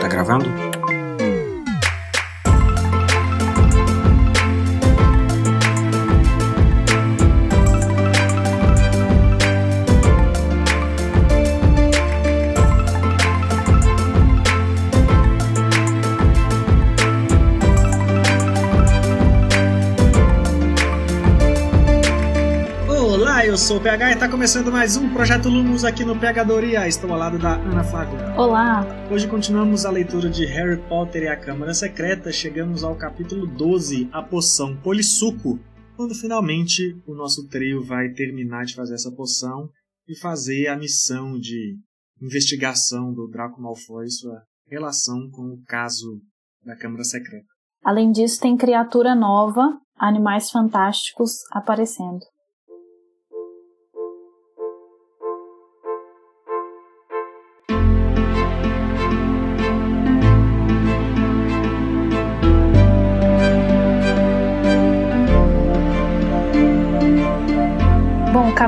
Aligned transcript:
Tá 0.00 0.08
gravando? 0.08 0.63
Sou 23.64 23.78
o 23.78 23.80
PH 23.80 24.10
e 24.10 24.12
está 24.12 24.28
começando 24.28 24.70
mais 24.70 24.94
um 24.98 25.08
Projeto 25.14 25.48
Lumos 25.48 25.86
aqui 25.86 26.04
no 26.04 26.20
Pegadoria. 26.20 26.86
Estou 26.86 27.10
ao 27.10 27.18
lado 27.18 27.38
da 27.38 27.54
Ana 27.54 27.82
Flávia. 27.82 28.18
Olá! 28.36 28.84
Hoje 29.10 29.26
continuamos 29.26 29.86
a 29.86 29.90
leitura 29.90 30.28
de 30.28 30.44
Harry 30.44 30.76
Potter 30.86 31.22
e 31.22 31.28
a 31.28 31.40
Câmara 31.40 31.72
Secreta. 31.72 32.30
Chegamos 32.30 32.84
ao 32.84 32.94
capítulo 32.94 33.46
12, 33.46 34.10
A 34.12 34.22
Poção 34.22 34.76
Polissuco, 34.82 35.58
quando 35.96 36.14
finalmente 36.14 36.94
o 37.06 37.14
nosso 37.14 37.48
trio 37.48 37.82
vai 37.82 38.10
terminar 38.10 38.66
de 38.66 38.74
fazer 38.74 38.96
essa 38.96 39.10
poção 39.10 39.70
e 40.06 40.14
fazer 40.14 40.66
a 40.66 40.76
missão 40.76 41.38
de 41.38 41.78
investigação 42.20 43.14
do 43.14 43.26
Draco 43.28 43.62
Malfoy 43.62 44.04
e 44.04 44.10
sua 44.10 44.42
relação 44.68 45.30
com 45.30 45.54
o 45.54 45.62
caso 45.66 46.20
da 46.62 46.76
Câmara 46.76 47.02
Secreta. 47.02 47.46
Além 47.82 48.12
disso, 48.12 48.38
tem 48.42 48.58
criatura 48.58 49.14
nova, 49.14 49.80
animais 49.96 50.50
fantásticos 50.50 51.38
aparecendo. 51.50 52.33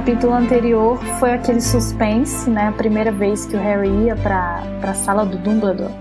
Capítulo 0.06 0.34
anterior 0.34 0.96
foi 1.18 1.32
aquele 1.32 1.60
suspense, 1.60 2.48
né? 2.48 2.68
A 2.68 2.72
primeira 2.72 3.10
vez 3.10 3.44
que 3.44 3.56
o 3.56 3.58
Harry 3.58 3.88
ia 4.04 4.14
para 4.14 4.62
a 4.80 4.94
sala 4.94 5.26
do 5.26 5.36
Dumbledore. 5.36 5.92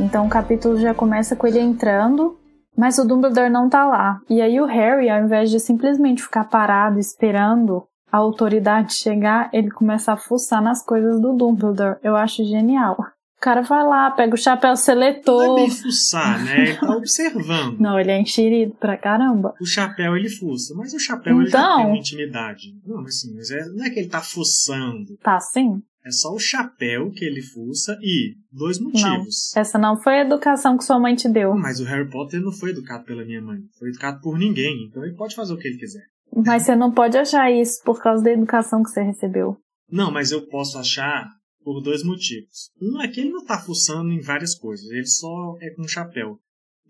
Então 0.00 0.24
o 0.24 0.30
capítulo 0.30 0.78
já 0.78 0.94
começa 0.94 1.36
com 1.36 1.46
ele 1.46 1.60
entrando, 1.60 2.38
mas 2.74 2.96
o 2.96 3.06
Dumbledore 3.06 3.50
não 3.50 3.68
tá 3.68 3.86
lá. 3.86 4.18
E 4.30 4.40
aí 4.40 4.58
o 4.58 4.64
Harry, 4.64 5.10
ao 5.10 5.22
invés 5.22 5.50
de 5.50 5.60
simplesmente 5.60 6.22
ficar 6.22 6.44
parado 6.44 6.98
esperando 6.98 7.84
a 8.10 8.16
autoridade 8.16 8.94
chegar, 8.94 9.50
ele 9.52 9.70
começa 9.70 10.14
a 10.14 10.16
fuçar 10.16 10.62
nas 10.62 10.82
coisas 10.82 11.20
do 11.20 11.34
Dumbledore. 11.34 11.98
Eu 12.02 12.16
acho 12.16 12.42
genial. 12.42 12.96
O 13.40 13.42
cara 13.42 13.62
vai 13.62 13.82
lá, 13.82 14.10
pega 14.10 14.34
o 14.34 14.38
chapéu 14.38 14.76
seletor. 14.76 15.46
Não 15.46 15.58
é 15.58 15.62
bem 15.62 15.70
fuçar, 15.70 16.44
né? 16.44 16.60
Ele 16.60 16.76
tá 16.76 16.90
observando. 16.94 17.80
Não, 17.80 17.98
ele 17.98 18.10
é 18.10 18.20
enxerido 18.20 18.74
pra 18.78 18.98
caramba. 18.98 19.54
O 19.58 19.64
chapéu 19.64 20.14
ele 20.14 20.28
fuça, 20.28 20.74
mas 20.76 20.92
o 20.92 20.98
chapéu 20.98 21.40
então... 21.40 21.40
ele 21.40 21.50
já 21.50 21.76
tem 21.76 21.86
uma 21.86 21.96
intimidade. 21.96 22.74
Não, 22.84 22.98
mas 22.98 23.16
assim, 23.16 23.34
mas 23.34 23.50
é, 23.50 23.64
não 23.70 23.82
é 23.82 23.88
que 23.88 23.98
ele 23.98 24.10
tá 24.10 24.20
fuçando. 24.20 25.16
Tá 25.22 25.40
sim. 25.40 25.80
É 26.04 26.10
só 26.10 26.34
o 26.34 26.38
chapéu 26.38 27.10
que 27.10 27.24
ele 27.24 27.40
fuça 27.40 27.96
e 28.02 28.34
dois 28.52 28.78
motivos. 28.78 29.52
Não, 29.54 29.62
essa 29.62 29.78
não 29.78 29.96
foi 29.96 30.18
a 30.18 30.22
educação 30.22 30.76
que 30.76 30.84
sua 30.84 31.00
mãe 31.00 31.14
te 31.14 31.26
deu. 31.26 31.54
Mas 31.54 31.80
o 31.80 31.84
Harry 31.84 32.10
Potter 32.10 32.42
não 32.42 32.52
foi 32.52 32.72
educado 32.72 33.04
pela 33.04 33.24
minha 33.24 33.40
mãe. 33.40 33.60
Foi 33.78 33.88
educado 33.88 34.20
por 34.20 34.38
ninguém. 34.38 34.86
Então 34.86 35.02
ele 35.02 35.16
pode 35.16 35.34
fazer 35.34 35.54
o 35.54 35.56
que 35.56 35.66
ele 35.66 35.78
quiser. 35.78 36.02
Mas 36.44 36.64
você 36.64 36.76
não 36.76 36.92
pode 36.92 37.16
achar 37.16 37.50
isso 37.50 37.82
por 37.86 38.02
causa 38.02 38.22
da 38.22 38.32
educação 38.32 38.82
que 38.82 38.90
você 38.90 39.02
recebeu. 39.02 39.56
Não, 39.90 40.12
mas 40.12 40.30
eu 40.30 40.46
posso 40.46 40.76
achar 40.76 41.26
por 41.62 41.80
dois 41.80 42.02
motivos. 42.02 42.70
Um 42.80 43.00
é 43.00 43.08
que 43.08 43.20
ele 43.20 43.30
não 43.30 43.42
está 43.42 43.58
fuçando 43.58 44.10
em 44.12 44.20
várias 44.20 44.54
coisas, 44.54 44.88
ele 44.90 45.06
só 45.06 45.56
é 45.60 45.70
com 45.70 45.86
chapéu. 45.86 46.38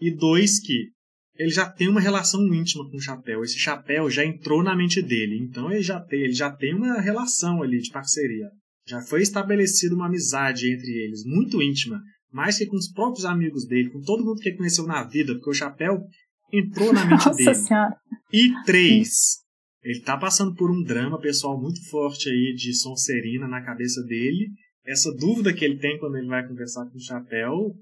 E 0.00 0.10
dois 0.10 0.58
que 0.58 0.90
ele 1.36 1.50
já 1.50 1.66
tem 1.66 1.88
uma 1.88 2.00
relação 2.00 2.46
íntima 2.52 2.88
com 2.90 2.96
o 2.96 3.00
chapéu. 3.00 3.42
Esse 3.42 3.58
chapéu 3.58 4.10
já 4.10 4.24
entrou 4.24 4.62
na 4.62 4.76
mente 4.76 5.00
dele, 5.00 5.38
então 5.38 5.72
ele 5.72 5.82
já 5.82 5.98
tem, 5.98 6.20
ele 6.20 6.34
já 6.34 6.50
tem 6.50 6.74
uma 6.74 7.00
relação 7.00 7.62
ali 7.62 7.80
de 7.80 7.90
parceria. 7.90 8.50
Já 8.86 9.00
foi 9.00 9.22
estabelecida 9.22 9.94
uma 9.94 10.06
amizade 10.06 10.70
entre 10.70 10.90
eles, 10.90 11.24
muito 11.24 11.62
íntima, 11.62 12.00
mais 12.30 12.58
que 12.58 12.66
com 12.66 12.76
os 12.76 12.92
próprios 12.92 13.24
amigos 13.24 13.66
dele, 13.66 13.90
com 13.90 14.00
todo 14.00 14.24
mundo 14.24 14.40
que 14.40 14.50
ele 14.50 14.58
conheceu 14.58 14.86
na 14.86 15.02
vida, 15.02 15.34
porque 15.34 15.50
o 15.50 15.54
chapéu 15.54 16.02
entrou 16.52 16.92
na 16.92 17.04
mente 17.06 17.24
Nossa 17.26 17.34
dele. 17.34 17.54
Senhora. 17.54 17.96
E 18.32 18.50
três, 18.64 19.38
ele 19.82 19.98
está 19.98 20.16
passando 20.16 20.54
por 20.54 20.70
um 20.70 20.82
drama 20.82 21.18
pessoal 21.18 21.58
muito 21.58 21.82
forte 21.88 22.28
aí 22.28 22.54
de 22.54 22.74
Sonserina 22.74 23.48
na 23.48 23.64
cabeça 23.64 24.02
dele. 24.02 24.50
Essa 24.84 25.12
dúvida 25.12 25.52
que 25.52 25.64
ele 25.64 25.78
tem 25.78 25.98
quando 25.98 26.16
ele 26.16 26.28
vai 26.28 26.46
conversar 26.46 26.86
com 26.86 26.96
o 26.96 27.00
Chapéu 27.00 27.74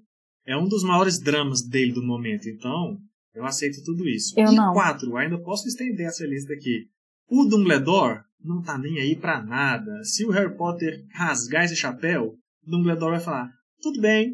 é 0.46 0.56
um 0.56 0.68
dos 0.68 0.82
maiores 0.82 1.20
dramas 1.20 1.62
dele 1.62 1.92
do 1.92 2.02
momento. 2.02 2.48
Então, 2.48 2.98
eu 3.34 3.44
aceito 3.44 3.82
tudo 3.84 4.08
isso. 4.08 4.34
Eu 4.36 4.52
e 4.52 4.56
não. 4.56 4.72
quatro, 4.72 5.16
ainda 5.16 5.38
posso 5.38 5.68
estender 5.68 6.06
essa 6.06 6.26
lista 6.26 6.52
aqui. 6.52 6.86
O 7.30 7.44
Dumbledore 7.44 8.22
não 8.42 8.62
tá 8.62 8.78
nem 8.78 8.98
aí 8.98 9.14
para 9.14 9.42
nada. 9.42 10.02
Se 10.02 10.24
o 10.24 10.30
Harry 10.30 10.56
Potter 10.56 11.04
rasgar 11.12 11.64
esse 11.64 11.76
chapéu, 11.76 12.34
o 12.66 12.70
Dumbledore 12.70 13.12
vai 13.12 13.20
falar: 13.20 13.50
tudo 13.80 14.00
bem, 14.00 14.32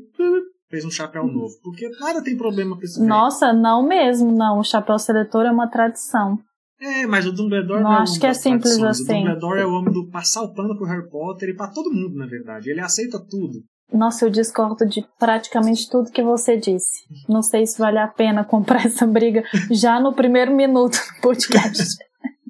fez 0.70 0.84
um 0.84 0.90
chapéu 0.90 1.26
novo. 1.26 1.54
Porque 1.62 1.88
nada 2.00 2.22
tem 2.22 2.36
problema 2.36 2.76
com 2.76 2.82
esse 2.82 3.02
Nossa, 3.04 3.52
não 3.52 3.86
mesmo, 3.86 4.32
não. 4.32 4.58
O 4.58 4.64
chapéu 4.64 4.98
seletor 4.98 5.44
é 5.44 5.50
uma 5.50 5.68
tradição. 5.68 6.38
É, 6.80 7.06
mas 7.06 7.26
o 7.26 7.32
Dumbledore 7.32 7.82
não, 7.82 7.90
não 7.90 7.98
é 7.98 8.02
acho 8.02 8.18
que 8.18 8.26
é 8.26 8.34
simples 8.34 8.82
assim. 8.82 9.22
O 9.22 9.24
Dumbledore 9.24 9.60
é 9.60 9.66
o 9.66 9.72
homem 9.72 9.92
do 9.92 10.10
passar 10.10 10.42
o 10.42 10.52
pano 10.52 10.76
pro 10.76 10.86
Harry 10.86 11.08
Potter 11.08 11.48
e 11.48 11.56
para 11.56 11.70
todo 11.70 11.92
mundo, 11.92 12.16
na 12.16 12.26
verdade. 12.26 12.70
Ele 12.70 12.80
aceita 12.80 13.18
tudo. 13.18 13.62
Nossa, 13.92 14.24
eu 14.24 14.30
discordo 14.30 14.86
de 14.86 15.06
praticamente 15.18 15.88
tudo 15.88 16.10
que 16.10 16.22
você 16.22 16.56
disse. 16.56 17.04
Não 17.28 17.42
sei 17.42 17.66
se 17.66 17.78
vale 17.78 17.98
a 17.98 18.08
pena 18.08 18.44
comprar 18.44 18.84
essa 18.86 19.06
briga 19.06 19.44
já 19.70 20.00
no 20.00 20.12
primeiro 20.12 20.54
minuto 20.54 20.94
do 20.94 21.20
podcast. 21.20 21.96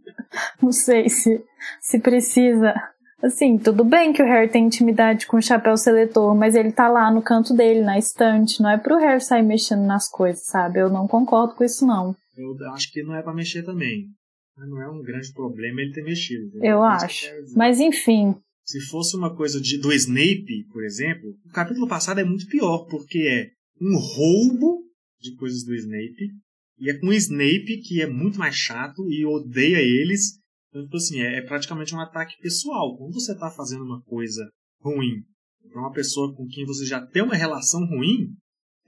não 0.62 0.72
sei 0.72 1.08
se, 1.08 1.44
se 1.80 1.98
precisa. 1.98 2.74
Assim, 3.22 3.56
tudo 3.56 3.84
bem 3.84 4.12
que 4.12 4.22
o 4.22 4.26
Harry 4.26 4.48
tem 4.48 4.66
intimidade 4.66 5.26
com 5.26 5.38
o 5.38 5.42
chapéu 5.42 5.76
seletor, 5.76 6.34
mas 6.34 6.54
ele 6.54 6.72
tá 6.72 6.88
lá 6.88 7.10
no 7.10 7.22
canto 7.22 7.54
dele, 7.54 7.80
na 7.80 7.98
estante. 7.98 8.62
Não 8.62 8.68
é 8.68 8.76
pro 8.76 8.98
Harry 8.98 9.20
sair 9.20 9.42
mexendo 9.42 9.82
nas 9.82 10.08
coisas, 10.08 10.44
sabe? 10.46 10.78
Eu 10.78 10.90
não 10.90 11.06
concordo 11.06 11.54
com 11.54 11.64
isso, 11.64 11.86
não. 11.86 12.14
Eu 12.36 12.56
acho 12.72 12.90
que 12.92 13.02
não 13.02 13.14
é 13.14 13.22
para 13.22 13.34
mexer 13.34 13.62
também. 13.62 14.08
Mas 14.56 14.68
não 14.68 14.80
é 14.80 14.88
um 14.88 15.02
grande 15.02 15.32
problema 15.32 15.80
ele 15.80 15.92
ter 15.92 16.02
mexido. 16.02 16.46
Entendeu? 16.46 16.70
Eu 16.70 16.82
acho. 16.82 17.26
Mas 17.56 17.80
enfim. 17.80 18.34
Se 18.64 18.80
fosse 18.80 19.16
uma 19.16 19.34
coisa 19.34 19.60
de, 19.60 19.78
do 19.78 19.92
Snape, 19.92 20.64
por 20.72 20.84
exemplo, 20.84 21.36
o 21.44 21.50
capítulo 21.50 21.86
passado 21.86 22.20
é 22.20 22.24
muito 22.24 22.46
pior, 22.46 22.86
porque 22.86 23.18
é 23.18 23.50
um 23.80 23.96
roubo 23.96 24.82
de 25.20 25.34
coisas 25.36 25.64
do 25.64 25.74
Snape, 25.74 26.30
e 26.78 26.90
é 26.90 26.98
com 26.98 27.08
o 27.08 27.12
Snape 27.12 27.82
que 27.82 28.00
é 28.00 28.06
muito 28.06 28.38
mais 28.38 28.54
chato 28.54 29.10
e 29.10 29.24
odeia 29.24 29.78
eles. 29.78 30.38
Então, 30.68 30.82
tipo 30.84 30.96
assim, 30.96 31.20
é, 31.20 31.38
é 31.38 31.42
praticamente 31.42 31.94
um 31.94 32.00
ataque 32.00 32.36
pessoal. 32.40 32.96
Quando 32.96 33.14
você 33.14 33.32
está 33.32 33.50
fazendo 33.50 33.84
uma 33.84 34.02
coisa 34.02 34.48
ruim 34.80 35.22
para 35.70 35.80
uma 35.80 35.92
pessoa 35.92 36.34
com 36.34 36.46
quem 36.46 36.64
você 36.64 36.84
já 36.84 37.04
tem 37.06 37.22
uma 37.22 37.34
relação 37.34 37.84
ruim, 37.86 38.28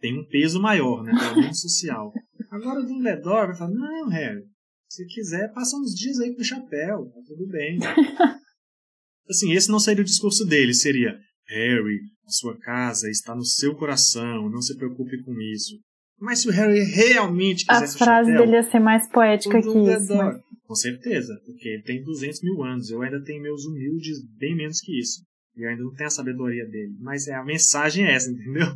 tem 0.01 0.19
um 0.19 0.27
peso 0.27 0.61
maior, 0.61 1.03
né? 1.03 1.13
Pelo 1.19 1.41
menos 1.41 1.61
social. 1.61 2.13
Agora 2.57 2.81
o 2.81 2.87
Dumbledore 2.87 3.49
vai 3.49 3.57
falar, 3.57 3.71
não, 3.71 4.09
Harry, 4.09 4.43
se 4.89 5.07
quiser, 5.07 5.53
passa 5.53 5.77
uns 5.77 5.95
dias 5.95 6.19
aí 6.21 6.35
com 6.35 6.41
o 6.41 6.45
chapéu, 6.45 7.11
tá 7.11 7.21
tudo 7.27 7.47
bem. 7.49 7.79
assim, 9.29 9.53
esse 9.53 9.71
não 9.71 9.79
seria 9.79 10.03
o 10.03 10.07
discurso 10.07 10.45
dele, 10.47 10.73
seria 10.73 11.19
Harry, 11.49 12.01
a 12.27 12.31
sua 12.31 12.59
casa 12.59 13.11
está 13.11 13.35
no 13.35 13.45
seu 13.45 13.75
coração, 13.75 14.49
não 14.49 14.63
se 14.63 14.77
preocupe 14.77 15.23
com 15.23 15.33
isso. 15.41 15.79
Mas 16.19 16.41
se 16.41 16.49
o 16.49 16.53
Harry 16.53 16.83
realmente 16.83 17.67
quisesse 17.67 17.97
A 17.97 17.99
frase 17.99 18.31
chapéu, 18.31 18.47
dele 18.47 18.57
ia 18.57 18.63
ser 18.63 18.81
mais 18.81 19.07
poética 19.11 19.61
que 19.61 19.69
isso. 19.69 20.17
Mas... 20.17 20.41
Com 20.63 20.75
certeza, 20.75 21.39
porque 21.45 21.69
ele 21.69 21.83
tem 21.83 22.03
200 22.03 22.43
mil 22.43 22.65
anos, 22.65 22.91
eu 22.91 23.03
ainda 23.03 23.23
tenho 23.23 23.43
meus 23.43 23.67
humildes 23.67 24.19
bem 24.39 24.57
menos 24.57 24.81
que 24.81 24.99
isso. 24.99 25.23
E 25.55 25.63
eu 25.63 25.69
ainda 25.69 25.83
não 25.83 25.93
tenho 25.93 26.07
a 26.07 26.11
sabedoria 26.11 26.67
dele. 26.67 26.97
Mas 27.01 27.29
é, 27.29 27.35
a 27.35 27.45
mensagem 27.45 28.07
é 28.07 28.15
essa, 28.15 28.31
entendeu? 28.33 28.67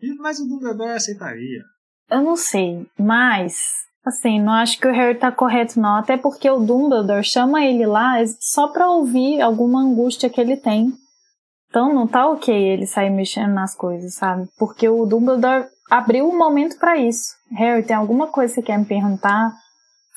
E, 0.00 0.14
mas 0.14 0.40
o 0.40 0.46
Dumbledore 0.46 0.92
aceitaria. 0.92 1.62
Eu 2.10 2.22
não 2.22 2.36
sei, 2.36 2.86
mas 2.98 3.86
assim, 4.04 4.40
não 4.40 4.54
acho 4.54 4.78
que 4.78 4.88
o 4.88 4.92
Harry 4.92 5.18
tá 5.18 5.30
correto 5.30 5.78
não, 5.78 5.96
até 5.96 6.16
porque 6.16 6.48
o 6.48 6.60
Dumbledore 6.60 7.22
chama 7.22 7.64
ele 7.64 7.86
lá 7.86 8.14
só 8.40 8.68
pra 8.68 8.88
ouvir 8.88 9.40
alguma 9.40 9.82
angústia 9.82 10.30
que 10.30 10.40
ele 10.40 10.56
tem. 10.56 10.92
Então 11.68 11.92
não 11.92 12.06
tá 12.06 12.26
ok 12.26 12.54
ele 12.54 12.86
sair 12.86 13.10
mexendo 13.10 13.52
nas 13.52 13.74
coisas, 13.74 14.14
sabe? 14.14 14.48
Porque 14.58 14.88
o 14.88 15.04
Dumbledore 15.04 15.66
abriu 15.90 16.26
o 16.26 16.32
um 16.32 16.38
momento 16.38 16.78
para 16.78 16.96
isso. 16.96 17.34
Harry, 17.52 17.82
tem 17.82 17.96
alguma 17.96 18.28
coisa 18.28 18.54
que 18.54 18.60
você 18.60 18.66
quer 18.66 18.78
me 18.78 18.86
perguntar? 18.86 19.52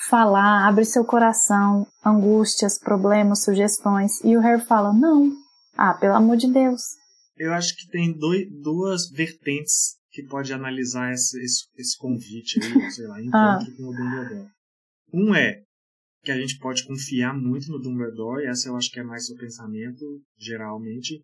Falar, 0.09 0.67
abre 0.67 0.85
seu 0.85 1.03
coração, 1.03 1.85
angústias, 2.03 2.79
problemas, 2.79 3.43
sugestões. 3.43 4.23
E 4.23 4.35
o 4.35 4.39
Harry 4.39 4.61
fala, 4.61 4.93
não. 4.93 5.31
Ah, 5.77 5.93
pelo 5.93 6.15
amor 6.15 6.37
de 6.37 6.51
Deus. 6.51 6.81
Eu 7.37 7.53
acho 7.53 7.75
que 7.75 7.87
tem 7.89 8.11
dois, 8.17 8.47
duas 8.63 9.09
vertentes 9.09 10.00
que 10.11 10.23
pode 10.23 10.51
analisar 10.53 11.13
esse, 11.13 11.41
esse, 11.41 11.63
esse 11.77 11.97
convite 11.97 12.59
aí, 12.61 12.69
sei 12.91 13.07
lá, 13.07 13.19
encontro 13.19 13.37
ah. 13.37 13.77
com 13.77 13.83
o 13.83 13.93
Dumbledore. 13.93 14.49
Um 15.13 15.35
é, 15.35 15.63
que 16.23 16.31
a 16.31 16.39
gente 16.39 16.57
pode 16.59 16.85
confiar 16.85 17.33
muito 17.33 17.71
no 17.71 17.79
Dumbledore, 17.79 18.45
essa 18.45 18.69
eu 18.69 18.75
acho 18.75 18.91
que 18.91 18.99
é 18.99 19.03
mais 19.03 19.25
seu 19.25 19.35
pensamento, 19.35 20.05
geralmente. 20.37 21.23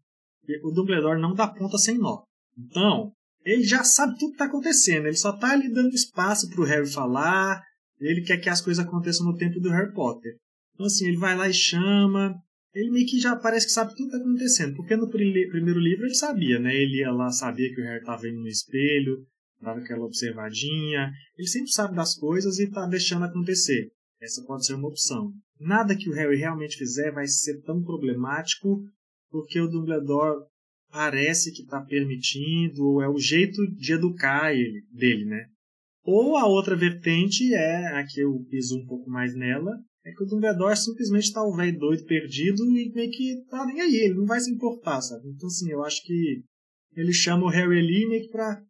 O 0.64 0.72
Dumbledore 0.72 1.22
não 1.22 1.34
dá 1.34 1.48
ponta 1.48 1.78
sem 1.78 1.98
nó. 1.98 2.24
Então, 2.58 3.12
ele 3.44 3.64
já 3.64 3.84
sabe 3.84 4.18
tudo 4.18 4.30
que 4.30 4.36
está 4.36 4.46
acontecendo, 4.46 5.06
ele 5.06 5.18
só 5.18 5.34
está 5.36 5.52
ali 5.52 5.72
dando 5.72 5.94
espaço 5.94 6.50
para 6.50 6.62
o 6.62 6.66
Harry 6.66 6.90
falar, 6.90 7.62
ele 8.00 8.22
quer 8.22 8.38
que 8.38 8.50
as 8.50 8.62
coisas 8.62 8.84
aconteçam 8.84 9.26
no 9.26 9.36
tempo 9.36 9.60
do 9.60 9.70
Harry 9.70 9.94
Potter. 9.94 10.38
Então, 10.74 10.86
assim, 10.86 11.08
ele 11.08 11.18
vai 11.18 11.36
lá 11.36 11.48
e 11.50 11.54
chama, 11.54 12.36
ele 12.78 12.92
meio 12.92 13.08
que 13.08 13.20
já 13.20 13.36
parece 13.36 13.66
que 13.66 13.72
sabe 13.72 13.96
tudo 13.96 14.10
que 14.10 14.16
está 14.16 14.18
acontecendo, 14.18 14.76
porque 14.76 14.96
no 14.96 15.10
primeiro 15.10 15.80
livro 15.80 16.06
ele 16.06 16.14
sabia, 16.14 16.60
né? 16.60 16.76
Ele 16.76 17.00
ia 17.00 17.12
lá, 17.12 17.32
sabia 17.32 17.74
que 17.74 17.82
o 17.82 17.84
Harry 17.84 18.00
estava 18.00 18.28
indo 18.28 18.40
no 18.40 18.48
espelho, 18.48 19.26
dava 19.60 19.80
aquela 19.80 20.06
observadinha, 20.06 21.12
ele 21.36 21.48
sempre 21.48 21.72
sabe 21.72 21.96
das 21.96 22.16
coisas 22.16 22.60
e 22.60 22.66
está 22.66 22.86
deixando 22.86 23.26
acontecer. 23.26 23.90
Essa 24.22 24.44
pode 24.46 24.64
ser 24.64 24.76
uma 24.76 24.90
opção. 24.90 25.34
Nada 25.60 25.96
que 25.96 26.08
o 26.08 26.14
Harry 26.14 26.38
realmente 26.38 26.78
fizer 26.78 27.12
vai 27.12 27.26
ser 27.26 27.60
tão 27.64 27.82
problemático, 27.82 28.84
porque 29.32 29.60
o 29.60 29.68
Dumbledore 29.68 30.46
parece 30.92 31.52
que 31.52 31.64
está 31.64 31.82
permitindo, 31.82 32.86
ou 32.86 33.02
é 33.02 33.10
o 33.10 33.18
jeito 33.18 33.58
de 33.76 33.94
educar 33.94 34.54
ele, 34.54 34.84
dele, 34.92 35.26
né? 35.26 35.48
Ou 36.04 36.38
a 36.38 36.46
outra 36.46 36.76
vertente 36.76 37.54
é 37.56 37.88
a 37.88 38.06
que 38.06 38.22
eu 38.22 38.34
piso 38.52 38.78
um 38.78 38.86
pouco 38.86 39.10
mais 39.10 39.36
nela, 39.36 39.72
é 40.08 40.14
que 40.14 40.24
o 40.24 40.26
Dumbledore 40.26 40.78
simplesmente 40.78 41.26
está 41.26 41.44
o 41.44 41.54
velho 41.54 41.78
doido 41.78 42.06
perdido 42.06 42.64
e 42.66 42.90
meio 42.94 43.12
que 43.12 43.44
tá 43.50 43.66
nem 43.66 43.82
aí, 43.82 43.96
ele 43.96 44.14
não 44.14 44.26
vai 44.26 44.40
se 44.40 44.50
importar, 44.50 45.02
sabe? 45.02 45.28
Então, 45.28 45.48
assim, 45.48 45.70
eu 45.70 45.84
acho 45.84 46.02
que 46.04 46.42
ele 46.96 47.12
chama 47.12 47.46
o 47.46 47.50
Harry 47.50 47.78
ali 47.78 48.08
meio 48.08 48.24
que 48.24 48.32
pra. 48.32 48.62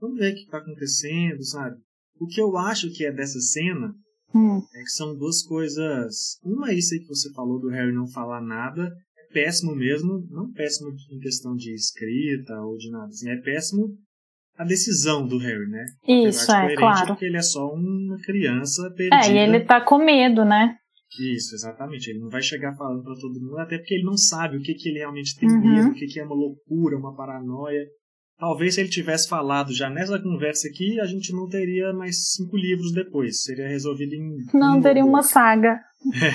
Vamos 0.00 0.18
ver 0.18 0.32
o 0.32 0.34
que 0.34 0.42
está 0.42 0.58
acontecendo, 0.58 1.44
sabe? 1.44 1.76
O 2.20 2.26
que 2.26 2.40
eu 2.40 2.56
acho 2.56 2.92
que 2.92 3.04
é 3.04 3.12
dessa 3.12 3.40
cena 3.40 3.92
hum. 4.32 4.62
é 4.72 4.82
que 4.82 4.90
são 4.90 5.16
duas 5.16 5.42
coisas. 5.42 6.38
Uma 6.44 6.70
é 6.70 6.74
isso 6.74 6.94
aí 6.94 7.00
que 7.00 7.08
você 7.08 7.32
falou 7.32 7.58
do 7.58 7.70
Harry 7.70 7.92
não 7.92 8.06
falar 8.06 8.40
nada, 8.40 8.92
é 9.18 9.32
péssimo 9.32 9.74
mesmo, 9.74 10.24
não 10.30 10.52
péssimo 10.52 10.94
em 11.10 11.18
questão 11.18 11.56
de 11.56 11.74
escrita 11.74 12.54
ou 12.60 12.76
de 12.76 12.88
nada, 12.90 13.06
assim, 13.06 13.30
é 13.30 13.36
péssimo 13.38 13.96
a 14.56 14.64
decisão 14.64 15.26
do 15.26 15.38
Harry, 15.38 15.66
né? 15.68 15.84
Isso, 16.06 16.52
é, 16.52 16.76
claro. 16.76 17.08
Porque 17.08 17.24
ele 17.24 17.36
é 17.36 17.42
só 17.42 17.66
uma 17.72 18.16
criança 18.18 18.88
perdida. 18.90 19.26
É, 19.26 19.34
e 19.34 19.38
ele 19.38 19.64
tá 19.64 19.80
com 19.80 19.98
medo, 19.98 20.44
né? 20.44 20.76
Isso, 21.18 21.54
exatamente. 21.54 22.08
Ele 22.10 22.20
não 22.20 22.28
vai 22.28 22.42
chegar 22.42 22.74
falando 22.74 23.02
para 23.02 23.14
todo 23.14 23.40
mundo, 23.40 23.58
até 23.58 23.78
porque 23.78 23.94
ele 23.94 24.04
não 24.04 24.16
sabe 24.16 24.56
o 24.56 24.60
que, 24.60 24.74
que 24.74 24.88
ele 24.88 24.98
realmente 24.98 25.36
tem 25.38 25.48
uhum. 25.48 25.60
medo, 25.60 25.88
o 25.90 25.94
que, 25.94 26.06
que 26.06 26.20
é 26.20 26.24
uma 26.24 26.34
loucura, 26.34 26.96
uma 26.96 27.14
paranoia. 27.14 27.84
Talvez 28.36 28.74
se 28.74 28.80
ele 28.80 28.88
tivesse 28.88 29.28
falado 29.28 29.72
já 29.72 29.88
nessa 29.88 30.20
conversa 30.20 30.66
aqui, 30.68 30.98
a 31.00 31.06
gente 31.06 31.32
não 31.32 31.48
teria 31.48 31.92
mais 31.92 32.32
cinco 32.32 32.56
livros 32.56 32.92
depois. 32.92 33.42
Seria 33.42 33.68
resolvido 33.68 34.12
em. 34.14 34.44
Não, 34.52 34.78
um 34.78 34.82
teria 34.82 35.04
uma 35.04 35.22
saga. 35.22 35.80
É. 36.14 36.32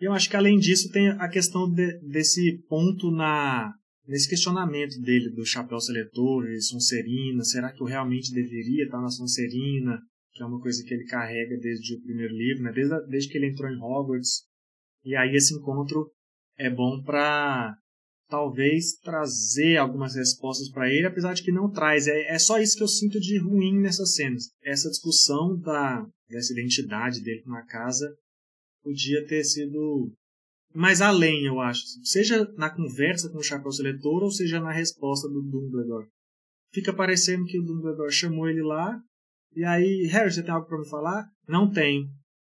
Eu 0.00 0.12
acho 0.12 0.28
que 0.28 0.36
além 0.36 0.58
disso 0.58 0.90
tem 0.90 1.08
a 1.08 1.28
questão 1.28 1.70
de, 1.70 1.98
desse 2.00 2.62
ponto 2.68 3.10
na 3.10 3.72
nesse 4.06 4.28
questionamento 4.28 5.00
dele 5.00 5.30
do 5.30 5.44
chapéu 5.44 5.80
seletor 5.80 6.46
e 6.46 6.60
Sonserina. 6.60 7.42
Será 7.42 7.72
que 7.72 7.82
eu 7.82 7.86
realmente 7.86 8.32
deveria 8.32 8.84
estar 8.84 9.00
na 9.00 9.08
Sonserina? 9.08 10.00
Que 10.36 10.42
é 10.42 10.46
uma 10.46 10.60
coisa 10.60 10.84
que 10.84 10.92
ele 10.92 11.06
carrega 11.06 11.56
desde 11.56 11.96
o 11.96 12.02
primeiro 12.02 12.34
livro, 12.34 12.62
né? 12.62 12.72
desde, 12.72 13.06
desde 13.08 13.30
que 13.30 13.38
ele 13.38 13.48
entrou 13.48 13.70
em 13.70 13.80
Hogwarts. 13.80 14.44
E 15.04 15.16
aí 15.16 15.34
esse 15.34 15.54
encontro 15.54 16.10
é 16.58 16.68
bom 16.68 17.02
para 17.02 17.76
talvez 18.28 18.98
trazer 19.02 19.76
algumas 19.76 20.14
respostas 20.14 20.68
para 20.68 20.92
ele, 20.92 21.06
apesar 21.06 21.32
de 21.32 21.42
que 21.42 21.52
não 21.52 21.70
traz. 21.70 22.06
É, 22.06 22.34
é 22.34 22.38
só 22.38 22.58
isso 22.58 22.76
que 22.76 22.82
eu 22.82 22.88
sinto 22.88 23.18
de 23.18 23.38
ruim 23.38 23.80
nessas 23.80 24.14
cenas. 24.14 24.50
Essa 24.62 24.90
discussão 24.90 25.58
da, 25.58 26.06
dessa 26.28 26.52
identidade 26.52 27.22
dele 27.22 27.42
com 27.42 27.54
a 27.54 27.64
casa 27.64 28.14
podia 28.82 29.26
ter 29.26 29.42
sido 29.44 30.12
mais 30.74 31.00
além, 31.00 31.46
eu 31.46 31.60
acho. 31.60 31.82
Seja 32.04 32.44
na 32.56 32.68
conversa 32.68 33.30
com 33.30 33.38
o 33.38 33.42
Chapéu 33.42 33.72
Seletor 33.72 34.22
ou 34.22 34.30
seja 34.30 34.60
na 34.60 34.72
resposta 34.72 35.28
do 35.28 35.40
Dumbledore. 35.40 36.08
Fica 36.72 36.92
parecendo 36.92 37.46
que 37.46 37.58
o 37.58 37.62
Dumbledore 37.62 38.12
chamou 38.12 38.48
ele 38.48 38.62
lá 38.62 39.00
e 39.56 39.64
aí, 39.64 40.06
Harry, 40.12 40.30
você 40.30 40.42
tem 40.42 40.54
algo 40.54 40.66
para 40.66 40.78
me 40.78 40.88
falar? 40.88 41.24
Não 41.48 41.70
tenho. 41.70 42.04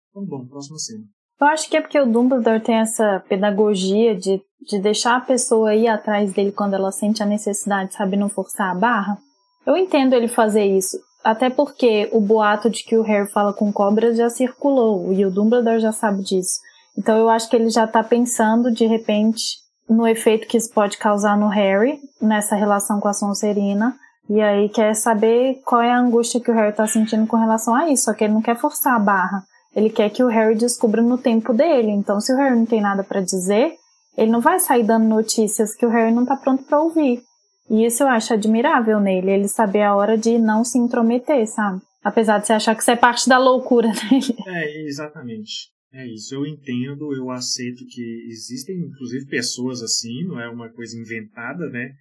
Então, 0.09 0.25
bom, 0.25 0.47
próxima 0.47 0.77
cena. 0.79 1.03
Eu 1.39 1.47
acho 1.47 1.69
que 1.69 1.75
é 1.75 1.81
porque 1.81 1.99
o 1.99 2.05
Dumbledore 2.05 2.61
tem 2.61 2.75
essa 2.75 3.23
pedagogia 3.27 4.15
de, 4.15 4.41
de 4.61 4.79
deixar 4.79 5.17
a 5.17 5.21
pessoa 5.21 5.73
ir 5.73 5.87
atrás 5.87 6.31
dele 6.31 6.51
quando 6.51 6.75
ela 6.75 6.91
sente 6.91 7.23
a 7.23 7.25
necessidade, 7.25 7.93
sabe, 7.93 8.15
não 8.15 8.29
forçar 8.29 8.69
a 8.69 8.75
barra. 8.75 9.17
Eu 9.65 9.75
entendo 9.75 10.13
ele 10.13 10.27
fazer 10.27 10.65
isso, 10.65 10.97
até 11.23 11.49
porque 11.49 12.09
o 12.11 12.21
boato 12.21 12.69
de 12.69 12.83
que 12.83 12.95
o 12.95 13.01
Harry 13.01 13.29
fala 13.29 13.53
com 13.53 13.73
cobras 13.73 14.17
já 14.17 14.29
circulou 14.29 15.11
e 15.13 15.25
o 15.25 15.31
Dumbledore 15.31 15.79
já 15.79 15.91
sabe 15.91 16.23
disso. 16.23 16.59
Então 16.97 17.17
eu 17.17 17.29
acho 17.29 17.49
que 17.49 17.55
ele 17.55 17.69
já 17.69 17.87
tá 17.87 18.03
pensando, 18.03 18.71
de 18.71 18.85
repente, 18.85 19.43
no 19.89 20.07
efeito 20.07 20.47
que 20.47 20.57
isso 20.57 20.71
pode 20.73 20.97
causar 20.97 21.37
no 21.37 21.47
Harry, 21.47 21.99
nessa 22.21 22.55
relação 22.55 22.99
com 22.99 23.07
a 23.07 23.13
Sonserina, 23.13 23.95
e 24.33 24.39
aí 24.39 24.69
quer 24.69 24.93
saber 24.93 25.61
qual 25.65 25.81
é 25.81 25.91
a 25.91 25.99
angústia 25.99 26.39
que 26.39 26.49
o 26.49 26.53
Harry 26.53 26.73
tá 26.73 26.87
sentindo 26.87 27.27
com 27.27 27.35
relação 27.35 27.75
a 27.75 27.91
isso, 27.91 28.05
só 28.05 28.13
que 28.13 28.23
ele 28.23 28.31
não 28.31 28.41
quer 28.41 28.57
forçar 28.57 28.95
a 28.95 28.99
barra. 28.99 29.43
Ele 29.75 29.89
quer 29.89 30.09
que 30.09 30.23
o 30.23 30.27
Harry 30.27 30.55
descubra 30.55 31.01
no 31.01 31.17
tempo 31.17 31.53
dele. 31.53 31.91
Então, 31.91 32.21
se 32.21 32.31
o 32.31 32.37
Harry 32.37 32.55
não 32.55 32.65
tem 32.65 32.79
nada 32.79 33.03
para 33.03 33.19
dizer, 33.19 33.73
ele 34.17 34.31
não 34.31 34.39
vai 34.39 34.57
sair 34.57 34.85
dando 34.85 35.05
notícias 35.05 35.75
que 35.75 35.85
o 35.85 35.89
Harry 35.89 36.13
não 36.13 36.25
tá 36.25 36.37
pronto 36.37 36.63
para 36.63 36.81
ouvir. 36.81 37.21
E 37.69 37.85
isso 37.85 38.03
eu 38.03 38.07
acho 38.07 38.33
admirável 38.33 39.01
nele, 39.01 39.31
ele 39.31 39.47
saber 39.49 39.81
a 39.81 39.93
hora 39.93 40.17
de 40.17 40.37
não 40.37 40.63
se 40.63 40.77
intrometer, 40.77 41.45
sabe? 41.45 41.81
Apesar 42.01 42.39
de 42.39 42.47
você 42.47 42.53
achar 42.53 42.73
que 42.73 42.83
isso 42.83 42.91
é 42.91 42.95
parte 42.95 43.27
da 43.27 43.37
loucura 43.37 43.89
dele. 44.09 44.33
É, 44.47 44.87
exatamente. 44.87 45.71
É 45.93 46.07
isso, 46.07 46.33
eu 46.33 46.45
entendo, 46.45 47.13
eu 47.13 47.29
aceito 47.29 47.85
que 47.85 48.25
existem 48.29 48.77
inclusive 48.77 49.25
pessoas 49.25 49.81
assim, 49.81 50.23
não 50.23 50.39
é 50.39 50.47
uma 50.47 50.69
coisa 50.69 50.97
inventada, 50.97 51.69
né? 51.69 51.91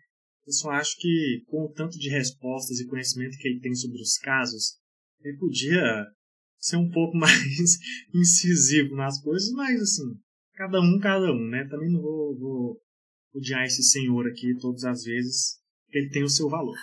Eu 0.47 0.53
só 0.53 0.71
acho 0.71 0.97
que, 0.99 1.45
com 1.49 1.65
o 1.65 1.73
tanto 1.73 1.99
de 1.99 2.09
respostas 2.09 2.81
e 2.81 2.87
conhecimento 2.87 3.37
que 3.39 3.49
ele 3.49 3.61
tem 3.61 3.75
sobre 3.75 4.01
os 4.01 4.19
casos, 4.19 4.79
ele 5.23 5.37
podia 5.39 6.07
ser 6.59 6.77
um 6.77 6.91
pouco 6.91 7.17
mais 7.19 7.79
incisivo 8.15 8.95
nas 8.95 9.21
coisas, 9.21 9.51
mas 9.53 9.81
assim, 9.81 10.15
cada 10.55 10.81
um, 10.81 10.99
cada 11.01 11.33
um, 11.33 11.49
né? 11.49 11.67
Também 11.71 11.91
não 11.91 12.01
vou, 12.01 12.39
vou 12.39 12.81
odiar 13.35 13.65
esse 13.65 13.83
senhor 13.83 14.27
aqui 14.27 14.55
todas 14.61 14.85
as 14.85 15.05
vezes, 15.05 15.59
ele 15.93 16.11
tem 16.11 16.23
o 16.23 16.29
seu 16.29 16.49
valor. 16.49 16.77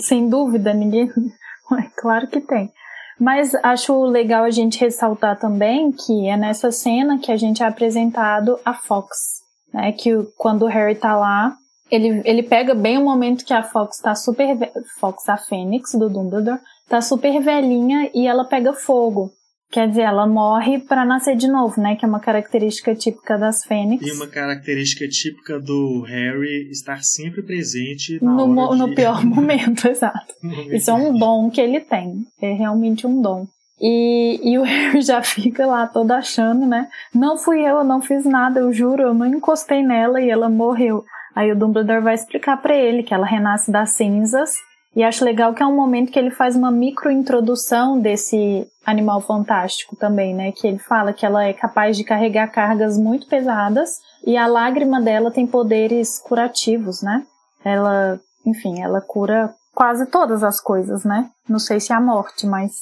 Sem 0.00 0.28
dúvida, 0.28 0.72
ninguém. 0.72 1.10
claro 1.96 2.28
que 2.28 2.40
tem. 2.40 2.72
Mas 3.18 3.54
acho 3.56 4.04
legal 4.06 4.44
a 4.44 4.50
gente 4.50 4.80
ressaltar 4.80 5.38
também 5.38 5.92
que 5.92 6.26
é 6.26 6.36
nessa 6.36 6.72
cena 6.72 7.18
que 7.18 7.30
a 7.30 7.36
gente 7.36 7.62
é 7.62 7.66
apresentado 7.66 8.58
a 8.64 8.74
Fox, 8.74 9.40
né? 9.72 9.92
Que 9.92 10.10
quando 10.36 10.62
o 10.62 10.68
Harry 10.68 10.96
tá 10.96 11.16
lá, 11.16 11.56
ele, 11.94 12.22
ele 12.24 12.42
pega 12.42 12.74
bem 12.74 12.98
o 12.98 13.04
momento 13.04 13.44
que 13.44 13.52
a 13.52 13.62
Fox 13.62 13.98
tá 13.98 14.14
super. 14.14 14.56
Fox, 14.98 15.28
a 15.28 15.36
Fênix 15.36 15.92
do 15.92 16.08
Dumbledore, 16.08 16.60
tá 16.88 17.00
super 17.00 17.40
velhinha 17.40 18.10
e 18.14 18.26
ela 18.26 18.44
pega 18.44 18.72
fogo. 18.72 19.32
Quer 19.70 19.88
dizer, 19.88 20.02
ela 20.02 20.24
morre 20.24 20.78
para 20.78 21.04
nascer 21.04 21.34
de 21.34 21.48
novo, 21.48 21.80
né? 21.80 21.96
Que 21.96 22.04
é 22.04 22.08
uma 22.08 22.20
característica 22.20 22.94
típica 22.94 23.36
das 23.36 23.64
Fênix. 23.64 24.06
E 24.06 24.12
uma 24.12 24.28
característica 24.28 25.08
típica 25.08 25.58
do 25.58 26.02
Harry 26.02 26.70
estar 26.70 27.02
sempre 27.02 27.42
presente 27.42 28.22
no, 28.22 28.56
hora 28.56 28.76
no 28.76 28.94
pior 28.94 29.24
momento, 29.26 29.88
exato. 29.88 30.32
Isso 30.72 30.90
é 30.90 30.94
um 30.94 31.18
dom 31.18 31.50
que 31.50 31.60
ele 31.60 31.80
tem. 31.80 32.24
É 32.40 32.52
realmente 32.52 33.04
um 33.04 33.20
dom. 33.20 33.48
E, 33.80 34.38
e 34.44 34.58
o 34.58 34.62
Harry 34.64 35.02
já 35.02 35.20
fica 35.22 35.66
lá 35.66 35.88
todo 35.88 36.12
achando, 36.12 36.64
né? 36.66 36.88
Não 37.12 37.36
fui 37.36 37.60
eu, 37.60 37.78
eu 37.78 37.84
não 37.84 38.00
fiz 38.00 38.24
nada, 38.24 38.60
eu 38.60 38.72
juro, 38.72 39.02
eu 39.02 39.14
não 39.14 39.26
encostei 39.26 39.82
nela 39.82 40.20
e 40.20 40.30
ela 40.30 40.48
morreu. 40.48 41.04
Aí 41.34 41.50
o 41.50 41.56
Dumbledore 41.56 42.02
vai 42.02 42.14
explicar 42.14 42.56
para 42.58 42.74
ele 42.74 43.02
que 43.02 43.12
ela 43.12 43.26
renasce 43.26 43.70
das 43.70 43.90
cinzas 43.90 44.54
e 44.96 45.02
acho 45.02 45.24
legal 45.24 45.52
que 45.52 45.62
é 45.62 45.66
um 45.66 45.74
momento 45.74 46.12
que 46.12 46.18
ele 46.18 46.30
faz 46.30 46.54
uma 46.54 46.70
micro 46.70 47.10
introdução 47.10 47.98
desse 47.98 48.66
animal 48.86 49.20
fantástico 49.20 49.96
também, 49.96 50.32
né? 50.32 50.52
Que 50.52 50.68
ele 50.68 50.78
fala 50.78 51.12
que 51.12 51.26
ela 51.26 51.44
é 51.44 51.52
capaz 51.52 51.96
de 51.96 52.04
carregar 52.04 52.52
cargas 52.52 52.96
muito 52.96 53.26
pesadas 53.26 53.98
e 54.24 54.36
a 54.36 54.46
lágrima 54.46 55.00
dela 55.00 55.32
tem 55.32 55.46
poderes 55.46 56.20
curativos, 56.20 57.02
né? 57.02 57.26
Ela, 57.64 58.20
enfim, 58.46 58.82
ela 58.82 59.00
cura 59.00 59.52
quase 59.74 60.06
todas 60.06 60.44
as 60.44 60.60
coisas, 60.60 61.04
né? 61.04 61.28
Não 61.48 61.58
sei 61.58 61.80
se 61.80 61.92
a 61.92 62.00
morte, 62.00 62.46
mas 62.46 62.72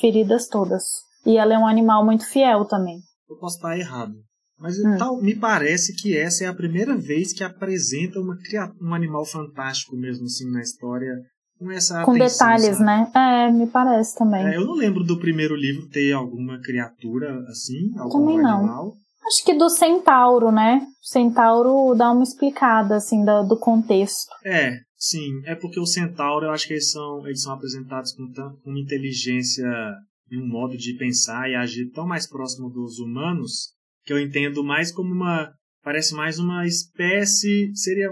feridas 0.00 0.48
todas. 0.48 0.84
E 1.26 1.36
ela 1.36 1.52
é 1.52 1.58
um 1.58 1.66
animal 1.66 2.04
muito 2.04 2.26
fiel 2.26 2.64
também. 2.64 3.00
Eu 3.28 3.36
posso 3.36 3.56
estar 3.56 3.76
errado, 3.78 4.14
mas 4.58 4.78
hum. 4.78 4.96
tal, 4.98 5.20
me 5.20 5.34
parece 5.34 5.94
que 5.94 6.16
essa 6.16 6.44
é 6.44 6.46
a 6.46 6.54
primeira 6.54 6.96
vez 6.96 7.32
que 7.32 7.42
apresenta 7.42 8.20
uma, 8.20 8.36
um 8.80 8.94
animal 8.94 9.24
fantástico 9.24 9.96
mesmo 9.96 10.24
assim 10.24 10.50
na 10.50 10.60
história. 10.60 11.14
Com 11.58 11.70
essa 11.70 12.04
Com 12.04 12.12
atenção, 12.12 12.48
detalhes, 12.48 12.76
sabe? 12.76 12.84
né? 12.84 13.12
É, 13.14 13.50
me 13.52 13.66
parece 13.68 14.16
também. 14.16 14.44
É, 14.46 14.56
eu 14.56 14.64
não 14.64 14.74
lembro 14.74 15.04
do 15.04 15.18
primeiro 15.18 15.54
livro 15.54 15.88
ter 15.88 16.12
alguma 16.12 16.60
criatura 16.60 17.38
assim, 17.48 17.92
algum 17.98 18.20
também 18.20 18.38
não. 18.38 18.58
animal. 18.58 18.94
Acho 19.24 19.44
que 19.44 19.54
do 19.54 19.68
centauro, 19.70 20.50
né? 20.50 20.84
O 20.84 21.06
centauro 21.06 21.94
dá 21.94 22.10
uma 22.10 22.24
explicada, 22.24 22.96
assim, 22.96 23.24
do, 23.24 23.44
do 23.44 23.56
contexto. 23.56 24.28
É, 24.44 24.80
sim. 24.96 25.40
É 25.44 25.54
porque 25.54 25.78
o 25.78 25.86
centauro, 25.86 26.46
eu 26.46 26.50
acho 26.50 26.66
que 26.66 26.72
eles 26.72 26.90
são, 26.90 27.24
eles 27.24 27.42
são 27.42 27.52
apresentados 27.52 28.12
com, 28.12 28.26
com 28.32 28.70
uma 28.70 28.80
inteligência 28.80 29.64
um 30.38 30.48
modo 30.48 30.76
de 30.76 30.94
pensar 30.96 31.48
e 31.48 31.54
agir 31.54 31.90
tão 31.90 32.06
mais 32.06 32.26
próximo 32.26 32.70
dos 32.70 32.98
humanos 32.98 33.72
que 34.04 34.12
eu 34.12 34.18
entendo 34.18 34.64
mais 34.64 34.90
como 34.92 35.12
uma 35.12 35.52
parece 35.82 36.14
mais 36.14 36.38
uma 36.38 36.66
espécie 36.66 37.70
seria 37.74 38.10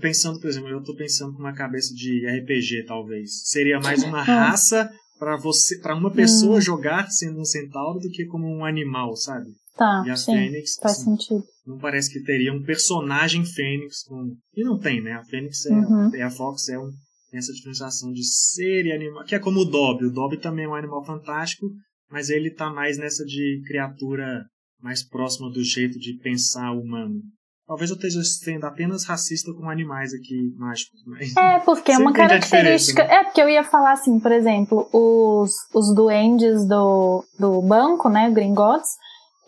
pensando 0.00 0.40
por 0.40 0.48
exemplo 0.48 0.68
eu 0.68 0.80
estou 0.80 0.94
pensando 0.94 1.32
com 1.32 1.40
uma 1.40 1.54
cabeça 1.54 1.94
de 1.94 2.26
RPG 2.26 2.84
talvez 2.86 3.48
seria 3.48 3.80
mais 3.80 4.02
uma 4.02 4.22
raça 4.22 4.90
para 5.18 5.36
você 5.36 5.78
para 5.80 5.94
uma 5.94 6.10
pessoa 6.10 6.58
hum. 6.58 6.60
jogar 6.60 7.10
sendo 7.10 7.40
um 7.40 7.44
centauro 7.44 7.98
do 7.98 8.10
que 8.10 8.26
como 8.26 8.46
um 8.46 8.64
animal 8.64 9.16
sabe 9.16 9.50
Tá, 9.76 10.04
e 10.06 10.10
a 10.10 10.16
sim, 10.16 10.32
Fênix 10.32 10.76
faz 10.76 10.98
assim, 10.98 11.16
sentido. 11.16 11.42
Não 11.66 11.78
parece 11.78 12.12
que 12.12 12.22
teria 12.22 12.52
um 12.52 12.62
personagem 12.62 13.46
Fênix 13.46 14.02
com... 14.02 14.36
E 14.54 14.62
não 14.62 14.78
tem, 14.78 15.00
né? 15.00 15.12
A 15.12 15.24
Fênix 15.24 15.64
é, 15.64 15.72
uhum. 15.72 16.14
é 16.14 16.22
a 16.22 16.30
Fox 16.30 16.68
é 16.68 16.78
um, 16.78 16.90
tem 17.30 17.38
essa 17.38 17.52
diferenciação 17.52 18.12
de 18.12 18.22
ser 18.24 18.86
e 18.86 18.92
animal, 18.92 19.24
que 19.24 19.34
é 19.34 19.38
como 19.38 19.60
o 19.60 19.64
Dobby. 19.64 20.06
O 20.06 20.12
Dobby 20.12 20.36
também 20.36 20.64
é 20.64 20.68
um 20.68 20.74
animal 20.74 21.04
fantástico, 21.04 21.66
mas 22.10 22.28
ele 22.28 22.50
tá 22.50 22.68
mais 22.68 22.98
nessa 22.98 23.24
de 23.24 23.62
criatura 23.66 24.44
mais 24.82 25.02
próxima 25.02 25.50
do 25.50 25.62
jeito 25.62 25.98
de 25.98 26.14
pensar 26.14 26.72
humano. 26.72 27.20
Talvez 27.66 27.88
eu 27.88 27.94
esteja 27.94 28.24
sendo 28.24 28.64
apenas 28.64 29.04
racista 29.04 29.52
com 29.54 29.70
animais 29.70 30.12
aqui 30.12 30.52
mágicos. 30.56 31.00
Mas 31.06 31.36
é, 31.36 31.60
porque 31.60 31.92
é 31.92 31.98
uma 31.98 32.12
característica. 32.12 33.04
Né? 33.04 33.14
É, 33.14 33.24
porque 33.24 33.40
eu 33.40 33.48
ia 33.48 33.62
falar 33.62 33.92
assim, 33.92 34.18
por 34.18 34.32
exemplo, 34.32 34.88
os, 34.92 35.52
os 35.72 35.94
duendes 35.94 36.66
do, 36.66 37.24
do 37.38 37.62
banco, 37.62 38.08
né, 38.08 38.28
Gringotts, 38.28 38.90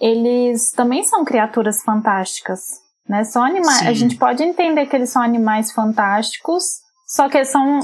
eles 0.01 0.71
também 0.71 1.03
são 1.03 1.25
criaturas 1.25 1.83
fantásticas, 1.83 2.61
né? 3.09 3.25
São 3.25 3.43
animais. 3.43 3.79
Sim. 3.79 3.89
A 3.89 3.93
gente 3.93 4.17
pode 4.17 4.43
entender 4.43 4.87
que 4.87 4.95
eles 4.95 5.11
são 5.11 5.21
animais 5.21 5.73
fantásticos, 5.73 6.65
só 7.09 7.29
que 7.29 7.45
são 7.45 7.81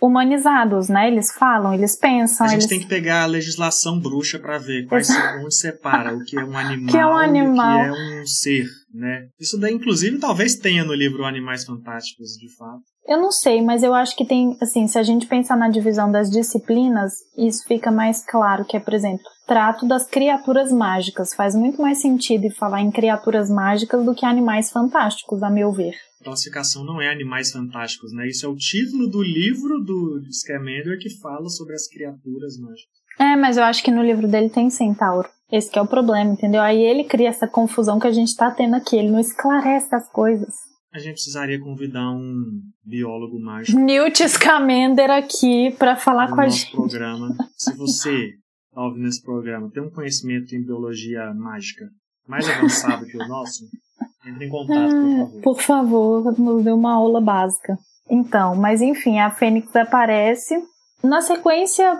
humanizados, 0.00 0.88
né? 0.88 1.08
Eles 1.08 1.32
falam, 1.32 1.74
eles 1.74 1.96
pensam. 1.96 2.46
A 2.46 2.50
gente 2.50 2.60
eles... 2.60 2.68
tem 2.68 2.80
que 2.80 2.86
pegar 2.86 3.22
a 3.22 3.26
legislação 3.26 3.98
bruxa 3.98 4.38
para 4.38 4.58
ver 4.58 4.86
quais 4.86 5.06
são, 5.06 5.44
onde 5.44 5.54
separa 5.54 6.14
o 6.14 6.24
que 6.24 6.38
é 6.38 6.44
um 6.44 6.56
animal, 6.56 6.90
que 6.90 6.96
é 6.96 7.06
um 7.06 7.16
animal. 7.16 7.78
e 7.78 7.90
o 7.90 7.94
que 7.94 7.98
é 7.98 8.20
um 8.20 8.26
ser, 8.26 8.66
né? 8.94 9.26
Isso 9.40 9.58
daí, 9.58 9.74
inclusive, 9.74 10.18
talvez 10.18 10.54
tenha 10.56 10.84
no 10.84 10.94
livro 10.94 11.24
Animais 11.24 11.64
Fantásticos, 11.64 12.32
de 12.38 12.48
fato. 12.56 12.82
Eu 13.06 13.18
não 13.18 13.32
sei, 13.32 13.62
mas 13.62 13.82
eu 13.82 13.94
acho 13.94 14.14
que 14.14 14.24
tem, 14.24 14.56
assim, 14.60 14.86
se 14.86 14.98
a 14.98 15.02
gente 15.02 15.26
pensar 15.26 15.56
na 15.56 15.70
divisão 15.70 16.12
das 16.12 16.30
disciplinas, 16.30 17.14
isso 17.36 17.64
fica 17.66 17.90
mais 17.90 18.22
claro, 18.24 18.66
que 18.66 18.76
é, 18.76 18.80
por 18.80 18.92
exemplo, 18.92 19.24
trato 19.46 19.88
das 19.88 20.06
criaturas 20.06 20.70
mágicas. 20.70 21.32
Faz 21.32 21.54
muito 21.54 21.80
mais 21.80 22.02
sentido 22.02 22.50
falar 22.50 22.82
em 22.82 22.90
criaturas 22.90 23.48
mágicas 23.48 24.04
do 24.04 24.14
que 24.14 24.26
animais 24.26 24.70
fantásticos, 24.70 25.42
a 25.42 25.48
meu 25.48 25.72
ver. 25.72 25.94
A 26.20 26.24
classificação 26.24 26.84
não 26.84 27.00
é 27.00 27.10
animais 27.10 27.52
fantásticos, 27.52 28.12
né? 28.12 28.26
Isso 28.26 28.44
é 28.44 28.48
o 28.48 28.56
título 28.56 29.08
do 29.08 29.22
livro 29.22 29.78
do 29.80 30.20
Scamander 30.30 30.98
que 30.98 31.10
fala 31.18 31.48
sobre 31.48 31.74
as 31.74 31.86
criaturas 31.86 32.58
mágicas. 32.58 32.98
É, 33.18 33.36
mas 33.36 33.56
eu 33.56 33.64
acho 33.64 33.82
que 33.82 33.90
no 33.90 34.02
livro 34.02 34.28
dele 34.28 34.48
tem 34.48 34.70
centauro. 34.70 35.28
Esse 35.50 35.76
é 35.78 35.82
o 35.82 35.86
problema, 35.86 36.32
entendeu? 36.32 36.60
Aí 36.60 36.80
ele 36.80 37.04
cria 37.04 37.28
essa 37.28 37.48
confusão 37.48 37.98
que 37.98 38.06
a 38.06 38.12
gente 38.12 38.36
tá 38.36 38.50
tendo 38.50 38.76
aqui. 38.76 38.96
Ele 38.96 39.10
não 39.10 39.18
esclarece 39.18 39.94
as 39.94 40.08
coisas. 40.10 40.54
A 40.92 40.98
gente 40.98 41.14
precisaria 41.14 41.60
convidar 41.60 42.10
um 42.10 42.60
biólogo 42.84 43.38
mágico. 43.38 43.78
Newt 43.78 44.26
Scamander 44.28 45.10
aqui 45.10 45.74
para 45.78 45.96
falar 45.96 46.28
com 46.30 46.40
a 46.40 46.48
gente. 46.48 46.72
programa. 46.72 47.34
Se 47.56 47.74
você 47.76 48.32
tá 48.74 48.82
ouvindo 48.82 49.08
esse 49.08 49.22
programa 49.22 49.70
tem 49.70 49.82
um 49.82 49.90
conhecimento 49.90 50.54
em 50.54 50.64
biologia 50.64 51.32
mágica 51.34 51.86
mais 52.26 52.48
avançado 52.48 53.06
que 53.06 53.16
o 53.16 53.26
nosso, 53.26 53.64
entre 54.26 54.46
em 54.46 54.50
contato, 54.50 54.78
por 54.78 54.80
ah, 54.80 55.26
favor. 55.26 55.42
Por 55.42 55.60
favor, 55.60 56.38
nos 56.38 56.64
dê 56.64 56.72
uma 56.72 56.94
aula 56.94 57.20
básica. 57.20 57.78
Então, 58.10 58.54
mas 58.54 58.80
enfim, 58.80 59.18
a 59.18 59.30
Fênix 59.30 59.74
aparece. 59.76 60.62
Na 61.02 61.20
sequência, 61.20 61.98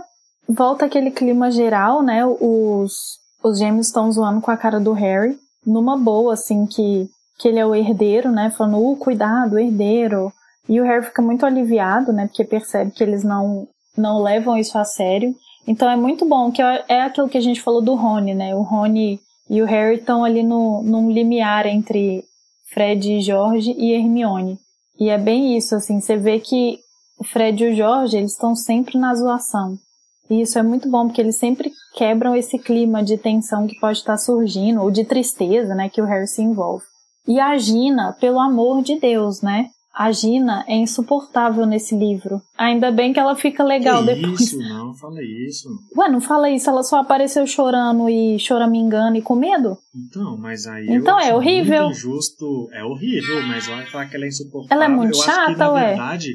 volta 0.49 0.87
aquele 0.87 1.11
clima 1.11 1.50
geral, 1.50 2.02
né? 2.02 2.25
Os, 2.26 3.19
os 3.43 3.59
gêmeos 3.59 3.87
estão 3.87 4.11
zoando 4.11 4.40
com 4.40 4.50
a 4.50 4.57
cara 4.57 4.81
do 4.81 4.93
Harry. 4.93 5.38
Numa 5.67 5.97
boa, 5.97 6.33
assim, 6.33 6.67
que 6.67 7.09
que 7.38 7.47
ele 7.47 7.59
é 7.59 7.64
o 7.64 7.75
herdeiro, 7.75 8.33
né? 8.33 8.50
Falando, 8.50 8.78
uh, 8.78 8.97
cuidado, 8.97 9.59
herdeiro. 9.59 10.33
E 10.69 10.81
o 10.81 10.85
Harry 10.85 11.05
fica 11.07 11.23
muito 11.23 11.47
aliviado, 11.47 12.12
né? 12.12 12.26
Porque 12.26 12.45
percebe 12.45 12.90
que 12.90 13.02
eles 13.02 13.23
não, 13.23 13.67
não 13.97 14.21
levam 14.23 14.59
isso 14.59 14.76
a 14.76 14.85
sério. 14.85 15.35
Então 15.67 15.88
é 15.88 15.97
muito 15.97 16.26
bom, 16.26 16.50
que 16.50 16.61
é, 16.61 16.85
é 16.88 17.02
aquilo 17.02 17.28
que 17.28 17.38
a 17.38 17.40
gente 17.40 17.62
falou 17.62 17.81
do 17.81 17.95
Rony, 17.95 18.35
né? 18.35 18.55
O 18.55 18.62
Rony 18.62 19.21
e 19.49 19.62
o 19.62 19.67
Harry 19.67 19.97
estão 19.97 20.25
ali 20.25 20.43
no, 20.43 20.83
num 20.83 21.11
limiar 21.11 21.67
entre 21.67 22.25
Fred 22.73 23.12
e 23.12 23.21
Jorge 23.21 23.73
e 23.73 23.93
Hermione. 23.93 24.59
E 24.99 25.09
é 25.09 25.19
bem 25.19 25.57
isso, 25.57 25.75
assim, 25.75 26.00
você 26.00 26.17
vê 26.17 26.38
que 26.38 26.78
o 27.19 27.25
Fred 27.25 27.64
e 27.64 27.69
o 27.69 27.75
Jorge, 27.75 28.17
eles 28.17 28.33
estão 28.33 28.55
sempre 28.55 28.99
na 28.99 29.14
zoação. 29.14 29.78
E 30.31 30.43
isso 30.43 30.59
é 30.59 30.62
muito 30.62 30.90
bom, 30.90 31.07
porque 31.07 31.21
eles 31.21 31.37
sempre 31.37 31.73
quebram 31.95 32.37
esse 32.37 32.59
clima 32.59 33.02
de 33.02 33.17
tensão 33.17 33.67
que 33.67 33.78
pode 33.81 33.99
estar 33.99 34.19
surgindo, 34.19 34.83
ou 34.83 34.90
de 34.90 35.05
tristeza, 35.05 35.75
né, 35.75 35.88
que 35.88 36.02
o 36.02 36.05
Harry 36.05 36.26
se 36.26 36.43
envolve. 36.43 36.85
E 37.26 37.40
a 37.40 37.57
Gina, 37.57 38.17
pelo 38.21 38.38
amor 38.38 38.83
de 38.83 38.99
Deus, 38.99 39.43
né? 39.43 39.71
A 39.99 40.12
Gina 40.12 40.64
é 40.69 40.76
insuportável 40.76 41.67
nesse 41.67 41.97
livro. 41.97 42.40
Ainda 42.57 42.93
bem 42.93 43.12
que 43.12 43.19
ela 43.19 43.35
fica 43.35 43.64
legal 43.64 44.07
que 44.07 44.14
depois. 44.14 44.40
Isso, 44.40 44.57
não 44.57 44.95
fala 44.95 45.21
isso. 45.25 45.69
Ué, 45.97 46.09
não 46.09 46.21
fala 46.21 46.49
isso, 46.49 46.71
ela 46.71 46.85
só 46.85 47.00
apareceu 47.00 47.45
chorando 47.49 48.09
e 48.09 48.38
choramingando 48.38 49.17
e 49.17 49.23
com 49.23 49.35
medo? 49.35 49.76
Então, 49.93 50.37
mas 50.38 50.69
aí. 50.69 50.87
Então 50.88 51.19
é 51.19 51.35
horrível. 51.35 51.88
Injusto. 51.88 52.69
É 52.73 52.85
horrível, 52.85 53.43
mas 53.49 53.69
olha 53.69 53.85
falar 53.87 54.07
que 54.07 54.14
ela 54.14 54.25
é 54.25 54.28
insuportável. 54.28 54.76
Ela 54.76 54.85
é 54.85 54.97
muito 54.97 55.19
eu 55.19 55.25
chata, 55.25 55.40
acho 55.40 55.52
que, 55.55 55.59
na 55.59 55.73
ué. 55.73 55.88
Verdade, 55.88 56.28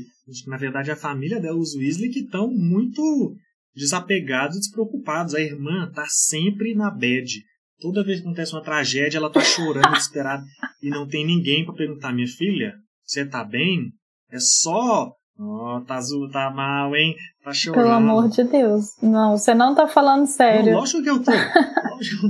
na 0.45 0.57
verdade, 0.57 0.91
a 0.91 0.95
família 0.97 1.39
dela, 1.39 1.57
os 1.57 1.73
Weasley, 1.73 2.09
que 2.09 2.19
estão 2.19 2.49
muito 2.51 3.01
desapegados 3.73 4.57
e 4.57 4.59
despreocupados. 4.59 5.35
A 5.35 5.39
irmã 5.39 5.89
tá 5.89 6.03
sempre 6.09 6.75
na 6.75 6.91
bad. 6.91 7.41
Toda 7.79 8.03
vez 8.03 8.19
que 8.19 8.25
acontece 8.25 8.53
uma 8.53 8.61
tragédia, 8.61 9.19
ela 9.19 9.31
tá 9.31 9.39
chorando, 9.39 9.87
desesperada. 9.95 10.43
E 10.81 10.89
não 10.89 11.07
tem 11.07 11.25
ninguém 11.25 11.63
para 11.63 11.75
perguntar, 11.75 12.11
minha 12.11 12.27
filha, 12.27 12.73
você 13.05 13.25
tá 13.25 13.43
bem? 13.43 13.91
É 14.31 14.39
só. 14.39 15.11
Oh, 15.39 15.81
tá 15.85 15.95
azul, 15.95 16.29
tá 16.31 16.51
mal, 16.51 16.95
hein? 16.95 17.15
Tá 17.43 17.51
chorando. 17.53 17.83
Pelo 17.83 17.95
amor 17.95 18.29
de 18.29 18.43
Deus. 18.43 18.85
Não, 19.01 19.37
você 19.37 19.53
não 19.53 19.73
tá 19.73 19.87
falando 19.87 20.27
sério. 20.27 20.71
Não, 20.71 20.79
lógico 20.79 21.01
que 21.01 21.09
eu 21.09 21.23
tô. 21.23 21.31
Lógico. 21.31 22.27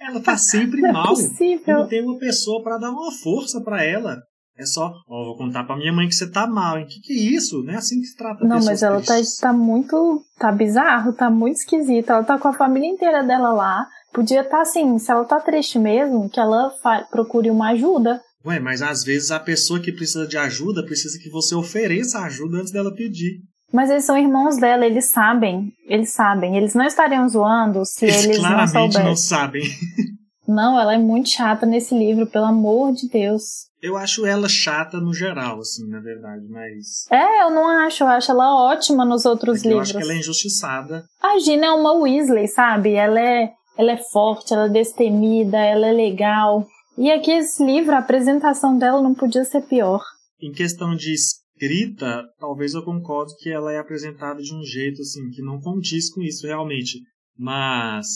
Ela 0.00 0.20
tá 0.20 0.36
sempre 0.36 0.80
não 0.82 0.92
mal. 0.92 1.04
É 1.04 1.08
possível. 1.08 1.78
Não 1.78 1.88
tem 1.88 2.02
uma 2.02 2.18
pessoa 2.18 2.62
para 2.62 2.78
dar 2.78 2.90
uma 2.90 3.12
força 3.12 3.60
para 3.60 3.84
ela. 3.84 4.18
É 4.58 4.66
só, 4.66 4.92
ó, 5.08 5.22
oh, 5.22 5.24
vou 5.24 5.36
contar 5.38 5.64
pra 5.64 5.76
minha 5.76 5.92
mãe 5.92 6.06
que 6.06 6.14
você 6.14 6.30
tá 6.30 6.46
mal, 6.46 6.78
hein? 6.78 6.86
Que 6.86 7.00
que 7.00 7.12
é 7.14 7.16
isso? 7.16 7.62
Não 7.62 7.72
é 7.72 7.76
assim 7.76 7.98
que 7.98 8.08
se 8.08 8.16
trata 8.16 8.44
Não, 8.44 8.62
mas 8.62 8.82
ela 8.82 9.00
tá, 9.00 9.14
tá 9.40 9.52
muito. 9.54 10.22
tá 10.38 10.52
bizarro, 10.52 11.14
tá 11.14 11.30
muito 11.30 11.56
esquisita. 11.56 12.12
Ela 12.12 12.24
tá 12.24 12.38
com 12.38 12.48
a 12.48 12.52
família 12.52 12.86
inteira 12.86 13.22
dela 13.22 13.52
lá. 13.52 13.86
Podia 14.12 14.40
estar 14.40 14.56
tá 14.56 14.60
assim, 14.60 14.98
se 14.98 15.10
ela 15.10 15.24
tá 15.24 15.40
triste 15.40 15.78
mesmo, 15.78 16.28
que 16.28 16.38
ela 16.38 16.70
procure 17.10 17.50
uma 17.50 17.70
ajuda. 17.70 18.20
Ué, 18.44 18.58
mas 18.58 18.80
às 18.80 19.04
vezes 19.04 19.30
a 19.30 19.38
pessoa 19.38 19.80
que 19.80 19.92
precisa 19.92 20.26
de 20.26 20.38
ajuda 20.38 20.84
precisa 20.84 21.18
que 21.18 21.28
você 21.28 21.54
ofereça 21.54 22.20
ajuda 22.20 22.58
antes 22.58 22.72
dela 22.72 22.94
pedir. 22.94 23.40
Mas 23.72 23.90
eles 23.90 24.04
são 24.04 24.18
irmãos 24.18 24.56
dela, 24.56 24.84
eles 24.84 25.06
sabem. 25.06 25.72
Eles 25.86 26.10
sabem. 26.10 26.56
Eles 26.56 26.74
não 26.74 26.84
estariam 26.84 27.28
zoando 27.28 27.84
se 27.84 28.06
eles, 28.06 28.24
eles 28.24 28.38
claramente 28.38 28.74
não 28.74 28.80
soubessem. 28.82 29.04
não 29.04 29.16
sabem. 29.16 29.62
não, 30.48 30.80
ela 30.80 30.94
é 30.94 30.98
muito 30.98 31.28
chata 31.28 31.66
nesse 31.66 31.96
livro, 31.96 32.26
pelo 32.26 32.46
amor 32.46 32.92
de 32.92 33.08
Deus. 33.08 33.68
Eu 33.80 33.96
acho 33.96 34.26
ela 34.26 34.48
chata 34.48 34.98
no 34.98 35.14
geral, 35.14 35.60
assim, 35.60 35.88
na 35.88 36.00
verdade, 36.00 36.46
mas. 36.48 37.06
É, 37.10 37.42
eu 37.42 37.50
não 37.50 37.66
acho, 37.66 38.02
eu 38.02 38.08
acho 38.08 38.30
ela 38.30 38.54
ótima 38.54 39.04
nos 39.04 39.24
outros 39.24 39.64
é 39.64 39.68
livros. 39.68 39.90
Eu 39.90 39.98
acho 39.98 39.98
que 39.98 40.02
ela 40.02 40.12
é 40.12 40.18
injustiçada. 40.18 41.04
A 41.22 41.38
Gina 41.38 41.66
é 41.66 41.70
uma 41.70 41.92
Weasley, 41.92 42.48
sabe? 42.48 42.94
Ela 42.94 43.20
é 43.20 43.52
ela 43.80 43.92
é 43.92 43.96
forte, 43.96 44.52
ela 44.52 44.66
é 44.66 44.68
destemida, 44.68 45.56
ela 45.56 45.86
é 45.86 45.92
legal. 45.92 46.66
E 47.00 47.10
aqui 47.10 47.30
esse 47.30 47.64
livro, 47.64 47.94
a 47.94 47.98
apresentação 48.00 48.76
dela 48.76 49.00
não 49.00 49.14
podia 49.14 49.42
ser 49.42 49.62
pior. 49.62 50.04
Em 50.38 50.52
questão 50.52 50.94
de 50.94 51.14
escrita, 51.14 52.28
talvez 52.38 52.74
eu 52.74 52.84
concorde 52.84 53.34
que 53.38 53.48
ela 53.48 53.72
é 53.72 53.78
apresentada 53.78 54.42
de 54.42 54.54
um 54.54 54.62
jeito 54.62 55.00
assim 55.00 55.30
que 55.30 55.40
não 55.40 55.58
condiz 55.58 56.12
com 56.12 56.20
isso 56.20 56.46
realmente. 56.46 57.00
Mas 57.38 58.06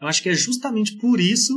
eu 0.00 0.06
acho 0.06 0.22
que 0.22 0.28
é 0.28 0.34
justamente 0.34 0.96
por 0.98 1.18
isso 1.18 1.52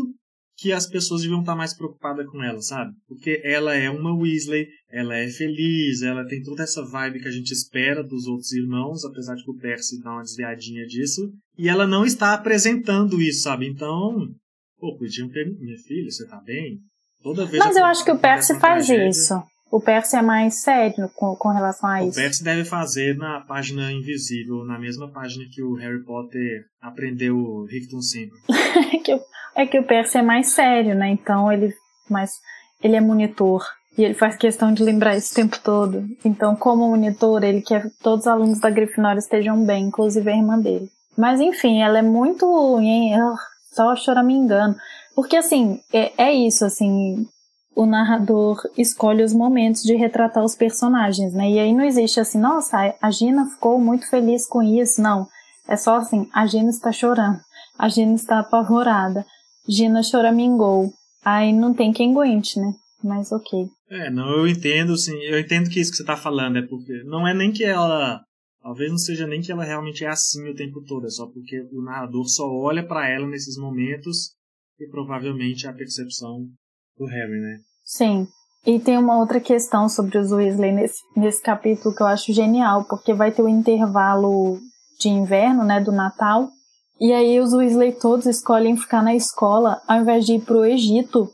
que 0.58 0.72
as 0.72 0.88
pessoas 0.88 1.22
deviam 1.22 1.42
estar 1.42 1.56
mais 1.56 1.76
preocupadas 1.76 2.26
com 2.26 2.44
ela, 2.44 2.60
sabe? 2.60 2.92
Porque 3.08 3.40
ela 3.44 3.76
é 3.76 3.88
uma 3.92 4.16
Weasley, 4.16 4.66
ela 4.90 5.16
é 5.16 5.28
feliz, 5.28 6.02
ela 6.02 6.26
tem 6.26 6.42
toda 6.42 6.64
essa 6.64 6.84
vibe 6.84 7.20
que 7.20 7.28
a 7.28 7.32
gente 7.32 7.52
espera 7.52 8.04
dos 8.04 8.26
outros 8.26 8.52
irmãos, 8.52 9.06
apesar 9.06 9.36
de 9.36 9.44
que 9.44 9.52
o 9.52 9.58
Percy 9.58 10.02
dá 10.02 10.12
uma 10.12 10.24
desviadinha 10.24 10.88
disso. 10.88 11.22
E 11.56 11.70
ela 11.70 11.86
não 11.86 12.04
está 12.04 12.34
apresentando 12.34 13.22
isso, 13.22 13.44
sabe? 13.44 13.68
Então, 13.68 14.28
pô, 14.84 14.98
podiam 14.98 15.30
ter. 15.30 15.50
Minha 15.58 15.78
filha, 15.78 16.12
você 16.12 16.28
tá 16.28 16.42
bem? 16.46 16.80
Toda 17.24 17.46
vez. 17.46 17.64
Mas 17.64 17.78
eu 17.78 17.86
acho 17.86 18.04
que 18.04 18.12
o 18.12 18.20
Percy 18.20 18.60
faz 18.60 18.86
tragédia, 18.86 19.08
isso. 19.08 19.42
O 19.72 19.80
Percy 19.80 20.18
é 20.18 20.22
mais 20.22 20.62
sério 20.62 21.10
com, 21.16 21.34
com 21.38 21.50
relação 21.50 21.90
a 21.90 22.04
isso. 22.04 22.20
O 22.20 22.22
Percy 22.22 22.44
deve 22.44 22.66
fazer 22.66 23.16
na 23.16 23.40
página 23.40 23.92
invisível, 23.94 24.66
na 24.66 24.78
mesma 24.78 25.10
página 25.10 25.46
que 25.50 25.64
o 25.64 25.74
Harry 25.76 26.04
Potter 26.04 26.66
aprendeu 26.82 27.38
o 27.38 27.66
Ricton 27.66 28.02
sempre. 28.02 28.38
que 29.04 29.18
é 29.56 29.66
que 29.66 29.80
o 29.80 29.88
Percy 29.88 30.18
é 30.18 30.22
mais 30.22 30.50
sério, 30.50 30.94
né? 30.96 31.10
Então 31.10 31.50
ele, 31.50 31.74
mais, 32.10 32.32
ele 32.84 32.98
é 32.98 33.02
monitor. 33.02 33.66
E 33.98 34.04
ele 34.04 34.16
faz 34.16 34.36
questão 34.36 34.74
de 34.74 34.84
lembrar 34.84 35.16
isso 35.16 35.32
o 35.32 35.36
tempo 35.36 35.58
todo. 35.64 36.04
Então, 36.26 36.56
como 36.56 36.90
monitor, 36.90 37.44
ele 37.44 37.62
quer 37.62 37.84
que 37.84 37.90
todos 38.02 38.22
os 38.22 38.28
alunos 38.28 38.60
da 38.60 38.70
Grifinória 38.70 39.20
estejam 39.20 39.64
bem, 39.64 39.86
inclusive 39.86 40.30
a 40.30 40.36
irmã 40.36 40.60
dele. 40.60 40.90
Mas 41.16 41.40
enfim, 41.40 41.82
ela 41.82 42.00
é 42.00 42.02
muito. 42.02 42.80
Só 43.74 43.96
choramingando. 43.96 44.76
Porque 45.16 45.36
assim, 45.36 45.80
é, 45.92 46.12
é 46.18 46.34
isso, 46.34 46.64
assim. 46.64 47.28
O 47.76 47.88
narrador 47.88 48.62
escolhe 48.78 49.24
os 49.24 49.34
momentos 49.34 49.82
de 49.82 49.96
retratar 49.96 50.44
os 50.44 50.56
personagens, 50.56 51.34
né? 51.34 51.50
E 51.50 51.60
aí 51.60 51.74
não 51.74 51.84
existe 51.84 52.20
assim, 52.20 52.40
nossa, 52.40 52.96
a 53.02 53.12
Gina 53.12 53.50
ficou 53.50 53.80
muito 53.80 54.08
feliz 54.10 54.48
com 54.48 54.62
isso. 54.62 55.02
Não. 55.02 55.28
É 55.68 55.76
só 55.76 55.96
assim, 55.96 56.30
a 56.32 56.46
Gina 56.46 56.70
está 56.70 56.92
chorando. 56.92 57.40
A 57.78 57.90
Gina 57.90 58.14
está 58.14 58.40
apavorada. 58.40 59.26
Gina 59.68 60.04
choramingou. 60.04 60.92
Aí 61.26 61.52
não 61.52 61.74
tem 61.74 61.92
quem 61.92 62.12
aguente, 62.12 62.60
né? 62.60 62.74
Mas 63.04 63.32
ok. 63.32 63.68
É, 63.90 64.10
não, 64.10 64.30
eu 64.30 64.48
entendo, 64.48 64.96
sim. 64.96 65.18
Eu 65.24 65.40
entendo 65.40 65.70
que 65.70 65.80
isso 65.80 65.92
que 65.92 65.98
você 65.98 66.04
está 66.04 66.16
falando 66.16 66.58
é 66.58 66.62
porque 66.62 67.04
não 67.06 67.28
é 67.28 67.34
nem 67.34 67.52
que 67.52 67.64
ela 67.64 68.22
Talvez 68.64 68.90
não 68.90 68.98
seja 68.98 69.28
nem 69.28 69.42
que 69.42 69.52
ela 69.52 69.66
realmente 69.66 70.06
é 70.06 70.08
assim 70.08 70.50
o 70.50 70.56
tempo 70.56 70.82
todo, 70.88 71.06
é 71.06 71.10
só 71.10 71.28
porque 71.28 71.68
o 71.74 71.82
narrador 71.82 72.26
só 72.30 72.50
olha 72.50 72.88
para 72.88 73.10
ela 73.10 73.28
nesses 73.28 73.58
momentos 73.58 74.32
e 74.80 74.88
provavelmente 74.88 75.68
é 75.68 75.70
a 75.70 75.74
percepção 75.74 76.48
do 76.98 77.06
Harry, 77.06 77.42
né? 77.42 77.60
Sim. 77.84 78.26
E 78.66 78.80
tem 78.80 78.98
uma 78.98 79.20
outra 79.20 79.42
questão 79.42 79.90
sobre 79.90 80.18
os 80.18 80.32
Weasley 80.32 80.72
nesse, 80.72 81.02
nesse 81.14 81.42
capítulo 81.42 81.94
que 81.94 82.02
eu 82.02 82.08
acho 82.08 82.32
genial, 82.32 82.86
porque 82.86 83.14
vai 83.14 83.34
ter 83.34 83.42
o 83.42 83.46
um 83.46 83.50
intervalo 83.50 84.58
de 84.98 85.10
inverno, 85.10 85.66
né, 85.66 85.82
do 85.82 85.92
Natal, 85.92 86.50
e 87.02 87.12
aí 87.12 87.42
os 87.42 87.52
Weasley 87.52 87.92
todos 87.92 88.26
escolhem 88.26 88.78
ficar 88.78 89.04
na 89.04 89.14
escola 89.14 89.82
ao 89.86 90.00
invés 90.00 90.26
de 90.26 90.36
ir 90.36 90.42
pro 90.46 90.64
Egito 90.64 91.30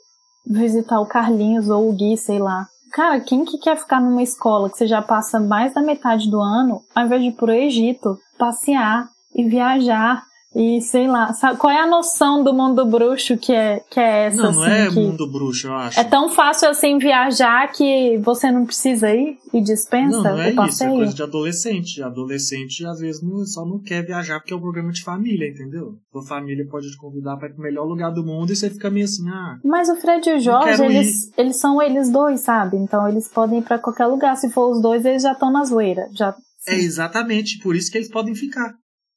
visitar 0.48 1.00
o 1.00 1.06
Carlinhos 1.06 1.70
ou 1.70 1.88
o 1.88 1.94
Gui, 1.94 2.18
sei 2.18 2.40
lá. 2.40 2.68
Cara, 2.92 3.20
quem 3.20 3.46
que 3.46 3.58
quer 3.58 3.78
ficar 3.78 4.02
numa 4.02 4.24
escola 4.24 4.70
que 4.70 4.78
você 4.78 4.88
já 4.88 5.02
passa 5.02 5.40
mais 5.40 5.74
da 5.74 5.82
metade 5.82 6.30
do 6.30 6.40
ano, 6.42 6.84
ao 6.94 7.06
invés 7.06 7.22
de 7.22 7.28
ir 7.30 7.34
pro 7.34 7.52
Egito, 7.52 8.20
passear 8.38 9.10
e 9.34 9.44
viajar 9.44 10.29
e 10.56 10.82
sei 10.82 11.08
lá, 11.08 11.32
sabe, 11.34 11.60
qual 11.60 11.72
é 11.72 11.80
a 11.80 11.88
noção 11.88 12.44
do 12.44 12.52
mundo 12.52 12.84
bruxo 12.84 13.38
que 13.38 13.54
é, 13.54 13.82
que 13.90 14.00
é 14.00 14.26
essa? 14.26 14.38
Não, 14.38 14.52
não 14.52 14.64
assim, 14.64 14.72
é 14.72 14.90
mundo 14.90 15.32
bruxo, 15.32 15.68
eu 15.68 15.76
acho. 15.76 16.00
É 16.00 16.04
tão 16.04 16.30
fácil 16.30 16.70
assim 16.70 16.98
viajar 16.98 17.72
que 17.72 18.18
você 18.18 18.52
não 18.52 18.66
precisa 18.66 19.14
ir 19.14 19.38
e 19.54 19.62
dispensa 19.62 20.18
não, 20.18 20.24
não 20.24 20.42
é 20.42 20.50
o 20.50 20.56
passeio? 20.56 20.70
isso, 20.70 20.84
é 20.84 20.98
coisa 20.98 21.14
de 21.14 21.24
adolescente. 21.24 22.02
Adolescente 22.02 22.86
às 22.86 23.00
vezes 23.00 23.22
não, 23.22 23.46
só 23.46 23.64
não 23.64 23.80
quer 23.80 24.04
viajar 24.04 24.40
porque 24.40 24.52
é 24.52 24.58
um 24.58 24.62
programa 24.62 24.92
de 24.92 25.04
família, 25.04 25.48
entendeu? 25.48 25.94
Sua 26.12 26.26
família 26.26 26.66
pode 26.68 26.90
te 26.90 26.98
convidar 26.98 27.38
para 27.38 27.50
ir 27.50 27.54
pro 27.54 27.62
melhor 27.62 27.86
lugar 27.86 28.12
do 28.12 28.26
mundo 28.26 28.52
e 28.52 28.56
você 28.56 28.72
fica 28.72 28.90
meio 28.90 29.06
assim, 29.06 29.30
ah. 29.30 29.60
Mas 29.64 29.88
o 29.88 29.96
Fred 29.98 30.28
e 30.30 30.34
o 30.34 30.40
Jorge, 30.40 30.84
eles, 30.84 31.32
eles 31.38 31.60
são 31.60 31.80
eles 31.80 32.10
dois, 32.10 32.40
sabe? 32.42 32.76
Então 32.78 33.08
eles 33.08 33.28
podem 33.28 33.60
ir 33.60 33.64
para 33.64 33.78
qualquer 33.78 34.08
lugar. 34.08 34.36
Se 34.36 34.50
for 34.50 34.72
os 34.72 34.82
dois, 34.82 35.06
eles 35.06 35.22
já 35.22 35.34
estão 35.34 35.52
na 35.52 35.64
zoeira. 35.64 36.08
Já, 36.14 36.36
é 36.68 36.76
exatamente 36.76 37.60
por 37.60 37.76
isso 37.76 37.92
que 37.92 37.98
eles 37.98 38.10
podem 38.10 38.36
ficar. 38.36 38.74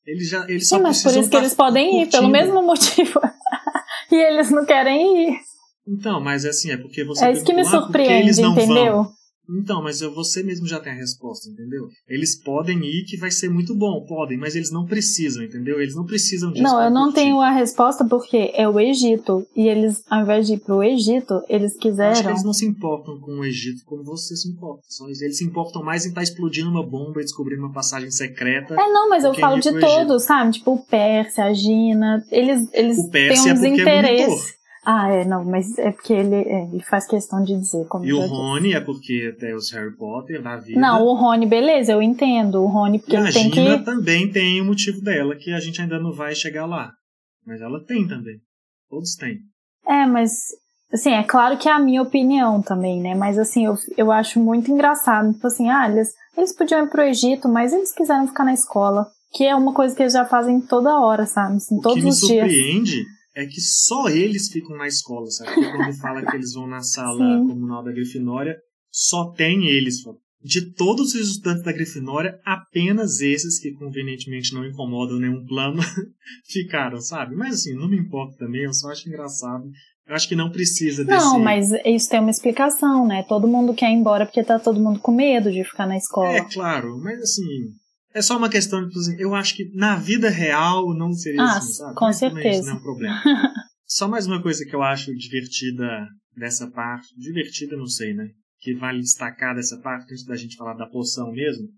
Eles 0.07 0.29
já, 0.29 0.45
eles 0.49 0.69
Sim, 0.69 0.81
mas 0.81 1.03
por 1.03 1.17
isso 1.17 1.31
que 1.31 1.37
eles 1.37 1.55
podem 1.55 2.03
ir, 2.03 2.11
pelo 2.11 2.29
mesmo 2.29 2.63
motivo. 2.63 3.21
e 4.11 4.17
eles 4.17 4.51
não 4.51 4.65
querem 4.65 5.31
ir. 5.31 5.39
Então, 5.87 6.21
mas 6.21 6.45
é 6.45 6.49
assim, 6.49 6.71
é 6.71 6.77
porque 6.77 7.05
você. 7.05 7.25
É 7.25 7.33
isso 7.33 7.45
que 7.45 7.53
me 7.53 7.65
surpreende, 7.65 8.41
entendeu? 8.41 9.05
Vão. 9.05 9.13
Então, 9.49 9.83
mas 9.83 10.01
você 10.01 10.43
mesmo 10.43 10.67
já 10.67 10.79
tem 10.79 10.93
a 10.93 10.97
resposta, 10.97 11.49
entendeu? 11.49 11.89
Eles 12.09 12.41
podem 12.41 12.79
ir 12.79 13.05
que 13.05 13.17
vai 13.17 13.31
ser 13.31 13.49
muito 13.49 13.75
bom, 13.75 14.05
podem, 14.07 14.39
mas 14.39 14.55
eles 14.55 14.71
não 14.71 14.87
precisam, 14.87 15.43
entendeu? 15.43 15.81
Eles 15.81 15.95
não 15.95 16.05
precisam 16.05 16.51
disso. 16.53 16.63
Não, 16.63 16.83
eu 16.83 16.91
não 16.91 17.13
tenho 17.13 17.41
a 17.41 17.51
resposta 17.51 18.05
porque 18.05 18.53
é 18.55 18.69
o 18.69 18.79
Egito. 18.79 19.47
E 19.57 19.67
eles, 19.67 20.03
ao 20.09 20.23
invés 20.23 20.47
de 20.47 20.55
ir 20.55 20.61
pro 20.61 20.83
Egito, 20.83 21.43
eles 21.49 21.77
quiseram. 21.77 22.13
Acho 22.13 22.23
que 22.23 22.29
eles 22.29 22.45
não 22.45 22.53
se 22.53 22.67
importam 22.67 23.19
com 23.21 23.41
o 23.41 23.45
Egito 23.45 23.85
como 23.85 24.05
você 24.05 24.37
se 24.37 24.49
importa. 24.49 24.83
Eles 25.21 25.39
se 25.39 25.45
importam 25.45 25.83
mais 25.83 26.05
em 26.05 26.09
estar 26.09 26.21
tá 26.21 26.25
explodindo 26.25 26.71
uma 26.71 26.87
bomba 26.87 27.21
e 27.21 27.25
descobrindo 27.25 27.63
uma 27.63 27.73
passagem 27.73 28.11
secreta. 28.11 28.75
É, 28.75 28.93
não, 28.93 29.09
mas 29.09 29.25
eu 29.25 29.35
falo 29.35 29.61
de 29.61 29.79
todos, 29.79 30.23
sabe? 30.25 30.53
Tipo 30.53 30.75
o 30.75 30.85
Pérsia, 30.85 31.45
a 31.45 31.53
Gina. 31.53 32.25
Eles, 32.31 32.69
eles 32.73 32.99
o 32.99 33.11
Pérsia 33.11 33.43
têm 33.43 33.53
uns 33.53 33.63
é 33.63 33.69
interesses. 33.69 34.62
Ah, 34.85 35.09
é, 35.11 35.25
não, 35.25 35.45
mas 35.45 35.79
é 35.79 35.93
porque 35.93 36.13
ele, 36.13 36.35
é, 36.35 36.65
ele 36.65 36.83
faz 36.83 37.07
questão 37.07 37.43
de 37.43 37.57
dizer. 37.57 37.87
Como 37.87 38.05
e 38.05 38.13
o 38.13 38.21
Rony 38.27 38.69
disse. 38.69 38.77
é 38.77 38.81
porque 38.81 39.37
tem 39.39 39.55
os 39.55 39.71
Harry 39.71 39.97
Potter 39.97 40.43
da 40.43 40.57
vida. 40.57 40.81
Não, 40.81 41.05
o 41.05 41.15
Rony, 41.15 41.47
beleza, 41.47 41.93
eu 41.93 42.03
entendo. 42.03 42.61
O 42.63 42.67
Rony, 42.67 42.99
porque 42.99 43.15
e 43.15 43.19
ele 43.19 43.29
a 43.29 43.33
tem 43.33 43.53
Gina 43.53 43.79
que. 43.79 43.85
também 43.85 44.29
tem 44.29 44.61
o 44.61 44.65
motivo 44.65 45.01
dela, 45.01 45.37
que 45.37 45.53
a 45.53 45.61
gente 45.61 45.81
ainda 45.81 46.01
não 46.01 46.13
vai 46.13 46.35
chegar 46.35 46.67
lá. 46.67 46.93
Mas 47.47 47.61
ela 47.61 47.85
tem 47.85 48.09
também. 48.09 48.39
Todos 48.91 49.15
têm. 49.15 49.39
É, 49.87 50.05
mas. 50.05 50.33
Assim, 50.93 51.13
é 51.13 51.23
claro 51.23 51.57
que 51.57 51.69
é 51.69 51.73
a 51.73 51.79
minha 51.79 52.03
opinião 52.03 52.61
também, 52.61 53.01
né? 53.01 53.15
Mas 53.15 53.39
assim, 53.39 53.65
eu, 53.65 53.77
eu 53.97 54.11
acho 54.11 54.41
muito 54.41 54.71
engraçado. 54.71 55.33
Tipo 55.33 55.47
assim, 55.47 55.71
ah, 55.71 55.89
eles, 55.89 56.09
eles 56.37 56.55
podiam 56.55 56.85
ir 56.85 56.91
pro 56.91 57.03
Egito, 57.03 57.49
mas 57.49 57.73
eles 57.73 57.95
quiseram 57.95 58.27
ficar 58.27 58.45
na 58.45 58.53
escola. 58.53 59.07
Que 59.33 59.45
é 59.45 59.55
uma 59.55 59.73
coisa 59.73 59.95
que 59.95 60.03
eles 60.03 60.13
já 60.13 60.25
fazem 60.27 60.61
toda 60.61 60.99
hora, 60.99 61.25
sabe? 61.25 61.57
Assim, 61.57 61.79
o 61.79 61.81
todos 61.81 62.03
que 62.03 62.09
os 62.09 62.23
me 62.23 62.29
dias. 62.29 63.07
É 63.35 63.47
que 63.47 63.61
só 63.61 64.09
eles 64.09 64.51
ficam 64.51 64.77
na 64.77 64.87
escola, 64.87 65.27
sabe? 65.31 65.55
Porque 65.55 65.71
quando 65.71 65.93
fala 66.01 66.25
que 66.25 66.37
eles 66.37 66.53
vão 66.55 66.67
na 66.67 66.81
sala 66.81 67.19
Sim. 67.19 67.49
comunal 67.49 67.83
da 67.83 67.93
Grifinória, 67.93 68.57
só 68.91 69.31
tem 69.31 69.67
eles. 69.67 69.97
De 70.43 70.73
todos 70.73 71.15
os 71.15 71.31
estudantes 71.31 71.63
da 71.63 71.73
Grifinória, 71.73 72.39
apenas 72.45 73.21
esses 73.21 73.59
que 73.61 73.73
convenientemente 73.73 74.53
não 74.53 74.67
incomodam 74.67 75.19
nenhum 75.19 75.45
plano 75.47 75.81
ficaram, 76.47 77.01
sabe? 77.01 77.35
Mas 77.35 77.55
assim, 77.55 77.75
não 77.75 77.89
me 77.89 77.97
importa 77.97 78.37
também, 78.39 78.65
eu 78.65 78.75
só 78.75 78.91
acho 78.91 79.09
engraçado. 79.09 79.65
Eu 80.07 80.17
acho 80.17 80.29
que 80.29 80.35
não 80.35 80.51
precisa 80.51 81.05
desse... 81.05 81.25
Não, 81.25 81.39
mas 81.39 81.71
isso 81.87 82.11
tem 82.11 82.19
uma 82.21 82.31
explicação, 82.31 83.07
né? 83.07 83.23
Todo 83.29 83.47
mundo 83.47 83.73
quer 83.73 83.91
ir 83.91 83.95
embora 83.95 84.27
porque 84.27 84.43
tá 84.43 84.59
todo 84.59 84.81
mundo 84.81 84.99
com 84.99 85.13
medo 85.13 85.51
de 85.51 85.63
ficar 85.63 85.87
na 85.87 85.97
escola. 85.97 86.33
É, 86.33 86.45
claro, 86.53 86.99
mas 86.99 87.21
assim, 87.23 87.73
é 88.15 88.23
só 88.23 88.37
uma 88.37 88.51
questão 88.51 88.81
de, 88.83 88.89
tipo 88.89 89.01
assim, 89.01 89.17
eu 89.19 89.35
acho 89.35 89.57
que 89.57 89.71
na 89.75 89.97
vida 89.97 90.29
real 90.29 90.95
não 90.97 91.13
seria 91.13 91.43
ah, 91.43 91.59
assim, 91.59 91.73
sabe? 91.73 91.95
Com 91.95 92.13
certeza. 92.13 92.67
não 92.67 92.77
é 92.77 92.79
um 92.79 92.83
problema. 92.83 93.23
só 93.87 94.09
mais 94.09 94.27
uma 94.27 94.43
coisa 94.43 94.65
que 94.65 94.75
eu 94.75 94.83
acho 94.83 95.15
divertida 95.15 96.07
dessa 96.37 96.71
parte, 96.71 97.09
divertida 97.17 97.77
não 97.77 97.87
sei, 97.87 98.15
né? 98.15 98.31
Que 98.61 98.75
vale 98.75 99.01
destacar 99.01 99.55
dessa 99.55 99.79
parte, 99.81 100.13
antes 100.13 100.25
da 100.25 100.37
gente 100.37 100.57
falar 100.57 100.75
da 100.75 100.87
poção 100.87 101.33
mesmo, 101.33 101.69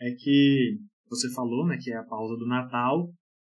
é 0.00 0.10
que 0.12 0.78
você 1.08 1.30
falou, 1.32 1.66
né, 1.66 1.76
que 1.76 1.90
é 1.90 1.96
a 1.96 2.04
pausa 2.04 2.36
do 2.36 2.46
Natal, 2.46 3.10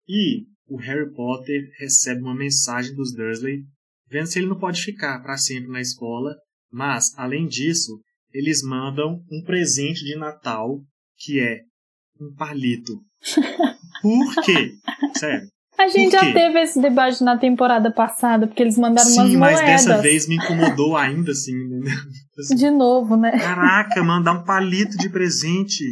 e 0.06 0.44
o 0.68 0.76
Harry 0.76 1.10
Potter 1.12 1.70
recebe 1.78 2.20
uma 2.20 2.36
mensagem 2.36 2.94
dos 2.94 3.14
Dursley, 3.14 3.64
vendo 4.08 4.26
se 4.26 4.38
ele 4.38 4.48
não 4.48 4.58
pode 4.58 4.82
ficar 4.82 5.20
para 5.22 5.36
sempre 5.36 5.70
na 5.70 5.80
escola, 5.80 6.36
mas, 6.70 7.12
além 7.16 7.46
disso, 7.46 8.00
eles 8.32 8.62
mandam 8.62 9.22
um 9.30 9.42
presente 9.42 10.04
de 10.04 10.16
Natal, 10.16 10.80
que 11.16 11.40
é 11.40 11.62
um 12.20 12.34
palito. 12.34 12.94
Por 14.02 14.44
quê? 14.44 14.72
Sério. 15.16 15.48
A 15.78 15.88
gente 15.88 16.12
já 16.12 16.32
teve 16.32 16.58
esse 16.62 16.80
debate 16.80 17.22
na 17.22 17.36
temporada 17.36 17.90
passada, 17.90 18.46
porque 18.46 18.62
eles 18.62 18.78
mandaram 18.78 19.10
Sim, 19.10 19.20
umas 19.20 19.34
moedas. 19.34 19.60
mas 19.60 19.84
dessa 19.84 20.00
vez 20.00 20.26
me 20.26 20.36
incomodou 20.36 20.96
ainda, 20.96 21.32
assim. 21.32 21.52
assim. 22.38 22.54
De 22.54 22.70
novo, 22.70 23.16
né? 23.16 23.32
Caraca, 23.38 24.02
mandar 24.02 24.32
um 24.32 24.44
palito 24.44 24.96
de 24.96 25.08
presente. 25.10 25.84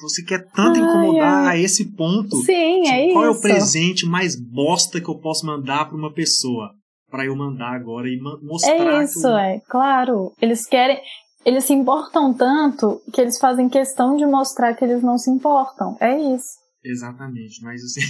Você 0.00 0.24
quer 0.24 0.44
tanto 0.52 0.80
ai, 0.80 0.84
incomodar 0.84 1.46
ai. 1.46 1.56
a 1.56 1.60
esse 1.60 1.92
ponto? 1.94 2.36
Sim, 2.42 2.88
é 2.88 3.06
isso. 3.06 3.12
Qual 3.14 3.24
é 3.24 3.30
o 3.30 3.40
presente 3.40 4.06
mais 4.06 4.36
bosta 4.36 5.00
que 5.00 5.08
eu 5.08 5.18
posso 5.18 5.46
mandar 5.46 5.86
para 5.86 5.96
uma 5.96 6.12
pessoa? 6.12 6.70
Para 7.10 7.24
eu 7.24 7.34
mandar 7.34 7.74
agora 7.74 8.08
e 8.08 8.18
mostrar. 8.42 9.00
É 9.00 9.04
isso, 9.04 9.26
eu... 9.26 9.38
é, 9.38 9.60
claro. 9.68 10.32
Eles 10.40 10.66
querem 10.66 11.00
eles 11.48 11.64
se 11.64 11.72
importam 11.72 12.34
tanto 12.34 13.00
que 13.10 13.18
eles 13.22 13.38
fazem 13.38 13.70
questão 13.70 14.16
de 14.16 14.26
mostrar 14.26 14.74
que 14.74 14.84
eles 14.84 15.02
não 15.02 15.16
se 15.16 15.30
importam. 15.30 15.96
É 15.98 16.14
isso. 16.34 16.58
Exatamente, 16.84 17.62
mas 17.62 17.82
assim. 17.82 18.02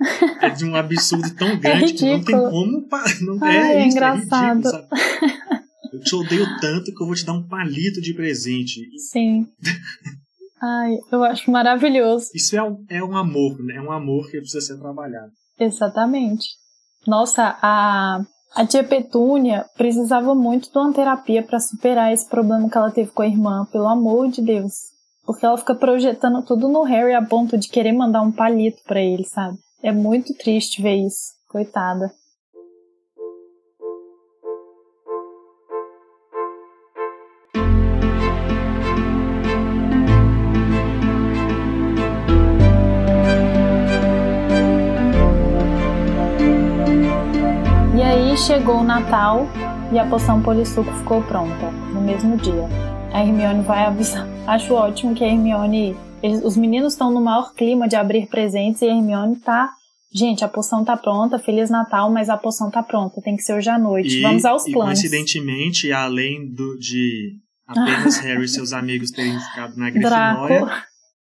é 0.42 0.50
de 0.50 0.64
um 0.64 0.74
absurdo 0.74 1.32
tão 1.36 1.56
grande 1.56 1.92
é 1.92 1.96
que 1.96 2.04
não 2.04 2.24
tem 2.24 2.36
como. 2.36 2.88
Não, 3.20 3.38
Ai, 3.42 3.56
é, 3.56 3.60
é 3.60 3.86
isso, 3.86 3.96
engraçado. 3.96 4.66
É 4.66 4.72
ridículo, 4.72 5.60
eu 5.92 6.00
te 6.00 6.16
odeio 6.16 6.46
tanto 6.60 6.92
que 6.92 7.00
eu 7.00 7.06
vou 7.06 7.14
te 7.14 7.24
dar 7.24 7.34
um 7.34 7.46
palito 7.46 8.00
de 8.00 8.12
presente. 8.12 8.80
Sim. 9.08 9.46
Ai, 10.60 10.98
eu 11.12 11.22
acho 11.22 11.48
maravilhoso. 11.48 12.26
Isso 12.34 12.56
é 12.56 12.62
um, 12.62 12.84
é 12.88 13.04
um 13.04 13.16
amor, 13.16 13.56
né? 13.62 13.76
É 13.76 13.80
um 13.80 13.92
amor 13.92 14.28
que 14.28 14.38
precisa 14.38 14.60
ser 14.60 14.78
trabalhado. 14.80 15.30
Exatamente. 15.60 16.48
Nossa, 17.06 17.56
a 17.62 18.20
a 18.54 18.66
tia 18.66 18.82
Petúnia 18.82 19.64
precisava 19.76 20.34
muito 20.34 20.70
de 20.70 20.78
uma 20.78 20.92
terapia 20.92 21.42
para 21.42 21.60
superar 21.60 22.12
esse 22.12 22.28
problema 22.28 22.68
que 22.68 22.76
ela 22.76 22.90
teve 22.90 23.10
com 23.12 23.22
a 23.22 23.26
irmã, 23.26 23.66
pelo 23.70 23.88
amor 23.88 24.28
de 24.28 24.42
Deus. 24.42 24.74
Porque 25.24 25.46
ela 25.46 25.56
fica 25.56 25.74
projetando 25.74 26.42
tudo 26.42 26.68
no 26.68 26.82
Harry 26.82 27.14
a 27.14 27.24
ponto 27.24 27.56
de 27.56 27.68
querer 27.68 27.92
mandar 27.92 28.22
um 28.22 28.32
palito 28.32 28.82
para 28.84 29.00
ele, 29.00 29.24
sabe? 29.24 29.56
É 29.82 29.92
muito 29.92 30.34
triste 30.34 30.82
ver 30.82 30.96
isso. 30.96 31.34
Coitada. 31.48 32.12
Chegou 48.70 48.80
o 48.82 48.84
Natal 48.84 49.48
e 49.92 49.98
a 49.98 50.06
poção 50.06 50.40
polissuco 50.40 50.92
ficou 50.98 51.20
pronta 51.22 51.70
no 51.92 52.00
mesmo 52.00 52.36
dia. 52.36 52.68
A 53.12 53.20
Hermione 53.20 53.62
vai 53.62 53.84
avisar. 53.84 54.24
Acho 54.46 54.74
ótimo 54.74 55.12
que 55.12 55.24
a 55.24 55.26
Hermione. 55.26 55.96
Eles, 56.22 56.44
os 56.44 56.56
meninos 56.56 56.92
estão 56.92 57.10
no 57.10 57.20
maior 57.20 57.52
clima 57.54 57.88
de 57.88 57.96
abrir 57.96 58.28
presentes 58.28 58.82
e 58.82 58.84
a 58.84 58.94
Hermione 58.94 59.36
tá 59.40 59.70
gente, 60.14 60.44
a 60.44 60.48
poção 60.48 60.84
tá 60.84 60.96
pronta, 60.96 61.38
Feliz 61.38 61.70
Natal, 61.70 62.12
mas 62.12 62.28
a 62.28 62.36
poção 62.36 62.70
tá 62.70 62.82
pronta, 62.82 63.20
tem 63.22 63.36
que 63.36 63.42
ser 63.42 63.54
hoje 63.54 63.70
à 63.70 63.78
noite. 63.78 64.18
E, 64.18 64.22
Vamos 64.22 64.44
aos 64.44 64.66
e 64.66 64.72
planos. 64.72 65.00
coincidentemente, 65.00 65.90
além 65.92 66.52
do, 66.52 66.76
de 66.78 67.38
apenas 67.66 68.18
Harry 68.22 68.44
e 68.44 68.48
seus 68.48 68.72
amigos 68.72 69.10
terem 69.10 69.38
ficado 69.38 69.76
na 69.76 69.90
Grifinória, 69.90 70.64
Draco. 70.64 70.82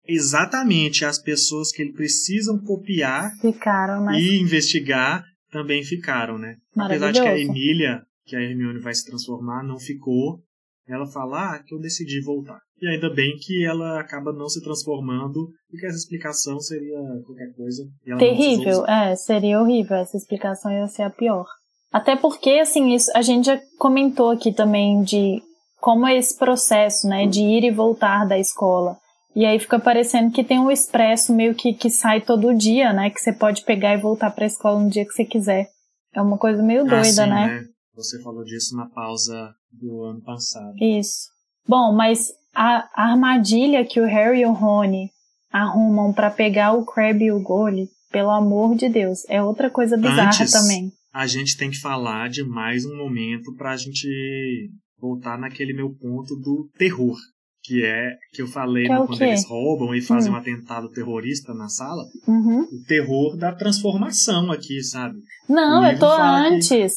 exatamente 0.07 1.05
as 1.05 1.19
pessoas 1.19 1.73
que 1.73 1.83
ele 1.83 1.93
precisam 1.93 2.59
copiar 2.59 3.33
ficaram, 3.41 4.05
mas... 4.05 4.17
e 4.17 4.41
investigar 4.41 5.25
também 5.55 5.85
ficaram, 5.85 6.37
né? 6.37 6.57
Apesar 6.77 7.13
de 7.13 7.21
que 7.21 7.29
a 7.29 7.39
Emília, 7.39 8.03
que 8.27 8.35
a 8.35 8.41
Hermione 8.41 8.81
vai 8.81 8.93
se 8.93 9.07
transformar, 9.07 9.63
não 9.63 9.79
ficou. 9.79 10.41
Ela 10.87 11.07
fala, 11.07 11.55
ah, 11.55 11.63
que 11.63 11.73
eu 11.73 11.79
decidi 11.79 12.21
voltar. 12.21 12.59
E 12.83 12.89
ainda 12.89 13.09
bem 13.09 13.37
que 13.39 13.65
ela 13.65 14.01
acaba 14.01 14.33
não 14.33 14.49
se 14.49 14.61
transformando, 14.61 15.49
porque 15.71 15.87
essa 15.87 15.97
explicação 15.97 16.59
seria 16.59 16.99
qualquer 17.25 17.55
coisa. 17.55 17.85
Terrível, 18.19 18.85
é, 18.85 19.15
seria 19.15 19.61
horrível. 19.61 19.97
Essa 19.97 20.17
explicação 20.17 20.73
ia 20.73 20.87
ser 20.89 21.05
a 21.05 21.11
pior. 21.11 21.47
Até 21.93 22.17
porque, 22.17 22.59
assim, 22.59 22.93
isso, 22.93 23.11
a 23.15 23.23
gente 23.23 23.47
já 23.47 23.59
comentou 23.79 24.31
aqui 24.31 24.53
também 24.53 25.03
de 25.03 25.41
como 25.81 26.07
é 26.07 26.19
esse 26.19 26.37
processo, 26.37 27.07
né, 27.07 27.27
de 27.27 27.41
ir 27.41 27.63
e 27.63 27.71
voltar 27.71 28.27
da 28.27 28.39
escola. 28.39 28.99
E 29.35 29.45
aí 29.45 29.59
fica 29.59 29.81
parecendo 29.81 30.33
que 30.33 30.45
tem 30.45 30.59
um 30.59 30.71
expresso 30.71 31.35
meio 31.35 31.55
que, 31.55 31.75
que 31.75 31.91
sai 31.91 32.21
todo 32.21 32.55
dia, 32.55 32.93
né, 32.93 33.11
que 33.11 33.21
você 33.21 33.33
pode 33.33 33.65
pegar 33.65 33.95
e 33.95 34.01
voltar 34.01 34.31
para 34.31 34.45
a 34.45 34.47
escola 34.47 34.81
no 34.81 34.91
dia 34.91 35.05
que 35.05 35.13
você 35.13 35.25
quiser. 35.25 35.69
É 36.15 36.23
uma 36.23 36.39
coisa 36.39 36.63
meio 36.63 36.83
ah, 36.83 36.89
doida, 36.89 37.05
sim, 37.05 37.21
né? 37.21 37.47
né? 37.47 37.65
Você 37.97 38.23
falou 38.23 38.45
disso 38.45 38.77
na 38.77 38.87
pausa 38.87 39.53
do 39.73 40.05
ano 40.05 40.21
passado. 40.23 40.75
Isso. 40.81 41.29
Bom, 41.67 41.93
mas 41.93 42.29
a 42.55 42.89
armadilha 42.95 43.85
que 43.85 44.01
o 44.01 44.07
Harry 44.07 44.41
e 44.41 44.47
o 44.47 44.53
Rony 44.53 45.11
arrumam 45.51 46.13
para 46.13 46.31
pegar 46.31 46.73
o 46.73 46.85
Crab 46.85 47.23
e 47.23 47.33
o 47.33 47.41
Goyle, 47.41 47.89
pelo 48.11 48.31
amor 48.31 48.77
de 48.77 48.89
Deus, 48.89 49.21
é 49.29 49.43
outra 49.43 49.71
coisa 49.71 49.97
bizarra 49.97 50.27
Antes, 50.27 50.53
também. 50.53 50.93
A 51.13 51.27
gente 51.27 51.57
tem 51.57 51.71
que 51.71 51.79
falar 51.79 52.29
de 52.29 52.45
mais 52.45 52.85
um 52.85 52.97
momento 52.97 53.55
pra 53.55 53.77
gente 53.77 54.09
voltar 54.99 55.39
naquele 55.39 55.73
meu 55.73 55.91
ponto 55.91 56.35
do 56.37 56.69
terror, 56.77 57.17
que 57.65 57.83
é 57.83 58.19
que 58.33 58.43
eu 58.43 58.47
falei 58.47 58.85
que 58.85 58.93
é 58.93 58.97
quando 59.07 59.23
eles 59.23 59.47
roubam 59.47 59.95
e 59.95 60.03
fazem 60.03 60.31
hum. 60.31 60.35
um 60.35 60.39
atentado 60.39 60.91
terrorista 60.91 61.55
na 61.55 61.69
sala. 61.69 62.05
Uhum. 62.29 62.61
O 62.61 62.85
terror 62.87 63.37
da 63.37 63.53
transformação 63.53 64.53
aqui, 64.53 64.83
sabe? 64.83 65.17
Não, 65.49 65.85
eu 65.85 65.99
tô 65.99 66.07
antes. 66.07 66.95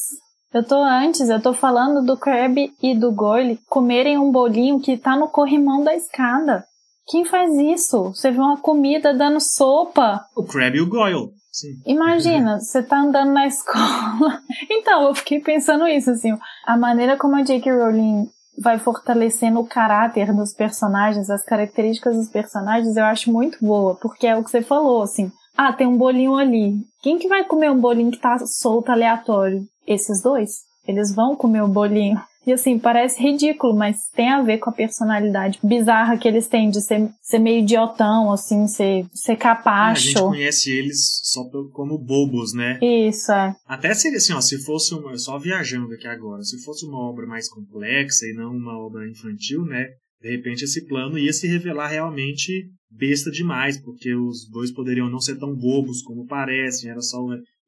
Que 0.50 0.58
eu 0.58 0.64
tô 0.64 0.82
antes, 0.82 1.28
eu 1.28 1.40
tô 1.40 1.54
falando 1.54 2.04
do 2.04 2.16
Crab 2.16 2.70
e 2.82 2.94
do 2.94 3.10
Goyle 3.12 3.58
comerem 3.68 4.18
um 4.18 4.30
bolinho 4.30 4.80
que 4.80 4.96
tá 4.96 5.16
no 5.16 5.28
corrimão 5.28 5.82
da 5.82 5.94
escada. 5.94 6.64
Quem 7.06 7.24
faz 7.24 7.54
isso? 7.54 8.10
Você 8.14 8.30
vê 8.30 8.38
uma 8.38 8.58
comida 8.58 9.14
dando 9.14 9.40
sopa. 9.40 10.20
O 10.36 10.44
Crab 10.44 10.76
e 10.76 10.80
o 10.80 10.88
Goyle. 10.88 11.30
Sim. 11.50 11.80
Imagina, 11.86 12.60
você 12.60 12.82
tá 12.82 13.00
andando 13.00 13.32
na 13.32 13.46
escola. 13.48 14.42
Então, 14.70 15.08
eu 15.08 15.14
fiquei 15.14 15.40
pensando 15.40 15.88
isso, 15.88 16.10
assim, 16.10 16.36
a 16.66 16.76
maneira 16.76 17.16
como 17.16 17.36
a 17.36 17.42
J.K. 17.42 17.72
Rowling 17.72 18.28
vai 18.60 18.78
fortalecendo 18.78 19.60
o 19.60 19.66
caráter 19.66 20.34
dos 20.34 20.52
personagens, 20.52 21.30
as 21.30 21.44
características 21.44 22.16
dos 22.16 22.28
personagens, 22.28 22.96
eu 22.96 23.04
acho 23.04 23.32
muito 23.32 23.58
boa, 23.64 23.94
porque 23.94 24.26
é 24.26 24.36
o 24.36 24.42
que 24.42 24.50
você 24.50 24.62
falou, 24.62 25.02
assim, 25.02 25.30
ah, 25.56 25.72
tem 25.72 25.86
um 25.86 25.96
bolinho 25.96 26.36
ali. 26.36 26.80
Quem 27.02 27.18
que 27.18 27.28
vai 27.28 27.44
comer 27.44 27.70
um 27.70 27.80
bolinho 27.80 28.10
que 28.10 28.18
tá 28.18 28.38
solto 28.46 28.90
aleatório? 28.90 29.66
esses 29.88 30.22
dois, 30.22 30.64
eles 30.86 31.14
vão 31.14 31.34
comer 31.34 31.62
o 31.62 31.68
bolinho. 31.68 32.20
E 32.48 32.52
assim, 32.52 32.78
parece 32.78 33.22
ridículo, 33.22 33.76
mas 33.76 34.08
tem 34.14 34.30
a 34.30 34.42
ver 34.42 34.56
com 34.56 34.70
a 34.70 34.72
personalidade 34.72 35.58
bizarra 35.62 36.16
que 36.16 36.26
eles 36.26 36.48
têm 36.48 36.70
de 36.70 36.80
ser, 36.80 37.10
ser 37.20 37.38
meio 37.38 37.60
idiotão, 37.60 38.32
assim, 38.32 38.66
ser, 38.66 39.04
ser 39.12 39.36
capacho. 39.36 40.08
É, 40.08 40.10
a 40.10 40.12
gente 40.12 40.20
conhece 40.20 40.70
eles 40.70 41.20
só 41.24 41.44
como 41.72 41.98
bobos, 41.98 42.54
né? 42.54 42.78
Isso, 42.80 43.30
é. 43.32 43.54
Até 43.66 43.92
seria 43.92 44.16
assim, 44.16 44.32
ó, 44.32 44.40
se 44.40 44.64
fosse 44.64 44.94
uma. 44.94 45.18
Só 45.18 45.38
viajando 45.38 45.92
aqui 45.92 46.06
agora, 46.06 46.42
se 46.42 46.62
fosse 46.64 46.86
uma 46.86 46.98
obra 46.98 47.26
mais 47.26 47.50
complexa 47.50 48.24
e 48.24 48.32
não 48.32 48.52
uma 48.52 48.78
obra 48.78 49.06
infantil, 49.06 49.66
né? 49.66 49.86
De 50.22 50.30
repente 50.30 50.64
esse 50.64 50.86
plano 50.86 51.18
ia 51.18 51.32
se 51.32 51.46
revelar 51.46 51.88
realmente 51.88 52.66
besta 52.90 53.30
demais, 53.30 53.78
porque 53.78 54.14
os 54.14 54.48
dois 54.50 54.72
poderiam 54.72 55.10
não 55.10 55.20
ser 55.20 55.36
tão 55.38 55.54
bobos 55.54 56.00
como 56.00 56.26
parecem, 56.26 56.90
era 56.90 57.00
só. 57.02 57.18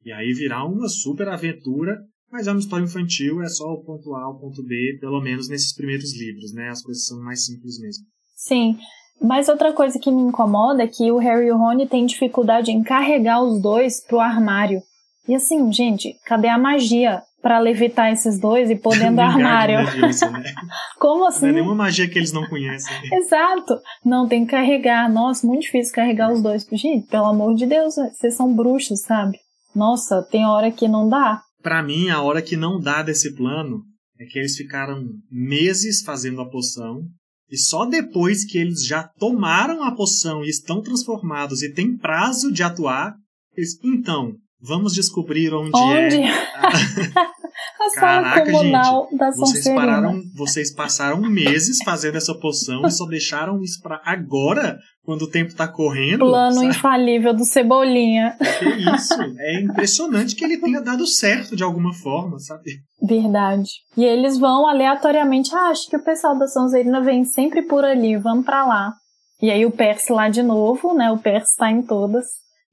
E 0.03 0.11
aí 0.11 0.33
virar 0.33 0.65
uma 0.65 0.89
super 0.89 1.27
aventura 1.27 1.99
mas 2.31 2.47
é 2.47 2.51
uma 2.51 2.59
história 2.59 2.85
infantil, 2.85 3.41
é 3.41 3.47
só 3.47 3.65
o 3.65 3.83
ponto 3.83 4.15
A, 4.15 4.29
o 4.29 4.39
ponto 4.39 4.63
B, 4.63 4.97
pelo 4.99 5.21
menos 5.21 5.49
nesses 5.49 5.73
primeiros 5.75 6.17
livros, 6.17 6.53
né? 6.53 6.69
As 6.69 6.81
coisas 6.81 7.05
são 7.05 7.21
mais 7.21 7.45
simples 7.45 7.79
mesmo. 7.79 8.05
Sim. 8.35 8.77
Mas 9.21 9.49
outra 9.49 9.71
coisa 9.73 9.99
que 9.99 10.09
me 10.09 10.21
incomoda 10.21 10.83
é 10.83 10.87
que 10.87 11.11
o 11.11 11.17
Harry 11.17 11.47
e 11.47 11.51
o 11.51 11.57
Rony 11.57 11.87
têm 11.87 12.05
dificuldade 12.05 12.71
em 12.71 12.81
carregar 12.81 13.43
os 13.43 13.61
dois 13.61 14.03
pro 14.03 14.19
armário. 14.19 14.81
E 15.27 15.35
assim, 15.35 15.71
gente, 15.71 16.15
cadê 16.25 16.47
a 16.47 16.57
magia 16.57 17.21
para 17.41 17.59
levitar 17.59 18.11
esses 18.11 18.39
dois 18.39 18.69
e 18.69 18.75
pôr 18.75 18.97
dentro 18.97 19.15
do 19.15 19.21
armário? 19.21 19.79
Isso, 20.09 20.29
né? 20.31 20.43
Como 20.99 21.27
assim? 21.27 21.43
Não 21.43 21.49
é 21.49 21.53
nenhuma 21.53 21.75
magia 21.75 22.09
que 22.09 22.17
eles 22.17 22.31
não 22.31 22.47
conhecem. 22.47 22.93
Exato. 23.13 23.77
Não, 24.03 24.27
tem 24.27 24.45
que 24.45 24.51
carregar. 24.51 25.11
Nossa, 25.11 25.45
muito 25.45 25.63
difícil 25.63 25.93
carregar 25.93 26.31
os 26.31 26.41
dois. 26.41 26.65
Gente, 26.71 27.07
pelo 27.07 27.25
amor 27.25 27.53
de 27.55 27.67
Deus, 27.67 27.95
vocês 27.95 28.35
são 28.35 28.53
bruxos, 28.53 29.01
sabe? 29.01 29.37
Nossa, 29.75 30.23
tem 30.23 30.45
hora 30.45 30.71
que 30.71 30.87
não 30.87 31.07
dá 31.07 31.41
para 31.61 31.83
mim, 31.83 32.09
a 32.09 32.21
hora 32.21 32.41
que 32.41 32.55
não 32.55 32.79
dá 32.79 33.01
desse 33.01 33.35
plano 33.35 33.83
é 34.19 34.25
que 34.25 34.37
eles 34.37 34.55
ficaram 34.55 35.07
meses 35.29 36.01
fazendo 36.01 36.41
a 36.41 36.49
poção 36.49 37.03
e 37.49 37.57
só 37.57 37.85
depois 37.85 38.45
que 38.45 38.57
eles 38.57 38.85
já 38.85 39.03
tomaram 39.19 39.83
a 39.83 39.93
poção 39.93 40.43
e 40.43 40.49
estão 40.49 40.81
transformados 40.81 41.61
e 41.61 41.73
tem 41.73 41.97
prazo 41.97 42.51
de 42.51 42.63
atuar, 42.63 43.13
eles, 43.55 43.77
então, 43.83 44.35
vamos 44.59 44.93
descobrir 44.93 45.53
onde, 45.53 45.75
onde? 45.75 46.15
é. 46.15 46.31
a 47.79 47.89
sala 47.89 48.23
Caraca, 48.23 48.51
comunal 48.51 49.07
gente, 49.09 49.19
da 49.19 49.31
vocês 49.31 49.65
pararam, 49.65 50.21
vocês 50.35 50.73
passaram 50.73 51.21
meses 51.21 51.79
fazendo 51.83 52.17
essa 52.17 52.33
poção 52.35 52.85
e 52.85 52.91
só 52.91 53.05
deixaram 53.05 53.61
isso 53.61 53.81
para 53.81 54.01
agora 54.05 54.77
quando 55.03 55.23
o 55.23 55.29
tempo 55.29 55.55
tá 55.55 55.67
correndo. 55.67 56.19
Plano 56.19 56.55
sabe? 56.55 56.67
infalível 56.67 57.33
do 57.33 57.43
Cebolinha. 57.43 58.37
Que 58.59 58.95
isso? 58.95 59.13
É 59.39 59.61
impressionante 59.61 60.35
que 60.35 60.43
ele 60.43 60.59
tenha 60.59 60.81
dado 60.81 61.07
certo 61.07 61.55
de 61.55 61.63
alguma 61.63 61.93
forma, 61.93 62.37
sabe? 62.39 62.71
Verdade. 63.01 63.69
E 63.97 64.03
eles 64.03 64.37
vão 64.37 64.67
aleatoriamente, 64.67 65.53
ah, 65.55 65.69
acho 65.69 65.89
que 65.89 65.97
o 65.97 66.03
pessoal 66.03 66.37
da 66.37 66.47
Sonserina 66.47 67.01
vem 67.01 67.25
sempre 67.25 67.63
por 67.63 67.83
ali, 67.83 68.15
vamos 68.17 68.45
para 68.45 68.65
lá. 68.65 68.93
E 69.41 69.49
aí 69.49 69.65
o 69.65 69.71
Percy 69.71 70.13
lá 70.13 70.29
de 70.29 70.43
novo, 70.43 70.93
né? 70.93 71.11
O 71.11 71.17
Percy 71.17 71.55
tá 71.57 71.71
em 71.71 71.81
todas. 71.81 72.25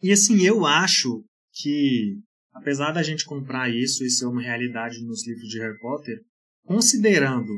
E 0.03 0.12
assim, 0.12 0.42
eu 0.42 0.66
acho 0.66 1.22
que, 1.55 2.18
apesar 2.59 2.92
da 2.92 3.03
gente 3.03 3.25
comprar 3.25 3.68
isso 3.68 4.05
e 4.05 4.11
ser 4.11 4.27
uma 4.27 4.42
realidade 4.42 5.03
nos 5.05 5.27
livros 5.27 5.49
de 5.49 5.59
Harry 5.61 5.79
Potter, 5.79 6.18
considerando 6.66 7.53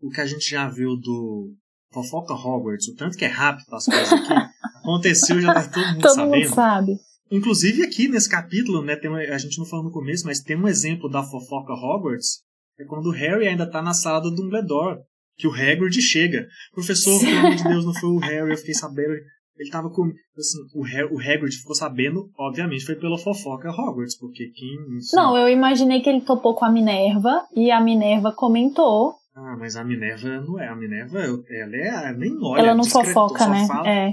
o 0.00 0.10
que 0.10 0.20
a 0.20 0.26
gente 0.26 0.48
já 0.48 0.68
viu 0.68 0.96
do 0.96 1.54
Fofoca 1.92 2.34
Hogwarts, 2.34 2.88
o 2.88 2.94
tanto 2.94 3.16
que 3.16 3.24
é 3.24 3.28
rápido 3.28 3.72
as 3.72 3.84
coisas 3.84 4.12
aqui, 4.12 4.32
aconteceu 4.76 5.40
já 5.40 5.54
tá 5.54 5.68
todo 5.68 5.86
mundo 5.86 6.02
todo 6.02 6.14
sabendo. 6.14 6.44
Mundo 6.44 6.54
sabe. 6.54 6.92
Inclusive 7.30 7.82
aqui 7.84 8.08
nesse 8.08 8.28
capítulo, 8.28 8.82
né, 8.82 8.96
tem, 8.96 9.10
a 9.14 9.38
gente 9.38 9.58
não 9.58 9.66
falou 9.66 9.84
no 9.84 9.92
começo, 9.92 10.26
mas 10.26 10.40
tem 10.40 10.56
um 10.56 10.66
exemplo 10.66 11.08
da 11.08 11.22
fofoca 11.22 11.72
Hogwarts, 11.72 12.40
é 12.78 12.84
quando 12.84 13.06
o 13.06 13.12
Harry 13.12 13.46
ainda 13.46 13.70
tá 13.70 13.80
na 13.80 13.94
sala 13.94 14.20
do 14.20 14.34
Dumbledore, 14.34 14.98
que 15.36 15.46
o 15.46 15.52
Hagrid 15.52 16.00
chega. 16.02 16.46
Professor, 16.72 17.18
pelo 17.20 17.38
amor 17.38 17.54
de 17.54 17.64
Deus, 17.64 17.84
não 17.84 17.94
foi 17.94 18.10
o 18.10 18.18
Harry, 18.18 18.50
eu 18.50 18.58
fiquei 18.58 18.74
sabendo. 18.74 19.14
Ele 19.60 19.70
tava 19.70 19.90
com. 19.90 20.04
Assim, 20.04 20.58
o, 20.74 20.82
Harry, 20.82 21.12
o 21.12 21.18
Hagrid 21.18 21.54
ficou 21.54 21.74
sabendo, 21.74 22.30
obviamente, 22.38 22.86
foi 22.86 22.94
pela 22.94 23.18
fofoca 23.18 23.68
Hogwarts, 23.70 24.18
porque 24.18 24.50
quem. 24.54 24.96
Assim, 24.96 25.14
não, 25.14 25.36
eu 25.36 25.48
imaginei 25.48 26.00
que 26.00 26.08
ele 26.08 26.22
topou 26.22 26.54
com 26.54 26.64
a 26.64 26.72
Minerva 26.72 27.44
e 27.54 27.70
a 27.70 27.80
Minerva 27.80 28.32
comentou 28.32 29.20
ah, 29.36 29.56
mas 29.56 29.76
a 29.76 29.84
Minerva 29.84 30.28
não 30.28 30.60
é. 30.60 30.68
A 30.68 30.74
Minerva, 30.74 31.18
ela 31.20 31.76
é. 31.76 32.12
Nem 32.12 32.36
olha. 32.42 32.60
Ela 32.60 32.74
não 32.74 32.84
fofoca, 32.84 33.46
né? 33.46 33.66
Fala. 33.66 33.88
É. 33.88 34.12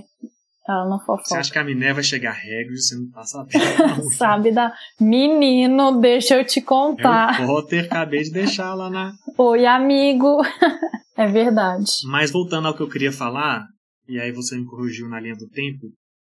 Ela 0.68 0.90
não 0.90 1.00
fofoca. 1.00 1.24
Você 1.26 1.38
acha 1.38 1.52
que 1.52 1.60
a 1.60 1.64
Minerva 1.64 1.96
vai 1.96 2.04
chegar 2.04 2.34
a 2.34 2.38
e 2.38 2.78
você 2.78 2.96
não 2.96 3.10
tá 3.10 3.24
sabendo? 3.24 4.12
Sabe 4.16 4.52
da. 4.52 4.74
Menino, 5.00 6.00
deixa 6.00 6.36
eu 6.36 6.46
te 6.46 6.62
contar. 6.62 7.32
Harry 7.32 7.48
Potter, 7.48 7.86
acabei 7.86 8.24
de 8.24 8.32
deixar 8.32 8.74
lá 8.74 8.90
na. 8.90 9.14
Oi, 9.38 9.66
amigo. 9.66 10.42
é 11.18 11.26
verdade. 11.28 11.92
Mas 12.06 12.32
voltando 12.32 12.68
ao 12.68 12.74
que 12.74 12.82
eu 12.82 12.90
queria 12.90 13.12
falar, 13.12 13.66
e 14.08 14.20
aí 14.20 14.32
você 14.32 14.58
me 14.58 14.66
corrigiu 14.66 15.08
na 15.10 15.20
linha 15.20 15.36
do 15.36 15.48
tempo, 15.48 15.92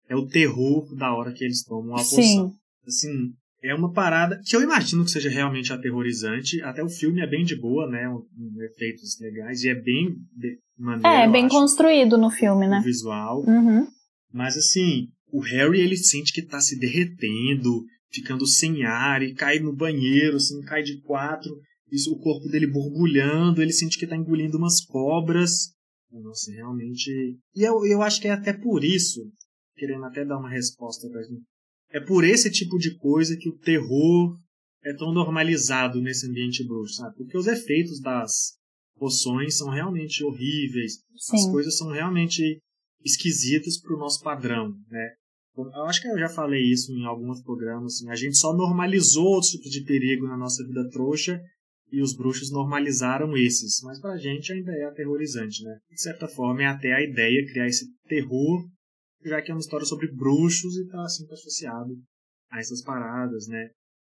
é 0.09 0.15
o 0.15 0.27
terror 0.27 0.93
da 0.95 1.13
hora 1.13 1.33
que 1.33 1.43
eles 1.43 1.63
tomam 1.63 1.93
a 1.93 1.99
poção. 1.99 2.17
Sim. 2.21 2.51
Assim, 2.85 3.33
é 3.63 3.73
uma 3.73 3.91
parada 3.91 4.41
que 4.45 4.55
eu 4.55 4.61
imagino 4.61 5.05
que 5.05 5.11
seja 5.11 5.29
realmente 5.29 5.71
aterrorizante. 5.71 6.61
Até 6.63 6.83
o 6.83 6.89
filme 6.89 7.21
é 7.21 7.27
bem 7.27 7.43
de 7.45 7.55
boa, 7.55 7.89
né? 7.89 8.09
Um, 8.09 8.23
um 8.37 8.63
efeitos 8.63 9.19
legais 9.19 9.63
e 9.63 9.69
é 9.69 9.75
bem 9.75 10.15
maneiro. 10.77 11.07
É, 11.07 11.29
bem 11.29 11.45
acho, 11.45 11.55
construído 11.55 12.17
no 12.17 12.29
filme, 12.29 12.67
né? 12.67 12.79
O 12.79 12.83
visual. 12.83 13.43
Uhum. 13.47 13.87
Mas 14.33 14.57
assim, 14.57 15.07
o 15.31 15.39
Harry 15.41 15.79
ele 15.79 15.95
sente 15.95 16.33
que 16.33 16.41
tá 16.41 16.59
se 16.59 16.77
derretendo, 16.77 17.83
ficando 18.11 18.45
sem 18.47 18.83
ar 18.83 19.21
e 19.21 19.33
cai 19.33 19.59
no 19.59 19.75
banheiro, 19.75 20.37
assim, 20.37 20.61
cai 20.63 20.81
de 20.81 20.99
quatro. 21.01 21.51
Isso, 21.91 22.11
o 22.11 22.19
corpo 22.19 22.47
dele 22.47 22.67
borbulhando, 22.67 23.61
ele 23.61 23.73
sente 23.73 23.99
que 23.99 24.07
tá 24.07 24.15
engolindo 24.15 24.57
umas 24.57 24.83
cobras. 24.83 25.71
Nossa, 26.11 26.51
realmente. 26.51 27.37
E 27.55 27.63
eu, 27.63 27.85
eu 27.85 28.01
acho 28.01 28.19
que 28.19 28.27
é 28.27 28.31
até 28.31 28.53
por 28.53 28.83
isso, 28.83 29.21
querendo 29.75 30.05
até 30.05 30.25
dar 30.25 30.37
uma 30.37 30.49
resposta 30.49 31.07
pra 31.09 31.23
gente 31.23 31.43
é 31.91 31.99
por 31.99 32.23
esse 32.23 32.49
tipo 32.49 32.77
de 32.77 32.97
coisa 32.97 33.37
que 33.37 33.49
o 33.49 33.57
terror 33.57 34.37
é 34.83 34.93
tão 34.93 35.13
normalizado 35.13 36.01
nesse 36.01 36.27
ambiente 36.27 36.65
bruxo, 36.65 36.95
sabe? 36.95 37.15
Porque 37.17 37.37
os 37.37 37.47
efeitos 37.47 37.99
das 38.01 38.53
poções 38.97 39.57
são 39.57 39.69
realmente 39.69 40.23
horríveis, 40.23 40.99
Sim. 41.17 41.35
as 41.35 41.51
coisas 41.51 41.77
são 41.77 41.91
realmente 41.91 42.59
esquisitas 43.03 43.79
para 43.79 43.95
o 43.95 43.99
nosso 43.99 44.23
padrão, 44.23 44.73
né? 44.89 45.13
Eu 45.57 45.83
acho 45.83 46.01
que 46.01 46.07
eu 46.07 46.17
já 46.17 46.29
falei 46.29 46.63
isso 46.63 46.93
em 46.93 47.05
alguns 47.05 47.43
programas. 47.43 47.95
Assim, 47.95 48.09
a 48.09 48.15
gente 48.15 48.37
só 48.37 48.55
normalizou 48.55 49.25
outros 49.25 49.51
tipos 49.51 49.69
de 49.69 49.83
perigo 49.83 50.25
na 50.25 50.37
nossa 50.37 50.65
vida 50.65 50.89
trouxa 50.89 51.41
e 51.91 52.01
os 52.01 52.15
bruxos 52.15 52.51
normalizaram 52.51 53.35
esses. 53.35 53.81
Mas 53.83 53.99
pra 53.99 54.17
gente 54.17 54.51
ainda 54.53 54.71
é 54.71 54.85
aterrorizante, 54.85 55.63
né? 55.63 55.77
De 55.89 56.01
certa 56.01 56.27
forma, 56.27 56.63
é 56.63 56.67
até 56.67 56.93
a 56.93 57.03
ideia 57.03 57.45
criar 57.45 57.67
esse 57.67 57.85
terror, 58.07 58.65
já 59.23 59.41
que 59.41 59.51
é 59.51 59.53
uma 59.53 59.59
história 59.59 59.85
sobre 59.85 60.11
bruxos 60.11 60.77
e 60.77 60.87
tá 60.87 61.03
assim 61.03 61.25
associado 61.31 61.93
a 62.49 62.59
essas 62.59 62.81
paradas, 62.81 63.47
né? 63.47 63.69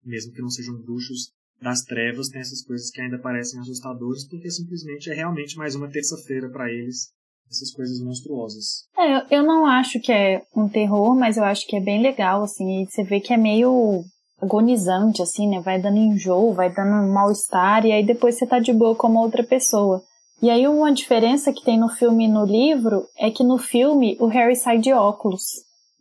Mesmo 0.05 0.33
que 0.33 0.41
não 0.41 0.51
sejam 0.51 0.81
bruxos 0.81 1.33
das 1.61 1.83
trevas, 1.83 2.29
tem 2.29 2.41
essas 2.41 2.62
coisas 2.62 2.91
que 2.91 3.01
ainda 3.01 3.19
parecem 3.19 3.61
assustadoras, 3.61 4.27
porque 4.29 4.51
simplesmente 4.51 5.11
é 5.11 5.15
realmente 5.15 5.57
mais 5.57 5.75
uma 5.75 5.91
terça-feira 5.91 6.51
para 6.51 6.71
eles 6.71 7.15
essas 7.49 7.73
coisas 7.73 8.01
monstruosas. 8.01 8.89
É, 8.99 9.37
eu 9.37 9.43
não 9.43 9.67
acho 9.67 10.01
que 10.01 10.12
é 10.12 10.43
um 10.55 10.69
terror, 10.69 11.17
mas 11.17 11.37
eu 11.37 11.45
acho 11.45 11.67
que 11.67 11.77
é 11.77 11.81
bem 11.81 12.03
legal, 12.03 12.43
assim, 12.43 12.83
e 12.83 12.87
você 12.87 13.05
vê 13.05 13.21
que 13.21 13.33
é 13.33 13.37
meio 13.37 14.03
agonizante, 14.40 15.22
assim, 15.22 15.49
né? 15.49 15.61
Vai 15.61 15.81
dando 15.81 15.99
enjoo, 15.99 16.53
vai 16.53 16.70
dando 16.70 17.12
mal-estar, 17.12 17.87
e 17.87 17.92
aí 17.92 18.05
depois 18.05 18.37
você 18.37 18.46
tá 18.46 18.59
de 18.59 18.72
boa 18.72 18.94
como 18.94 19.20
outra 19.20 19.42
pessoa. 19.42 20.03
E 20.42 20.51
aí 20.51 20.68
uma 20.68 20.92
diferença 20.92 21.53
que 21.53 21.64
tem 21.64 21.79
no 21.79 21.88
filme 21.88 22.27
e 22.27 22.29
no 22.29 22.44
livro 22.44 23.07
é 23.18 23.31
que 23.31 23.42
no 23.42 23.57
filme 23.57 24.16
o 24.20 24.27
Harry 24.27 24.55
sai 24.55 24.79
de 24.79 24.92
óculos. 24.92 25.42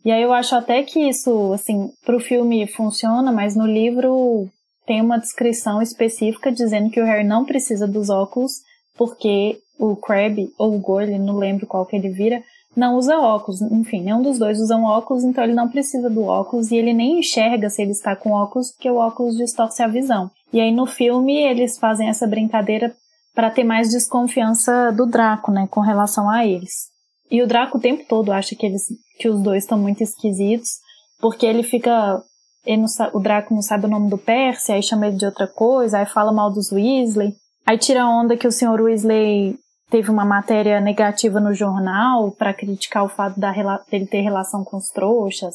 E 0.04 0.12
aí 0.12 0.22
eu 0.22 0.32
acho 0.32 0.54
até 0.54 0.82
que 0.82 1.00
isso, 1.00 1.52
assim, 1.52 1.90
pro 2.04 2.20
filme 2.20 2.66
funciona, 2.66 3.32
mas 3.32 3.56
no 3.56 3.66
livro 3.66 4.46
tem 4.86 5.00
uma 5.00 5.18
descrição 5.18 5.82
específica 5.82 6.52
dizendo 6.52 6.90
que 6.90 7.00
o 7.00 7.04
Harry 7.04 7.24
não 7.24 7.44
precisa 7.44 7.88
dos 7.88 8.08
óculos 8.08 8.52
porque 8.96 9.58
o 9.78 9.96
Crabbe 9.96 10.52
ou 10.58 10.74
o 10.74 10.78
Goyle, 10.78 11.18
não 11.18 11.36
lembro 11.36 11.66
qual 11.66 11.84
que 11.84 11.96
ele 11.96 12.08
vira, 12.08 12.42
não 12.76 12.96
usa 12.96 13.18
óculos. 13.18 13.62
Enfim, 13.62 14.02
nenhum 14.02 14.22
dos 14.22 14.38
dois 14.38 14.60
usam 14.60 14.84
óculos, 14.84 15.24
então 15.24 15.42
ele 15.42 15.54
não 15.54 15.68
precisa 15.68 16.10
do 16.10 16.24
óculos 16.24 16.70
e 16.70 16.76
ele 16.76 16.92
nem 16.92 17.20
enxerga 17.20 17.70
se 17.70 17.80
ele 17.80 17.92
está 17.92 18.14
com 18.14 18.32
óculos, 18.32 18.70
porque 18.70 18.90
o 18.90 18.96
óculos 18.96 19.36
distorce 19.36 19.82
a 19.82 19.88
visão. 19.88 20.30
E 20.52 20.60
aí 20.60 20.70
no 20.70 20.86
filme 20.86 21.36
eles 21.36 21.78
fazem 21.78 22.08
essa 22.08 22.26
brincadeira 22.26 22.94
para 23.34 23.50
ter 23.50 23.64
mais 23.64 23.90
desconfiança 23.90 24.92
do 24.92 25.06
Draco, 25.06 25.50
né, 25.50 25.66
com 25.70 25.80
relação 25.80 26.28
a 26.28 26.46
eles. 26.46 26.90
E 27.30 27.42
o 27.42 27.46
Draco 27.46 27.78
o 27.78 27.80
tempo 27.80 28.04
todo 28.06 28.32
acha 28.32 28.54
que 28.54 28.66
eles 28.66 28.84
que 29.18 29.28
os 29.28 29.42
dois 29.42 29.64
estão 29.64 29.78
muito 29.78 30.02
esquisitos, 30.02 30.68
porque 31.18 31.46
ele 31.46 31.62
fica 31.62 32.22
ele 32.64 32.82
não, 32.82 32.88
o 33.14 33.20
Draco 33.20 33.54
não 33.54 33.62
sabe 33.62 33.86
o 33.86 33.90
nome 33.90 34.10
do 34.10 34.18
Percy, 34.18 34.72
aí 34.72 34.82
chama 34.82 35.06
ele 35.06 35.16
de 35.16 35.24
outra 35.24 35.46
coisa, 35.46 35.98
aí 35.98 36.06
fala 36.06 36.32
mal 36.32 36.50
dos 36.50 36.72
Weasley. 36.72 37.32
Aí 37.64 37.78
tira 37.78 38.06
onda 38.06 38.36
que 38.36 38.46
o 38.46 38.52
Sr. 38.52 38.80
Weasley 38.80 39.58
teve 39.90 40.10
uma 40.10 40.24
matéria 40.24 40.80
negativa 40.80 41.40
no 41.40 41.54
jornal 41.54 42.32
para 42.32 42.54
criticar 42.54 43.04
o 43.04 43.08
fato 43.08 43.38
da, 43.38 43.52
dele 43.90 44.06
ter 44.06 44.20
relação 44.20 44.64
com 44.64 44.76
os 44.76 44.88
trouxas, 44.88 45.54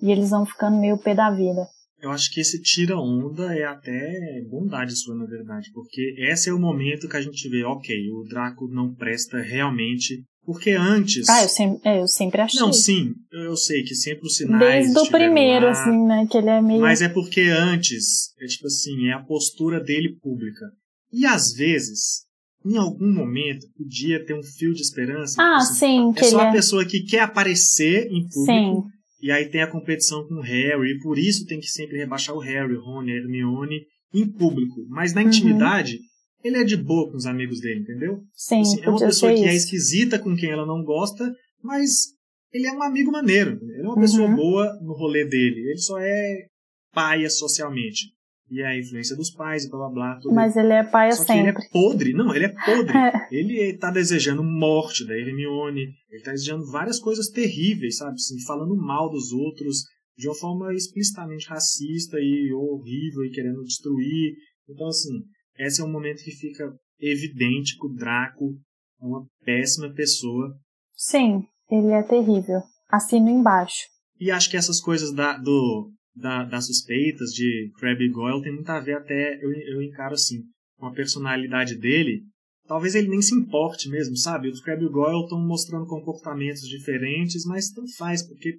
e 0.00 0.10
eles 0.10 0.30
vão 0.30 0.46
ficando 0.46 0.78
meio 0.78 0.98
pé 0.98 1.14
da 1.14 1.30
vida. 1.30 1.66
Eu 2.00 2.10
acho 2.10 2.30
que 2.30 2.40
esse 2.40 2.60
tira 2.60 2.98
onda 2.98 3.56
é 3.56 3.64
até 3.64 4.42
bondade 4.50 4.94
sua, 4.94 5.14
na 5.14 5.24
verdade, 5.24 5.70
porque 5.72 6.14
esse 6.18 6.50
é 6.50 6.52
o 6.52 6.58
momento 6.58 7.08
que 7.08 7.16
a 7.16 7.20
gente 7.20 7.48
vê, 7.48 7.64
ok, 7.64 8.10
o 8.10 8.24
Draco 8.28 8.68
não 8.68 8.94
presta 8.94 9.40
realmente. 9.40 10.22
Porque 10.44 10.72
antes. 10.72 11.26
Ah, 11.30 11.42
eu 11.42 11.48
sempre, 11.48 11.88
é, 11.88 12.00
eu 12.02 12.06
sempre 12.06 12.42
achei. 12.42 12.60
Não, 12.60 12.70
sim, 12.70 13.14
eu 13.32 13.56
sei 13.56 13.82
que 13.82 13.94
sempre 13.94 14.26
os 14.26 14.36
sinais. 14.36 14.92
Desde 14.92 14.98
o 14.98 15.10
primeiro, 15.10 15.64
lá, 15.64 15.72
assim, 15.72 16.06
né? 16.06 16.26
Que 16.30 16.36
ele 16.36 16.50
é 16.50 16.60
meio. 16.60 16.82
Mas 16.82 17.00
é 17.00 17.08
porque 17.08 17.40
antes, 17.40 18.34
é 18.38 18.44
tipo 18.44 18.66
assim, 18.66 19.06
é 19.08 19.14
a 19.14 19.22
postura 19.22 19.80
dele 19.80 20.18
pública. 20.20 20.66
E 21.10 21.24
às 21.24 21.54
vezes, 21.54 22.26
em 22.64 22.76
algum 22.76 23.12
momento, 23.12 23.66
podia 23.76 24.24
ter 24.24 24.34
um 24.34 24.42
fio 24.42 24.72
de 24.72 24.80
esperança. 24.80 25.40
Ah, 25.40 25.56
assim, 25.56 26.12
sim. 26.12 26.14
É 26.16 26.24
só 26.24 26.40
a 26.40 26.48
é... 26.48 26.52
pessoa 26.52 26.84
que 26.84 27.02
quer 27.02 27.20
aparecer 27.20 28.06
em 28.10 28.26
público. 28.26 28.44
Sim. 28.46 28.94
E 29.20 29.30
aí 29.30 29.46
tem 29.46 29.62
a 29.62 29.70
competição 29.70 30.26
com 30.26 30.34
o 30.34 30.42
Harry, 30.42 30.92
e 30.92 30.98
por 31.00 31.18
isso 31.18 31.46
tem 31.46 31.60
que 31.60 31.66
sempre 31.66 31.98
rebaixar 31.98 32.34
o 32.34 32.40
Harry, 32.40 32.74
o 32.74 32.82
Rony, 32.82 33.12
a 33.12 33.16
Hermione 33.16 33.82
em 34.12 34.26
público. 34.26 34.84
Mas 34.88 35.14
na 35.14 35.22
uhum. 35.22 35.28
intimidade, 35.28 35.98
ele 36.42 36.58
é 36.58 36.64
de 36.64 36.76
boa 36.76 37.10
com 37.10 37.16
os 37.16 37.26
amigos 37.26 37.60
dele, 37.60 37.80
entendeu? 37.80 38.20
Sim, 38.34 38.60
assim, 38.60 38.82
é 38.82 38.88
uma 38.88 38.98
pessoa 38.98 39.32
que 39.32 39.40
isso. 39.40 39.48
é 39.48 39.54
esquisita 39.54 40.18
com 40.18 40.36
quem 40.36 40.50
ela 40.50 40.66
não 40.66 40.82
gosta, 40.84 41.34
mas 41.62 42.12
ele 42.52 42.66
é 42.66 42.72
um 42.72 42.82
amigo 42.82 43.10
maneiro. 43.10 43.58
Ele 43.62 43.80
é 43.80 43.82
uma 43.82 43.94
uhum. 43.94 44.00
pessoa 44.00 44.28
boa 44.28 44.78
no 44.82 44.92
rolê 44.94 45.24
dele. 45.24 45.70
Ele 45.70 45.78
só 45.78 45.98
é 45.98 46.46
paia 46.92 47.28
socialmente 47.28 48.14
e 48.54 48.62
a 48.62 48.78
influência 48.78 49.16
dos 49.16 49.32
pais 49.32 49.64
e 49.64 49.70
blá 49.70 49.80
blá 49.80 49.90
blá. 49.90 50.20
Tudo. 50.20 50.34
Mas 50.34 50.56
ele 50.56 50.72
é 50.72 50.84
pai 50.84 51.10
Só 51.10 51.24
sempre. 51.24 51.48
ele 51.50 51.58
é 51.58 51.68
podre. 51.72 52.12
Não, 52.12 52.32
ele 52.32 52.44
é 52.44 52.48
podre. 52.48 52.94
ele 53.32 53.76
tá 53.78 53.90
desejando 53.90 54.44
morte 54.44 55.04
da 55.04 55.16
Hermione, 55.16 55.88
ele 56.08 56.22
tá 56.22 56.30
desejando 56.30 56.70
várias 56.70 57.00
coisas 57.00 57.28
terríveis, 57.28 57.96
sabe? 57.96 58.14
Assim, 58.14 58.40
falando 58.46 58.76
mal 58.76 59.10
dos 59.10 59.32
outros 59.32 59.78
de 60.16 60.28
uma 60.28 60.36
forma 60.36 60.72
explicitamente 60.72 61.48
racista 61.48 62.16
e 62.20 62.52
horrível 62.52 63.24
e 63.24 63.30
querendo 63.30 63.64
destruir. 63.64 64.34
Então, 64.68 64.86
assim, 64.86 65.20
esse 65.58 65.80
é 65.80 65.84
um 65.84 65.90
momento 65.90 66.22
que 66.22 66.30
fica 66.30 66.72
evidente 67.00 67.76
que 67.76 67.86
o 67.86 67.92
Draco 67.92 68.54
é 69.02 69.04
uma 69.04 69.26
péssima 69.44 69.92
pessoa. 69.92 70.54
Sim, 70.94 71.44
ele 71.68 71.90
é 71.90 72.02
terrível. 72.04 72.62
Assino 72.88 73.28
embaixo. 73.28 73.88
E 74.20 74.30
acho 74.30 74.48
que 74.48 74.56
essas 74.56 74.80
coisas 74.80 75.12
da, 75.12 75.36
do, 75.36 75.90
da, 76.14 76.44
das 76.44 76.66
suspeitas 76.66 77.30
de 77.30 77.70
Crabbe 77.78 78.08
Goyle 78.08 78.42
tem 78.42 78.52
muito 78.52 78.68
a 78.68 78.80
ver 78.80 78.96
até, 78.96 79.38
eu, 79.42 79.52
eu 79.52 79.82
encaro 79.82 80.14
assim, 80.14 80.42
com 80.78 80.86
a 80.86 80.92
personalidade 80.92 81.76
dele. 81.76 82.22
Talvez 82.66 82.94
ele 82.94 83.08
nem 83.08 83.20
se 83.20 83.34
importe 83.34 83.88
mesmo, 83.88 84.16
sabe? 84.16 84.48
Os 84.48 84.60
Crabbe 84.60 84.88
Goyle 84.88 85.24
estão 85.24 85.38
mostrando 85.44 85.86
comportamentos 85.86 86.62
diferentes, 86.62 87.44
mas 87.44 87.70
tanto 87.70 87.94
faz, 87.96 88.26
porque 88.26 88.58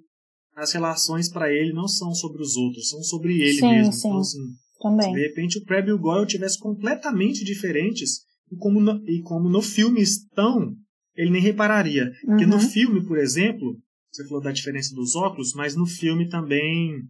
as 0.54 0.72
relações 0.72 1.28
para 1.28 1.52
ele 1.52 1.72
não 1.72 1.88
são 1.88 2.14
sobre 2.14 2.40
os 2.40 2.56
outros, 2.56 2.88
são 2.88 3.02
sobre 3.02 3.40
ele 3.40 3.58
sim, 3.58 3.68
mesmo. 3.68 3.92
Sim, 3.92 4.08
então, 4.08 4.18
assim, 4.18 4.38
também. 4.80 5.08
se 5.08 5.14
de 5.14 5.26
repente 5.26 5.58
o 5.58 5.64
Crabbe 5.64 5.88
e 5.88 5.92
o 5.92 5.98
Goyle 5.98 6.26
tivessem 6.26 6.60
completamente 6.60 7.44
diferentes, 7.44 8.20
e 8.50 8.56
como, 8.56 8.80
no, 8.80 9.02
e 9.08 9.20
como 9.22 9.48
no 9.48 9.60
filme 9.60 10.00
estão, 10.00 10.72
ele 11.16 11.30
nem 11.30 11.42
repararia. 11.42 12.04
Uhum. 12.04 12.26
Porque 12.26 12.46
no 12.46 12.56
uhum. 12.56 12.68
filme, 12.68 13.04
por 13.04 13.18
exemplo, 13.18 13.76
você 14.12 14.24
falou 14.28 14.42
da 14.42 14.52
diferença 14.52 14.94
dos 14.94 15.16
óculos, 15.16 15.52
mas 15.54 15.74
no 15.74 15.84
filme 15.84 16.28
também 16.28 17.02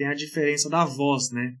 tem 0.00 0.08
a 0.08 0.14
diferença 0.14 0.70
da 0.70 0.82
voz, 0.82 1.30
né? 1.30 1.52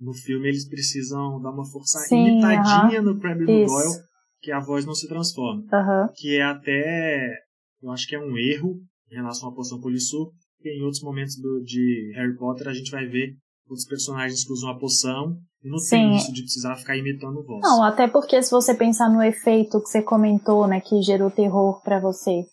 No 0.00 0.12
filme 0.12 0.48
eles 0.48 0.68
precisam 0.68 1.40
dar 1.40 1.52
uma 1.52 1.64
força 1.64 2.00
Sim, 2.00 2.26
imitadinha 2.26 3.00
uh 3.00 3.04
-huh. 3.04 3.14
no 3.14 3.20
Crabbe 3.20 3.44
e 3.44 3.46
no 3.46 3.66
Goyle, 3.68 4.02
que 4.40 4.50
a 4.50 4.58
voz 4.58 4.84
não 4.84 4.94
se 4.94 5.06
transforma. 5.06 5.62
Uh 5.62 5.70
-huh. 5.70 6.08
Que 6.16 6.38
é 6.38 6.42
até, 6.42 7.32
eu 7.80 7.92
acho 7.92 8.08
que 8.08 8.16
é 8.16 8.18
um 8.18 8.36
erro 8.36 8.80
em 9.12 9.14
relação 9.14 9.48
à 9.48 9.54
poção 9.54 9.80
Polissu, 9.80 10.32
porque 10.56 10.70
em 10.70 10.82
outros 10.82 11.02
momentos 11.04 11.36
do, 11.36 11.62
de 11.62 12.12
Harry 12.16 12.36
Potter 12.36 12.66
a 12.66 12.74
gente 12.74 12.90
vai 12.90 13.06
ver 13.06 13.36
outros 13.68 13.86
personagens 13.86 14.44
que 14.44 14.52
usam 14.52 14.70
a 14.70 14.78
poção 14.78 15.36
e 15.62 15.70
não 15.70 15.78
Sim. 15.78 15.90
tem 15.90 16.16
isso 16.16 16.32
de 16.32 16.42
precisar 16.42 16.74
ficar 16.74 16.96
imitando 16.96 17.44
voz. 17.44 17.60
Não, 17.62 17.84
até 17.84 18.08
porque 18.08 18.42
se 18.42 18.50
você 18.50 18.74
pensar 18.74 19.08
no 19.08 19.22
efeito 19.22 19.80
que 19.80 19.88
você 19.88 20.02
comentou, 20.02 20.66
né, 20.66 20.80
que 20.80 21.00
gerou 21.00 21.30
terror 21.30 21.80
para 21.84 22.00
você, 22.00 22.44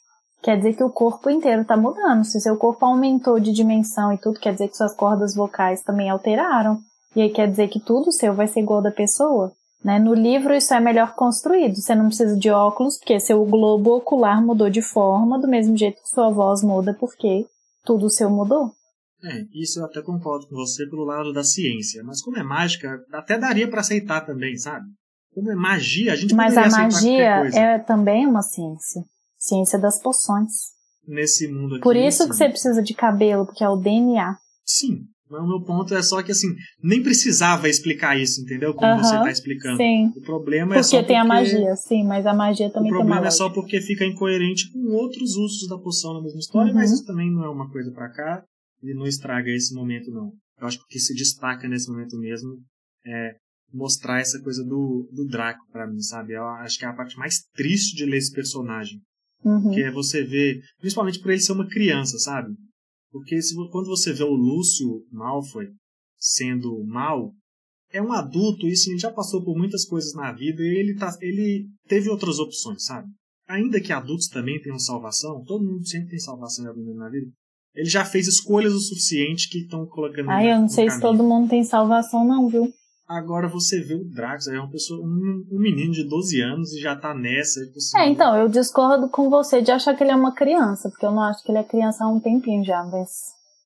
quer 0.45 0.57
dizer 0.57 0.75
que 0.75 0.83
o 0.83 0.91
corpo 0.91 1.27
inteiro 1.27 1.63
está 1.63 1.75
mudando. 1.75 2.23
Se 2.23 2.39
seu 2.39 2.55
corpo 2.55 2.85
aumentou 2.85 3.39
de 3.39 3.51
dimensão 3.51 4.13
e 4.13 4.17
tudo, 4.19 4.39
quer 4.39 4.53
dizer 4.53 4.67
que 4.67 4.77
suas 4.77 4.93
cordas 4.93 5.33
vocais 5.33 5.81
também 5.81 6.07
alteraram. 6.07 6.77
E 7.15 7.21
aí 7.23 7.31
quer 7.31 7.49
dizer 7.49 7.67
que 7.67 7.79
tudo 7.79 8.11
seu 8.11 8.31
vai 8.31 8.47
ser 8.47 8.59
igual 8.59 8.79
da 8.79 8.91
pessoa. 8.91 9.51
Né? 9.83 9.97
No 9.97 10.13
livro 10.13 10.53
isso 10.53 10.71
é 10.71 10.79
melhor 10.79 11.15
construído. 11.15 11.75
Você 11.75 11.95
não 11.95 12.09
precisa 12.09 12.37
de 12.37 12.51
óculos, 12.51 12.99
porque 12.99 13.19
seu 13.19 13.43
globo 13.43 13.95
ocular 13.95 14.39
mudou 14.39 14.69
de 14.69 14.83
forma, 14.83 15.39
do 15.39 15.47
mesmo 15.47 15.75
jeito 15.75 15.99
que 15.99 16.09
sua 16.09 16.29
voz 16.29 16.61
muda, 16.61 16.93
porque 16.93 17.47
tudo 17.83 18.07
seu 18.07 18.29
mudou. 18.29 18.71
É, 19.23 19.45
isso 19.51 19.79
eu 19.79 19.85
até 19.85 20.03
concordo 20.03 20.47
com 20.47 20.55
você 20.55 20.87
pelo 20.87 21.05
lado 21.05 21.33
da 21.33 21.43
ciência. 21.43 22.03
Mas 22.03 22.21
como 22.21 22.37
é 22.37 22.43
mágica, 22.43 22.99
até 23.11 23.35
daria 23.35 23.67
para 23.67 23.81
aceitar 23.81 24.21
também, 24.21 24.55
sabe? 24.57 24.85
Como 25.33 25.51
é 25.51 25.55
magia, 25.55 26.13
a 26.13 26.15
gente 26.15 26.35
Mas 26.35 26.55
a 26.55 26.69
magia 26.69 27.49
é 27.51 27.79
também 27.79 28.27
uma 28.27 28.43
ciência. 28.43 29.03
Ciência 29.47 29.79
das 29.79 30.01
poções. 30.01 30.51
Nesse 31.07 31.47
mundo 31.47 31.75
aqui. 31.75 31.83
Por 31.83 31.95
isso 31.95 32.23
assim, 32.23 32.31
que 32.31 32.37
você 32.37 32.49
precisa 32.49 32.81
de 32.81 32.93
cabelo, 32.93 33.45
porque 33.45 33.63
é 33.63 33.69
o 33.69 33.77
DNA. 33.77 34.37
Sim. 34.65 35.01
Mas 35.29 35.41
o 35.41 35.47
meu 35.47 35.61
ponto 35.61 35.93
é 35.95 36.01
só 36.03 36.21
que, 36.21 36.31
assim, 36.31 36.47
nem 36.83 37.01
precisava 37.01 37.67
explicar 37.67 38.15
isso, 38.19 38.41
entendeu? 38.41 38.73
Como 38.75 38.91
uh 38.91 38.95
-huh, 38.97 39.03
você 39.03 39.15
está 39.15 39.31
explicando. 39.31 39.77
Sim. 39.77 40.11
O 40.15 40.21
problema 40.21 40.67
porque 40.67 40.79
é 40.79 40.83
só 40.83 40.97
porque... 40.97 41.07
tem 41.07 41.17
a 41.17 41.25
magia, 41.25 41.75
sim, 41.75 42.03
mas 42.05 42.25
a 42.27 42.33
magia 42.33 42.71
também 42.71 42.91
O 42.91 42.95
problema 42.95 43.21
tem 43.21 43.27
é 43.27 43.31
só 43.31 43.49
porque 43.49 43.81
fica 43.81 44.05
incoerente 44.05 44.71
com 44.71 44.79
outros 44.93 45.35
usos 45.35 45.67
da 45.67 45.77
poção 45.79 46.13
na 46.13 46.21
mesma 46.21 46.39
história, 46.39 46.69
Uhum. 46.71 46.77
mas 46.77 46.91
isso 46.91 47.05
também 47.05 47.31
não 47.31 47.43
é 47.43 47.49
uma 47.49 47.69
coisa 47.71 47.91
para 47.91 48.09
cá 48.09 48.43
e 48.83 48.93
não 48.93 49.05
estraga 49.07 49.49
esse 49.49 49.73
momento, 49.73 50.11
não. 50.11 50.31
Eu 50.59 50.67
acho 50.67 50.77
que 50.77 50.83
o 50.83 50.87
que 50.87 50.99
se 50.99 51.13
destaca 51.15 51.67
nesse 51.67 51.89
momento 51.89 52.17
mesmo 52.17 52.51
é 53.05 53.35
mostrar 53.73 54.19
essa 54.19 54.39
coisa 54.41 54.63
do, 54.63 55.09
do 55.11 55.25
Draco 55.27 55.59
para 55.71 55.87
mim, 55.87 55.99
sabe? 56.01 56.33
Eu 56.33 56.45
acho 56.45 56.77
que 56.77 56.85
é 56.85 56.87
a 56.87 56.93
parte 56.93 57.17
mais 57.17 57.39
triste 57.55 57.95
de 57.95 58.05
ler 58.05 58.17
esse 58.17 58.31
personagem. 58.31 58.99
Uhum. 59.43 59.71
Que 59.71 59.83
é 59.83 59.91
você 59.91 60.23
ver, 60.23 60.59
principalmente 60.79 61.19
por 61.19 61.31
ele 61.31 61.41
ser 61.41 61.51
uma 61.51 61.67
criança, 61.67 62.17
sabe? 62.17 62.53
Porque 63.11 63.41
se, 63.41 63.55
quando 63.71 63.87
você 63.87 64.11
vê 64.11 64.23
o 64.23 64.33
Lúcio 64.33 65.05
Malfoy 65.11 65.67
sendo 66.17 66.83
mal, 66.85 67.31
é 67.91 68.01
um 68.01 68.11
adulto 68.11 68.67
e 68.67 68.71
assim, 68.71 68.91
ele 68.91 68.99
já 68.99 69.11
passou 69.11 69.43
por 69.43 69.57
muitas 69.57 69.85
coisas 69.85 70.13
na 70.13 70.31
vida 70.33 70.61
e 70.61 70.79
ele, 70.79 70.95
tá, 70.95 71.15
ele 71.21 71.67
teve 71.87 72.09
outras 72.09 72.39
opções, 72.39 72.83
sabe? 72.85 73.07
Ainda 73.47 73.79
que 73.79 73.93
adultos 73.93 74.27
também 74.27 74.59
tenham 74.59 74.79
salvação, 74.79 75.43
todo 75.45 75.63
mundo 75.63 75.87
sempre 75.87 76.09
tem 76.09 76.19
salvação 76.19 76.65
na 76.65 77.09
vida. 77.09 77.31
Ele 77.75 77.89
já 77.89 78.03
fez 78.03 78.27
escolhas 78.27 78.73
o 78.73 78.79
suficiente 78.79 79.49
que 79.49 79.59
estão 79.59 79.85
colocando. 79.85 80.29
Ah, 80.29 80.43
eu 80.43 80.61
não 80.61 80.67
sei 80.67 80.85
caminho. 80.85 80.95
se 80.95 81.01
todo 81.01 81.23
mundo 81.23 81.49
tem 81.49 81.63
salvação, 81.63 82.25
não, 82.25 82.49
viu? 82.49 82.73
Agora 83.07 83.47
você 83.47 83.81
vê 83.81 83.93
o 83.93 84.03
Drax, 84.03 84.47
é 84.47 84.59
uma 84.59 84.69
pessoa, 84.69 84.99
um, 84.99 85.45
um, 85.51 85.59
menino 85.59 85.91
de 85.91 86.07
12 86.07 86.41
anos 86.41 86.73
e 86.73 86.79
já 86.79 86.95
tá 86.95 87.13
nessa. 87.13 87.59
Assim, 87.61 87.99
é, 87.99 88.09
então, 88.09 88.35
eu 88.35 88.49
discordo 88.49 89.07
com 89.09 89.29
você 89.29 89.61
de 89.61 89.71
achar 89.71 89.95
que 89.95 90.03
ele 90.03 90.11
é 90.11 90.15
uma 90.15 90.33
criança, 90.33 90.89
porque 90.89 91.05
eu 91.05 91.11
não 91.11 91.21
acho 91.21 91.43
que 91.43 91.51
ele 91.51 91.59
é 91.59 91.63
criança 91.63 92.03
há 92.03 92.07
um 92.07 92.19
tempinho 92.19 92.65
já, 92.65 92.83
mas. 92.83 93.09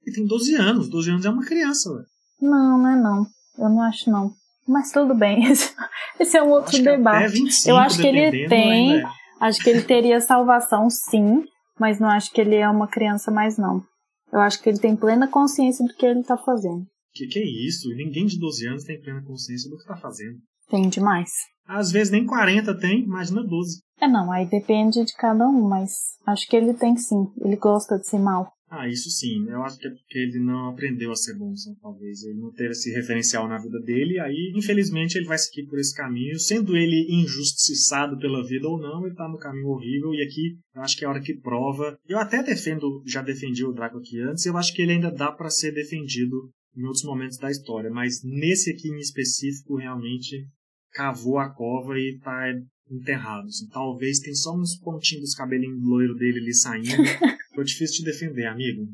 Ele 0.06 0.16
tem 0.18 0.26
12 0.26 0.56
anos, 0.56 0.90
12 0.90 1.12
anos 1.12 1.26
é 1.26 1.30
uma 1.30 1.46
criança, 1.46 1.90
ué. 1.90 2.04
Não, 2.42 2.78
não 2.78 2.90
é 2.90 2.96
não. 3.02 3.26
Eu 3.58 3.70
não 3.70 3.82
acho 3.82 4.10
não. 4.10 4.34
Mas 4.68 4.92
tudo 4.92 5.16
bem, 5.16 5.46
esse 6.20 6.38
é 6.38 6.44
um 6.44 6.50
outro 6.50 6.76
acho 6.76 6.84
debate. 6.84 7.32
25, 7.32 7.70
eu 7.70 7.78
acho 7.78 7.98
que 8.02 8.08
ele 8.08 8.48
tem, 8.48 8.98
né? 8.98 9.04
acho 9.40 9.64
que 9.64 9.70
ele 9.70 9.82
teria 9.82 10.20
salvação 10.20 10.90
sim, 10.90 11.44
mas 11.80 12.00
não 12.00 12.10
acho 12.10 12.32
que 12.32 12.42
ele 12.42 12.56
é 12.56 12.70
uma 12.70 12.88
criança 12.88 13.32
mais 13.32 13.58
não. 13.58 13.82
Eu 14.32 14.40
acho 14.42 14.62
que 14.62 14.70
ele 14.70 14.80
tem 14.80 14.96
plena 14.96 15.28
consciência 15.28 15.86
do 15.86 15.94
que 15.94 16.06
ele 16.06 16.24
tá 16.24 16.38
fazendo. 16.38 16.86
Que 17.14 17.28
que 17.28 17.40
é 17.40 17.46
isso? 17.68 17.90
Ninguém 17.96 18.26
de 18.26 18.40
12 18.40 18.68
anos 18.68 18.84
tem 18.84 19.00
plena 19.00 19.24
consciência 19.24 19.70
do 19.70 19.78
que 19.78 19.86
tá 19.86 19.96
fazendo. 19.96 20.38
Tem 20.70 20.88
demais. 20.88 21.30
Às 21.66 21.92
vezes 21.92 22.12
nem 22.12 22.26
40 22.26 22.78
tem, 22.80 23.04
imagina 23.04 23.44
12. 23.44 23.82
É 24.02 24.08
não, 24.08 24.32
aí 24.32 24.48
depende 24.48 25.04
de 25.04 25.14
cada 25.14 25.48
um, 25.48 25.68
mas 25.68 25.92
acho 26.26 26.48
que 26.48 26.56
ele 26.56 26.74
tem 26.74 26.96
sim. 26.98 27.28
Ele 27.44 27.56
gosta 27.56 27.98
de 27.98 28.08
ser 28.08 28.20
mal. 28.20 28.52
Ah, 28.72 28.88
isso 28.88 29.10
sim. 29.10 29.48
Eu 29.50 29.64
acho 29.64 29.80
que 29.80 29.88
é 29.88 29.90
porque 29.90 30.20
ele 30.20 30.40
não 30.40 30.70
aprendeu 30.70 31.12
a 31.12 31.16
ser 31.16 31.36
bom, 31.36 31.52
assim, 31.52 31.74
talvez. 31.82 32.24
Ele 32.24 32.40
não 32.40 32.52
teve 32.52 32.70
esse 32.70 32.92
referencial 32.92 33.48
na 33.48 33.58
vida 33.58 33.80
dele, 33.80 34.20
aí, 34.20 34.54
infelizmente, 34.56 35.16
ele 35.18 35.26
vai 35.26 35.40
seguir 35.40 35.66
por 35.68 35.80
esse 35.80 35.96
caminho. 35.96 36.40
Sendo 36.40 36.78
ele 36.78 37.08
injustiçado 37.10 38.18
pela 38.20 38.46
vida 38.46 38.68
ou 38.68 38.80
não, 38.80 39.06
ele 39.06 39.16
tá 39.16 39.28
no 39.28 39.40
caminho 39.40 39.70
horrível, 39.70 40.14
e 40.14 40.24
aqui 40.24 40.60
eu 40.76 40.84
acho 40.84 40.96
que 40.96 41.04
é 41.04 41.08
a 41.08 41.10
hora 41.10 41.22
que 41.22 41.40
prova. 41.40 41.98
Eu 42.08 42.20
até 42.20 42.44
defendo, 42.44 43.02
já 43.08 43.24
defendi 43.24 43.66
o 43.66 43.74
Draco 43.74 43.98
aqui 43.98 44.22
antes, 44.22 44.46
eu 44.46 44.56
acho 44.56 44.72
que 44.74 44.84
ele 44.84 44.94
ainda 44.94 45.12
dá 45.12 45.32
para 45.32 45.50
ser 45.50 45.72
defendido 45.72 46.52
em 46.76 46.84
outros 46.86 47.04
momentos 47.04 47.38
da 47.38 47.52
história, 47.52 47.90
mas 47.90 48.22
nesse 48.24 48.72
aqui 48.72 48.90
em 48.90 49.00
específico, 49.00 49.78
realmente 49.78 50.48
cavou 50.92 51.38
a 51.38 51.50
cova 51.50 51.98
e 51.98 52.20
tá 52.24 52.48
enterrado. 52.90 53.48
Assim. 53.48 53.68
Talvez 53.68 54.20
tem 54.20 54.34
só 54.34 54.56
uns 54.56 54.78
pontinhos 54.78 55.24
dos 55.24 55.36
cabelinhos 55.36 55.82
loiro 55.84 56.16
dele 56.16 56.40
ali 56.40 56.54
saindo. 56.54 56.90
Foi 57.54 57.64
difícil 57.64 57.98
de 58.04 58.12
defender, 58.12 58.46
amigo. 58.48 58.88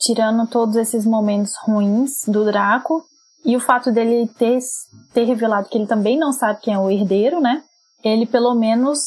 Tirando 0.00 0.48
todos 0.48 0.76
esses 0.76 1.04
momentos 1.04 1.52
ruins 1.64 2.24
do 2.26 2.44
Draco 2.44 3.04
e 3.44 3.56
o 3.56 3.60
fato 3.60 3.92
dele 3.92 4.28
ter, 4.38 4.58
ter 5.12 5.24
revelado 5.24 5.68
que 5.68 5.76
ele 5.76 5.86
também 5.86 6.18
não 6.18 6.32
sabe 6.32 6.60
quem 6.60 6.74
é 6.74 6.78
o 6.78 6.90
herdeiro, 6.90 7.40
né? 7.40 7.62
Ele 8.04 8.26
pelo 8.26 8.54
menos 8.54 8.98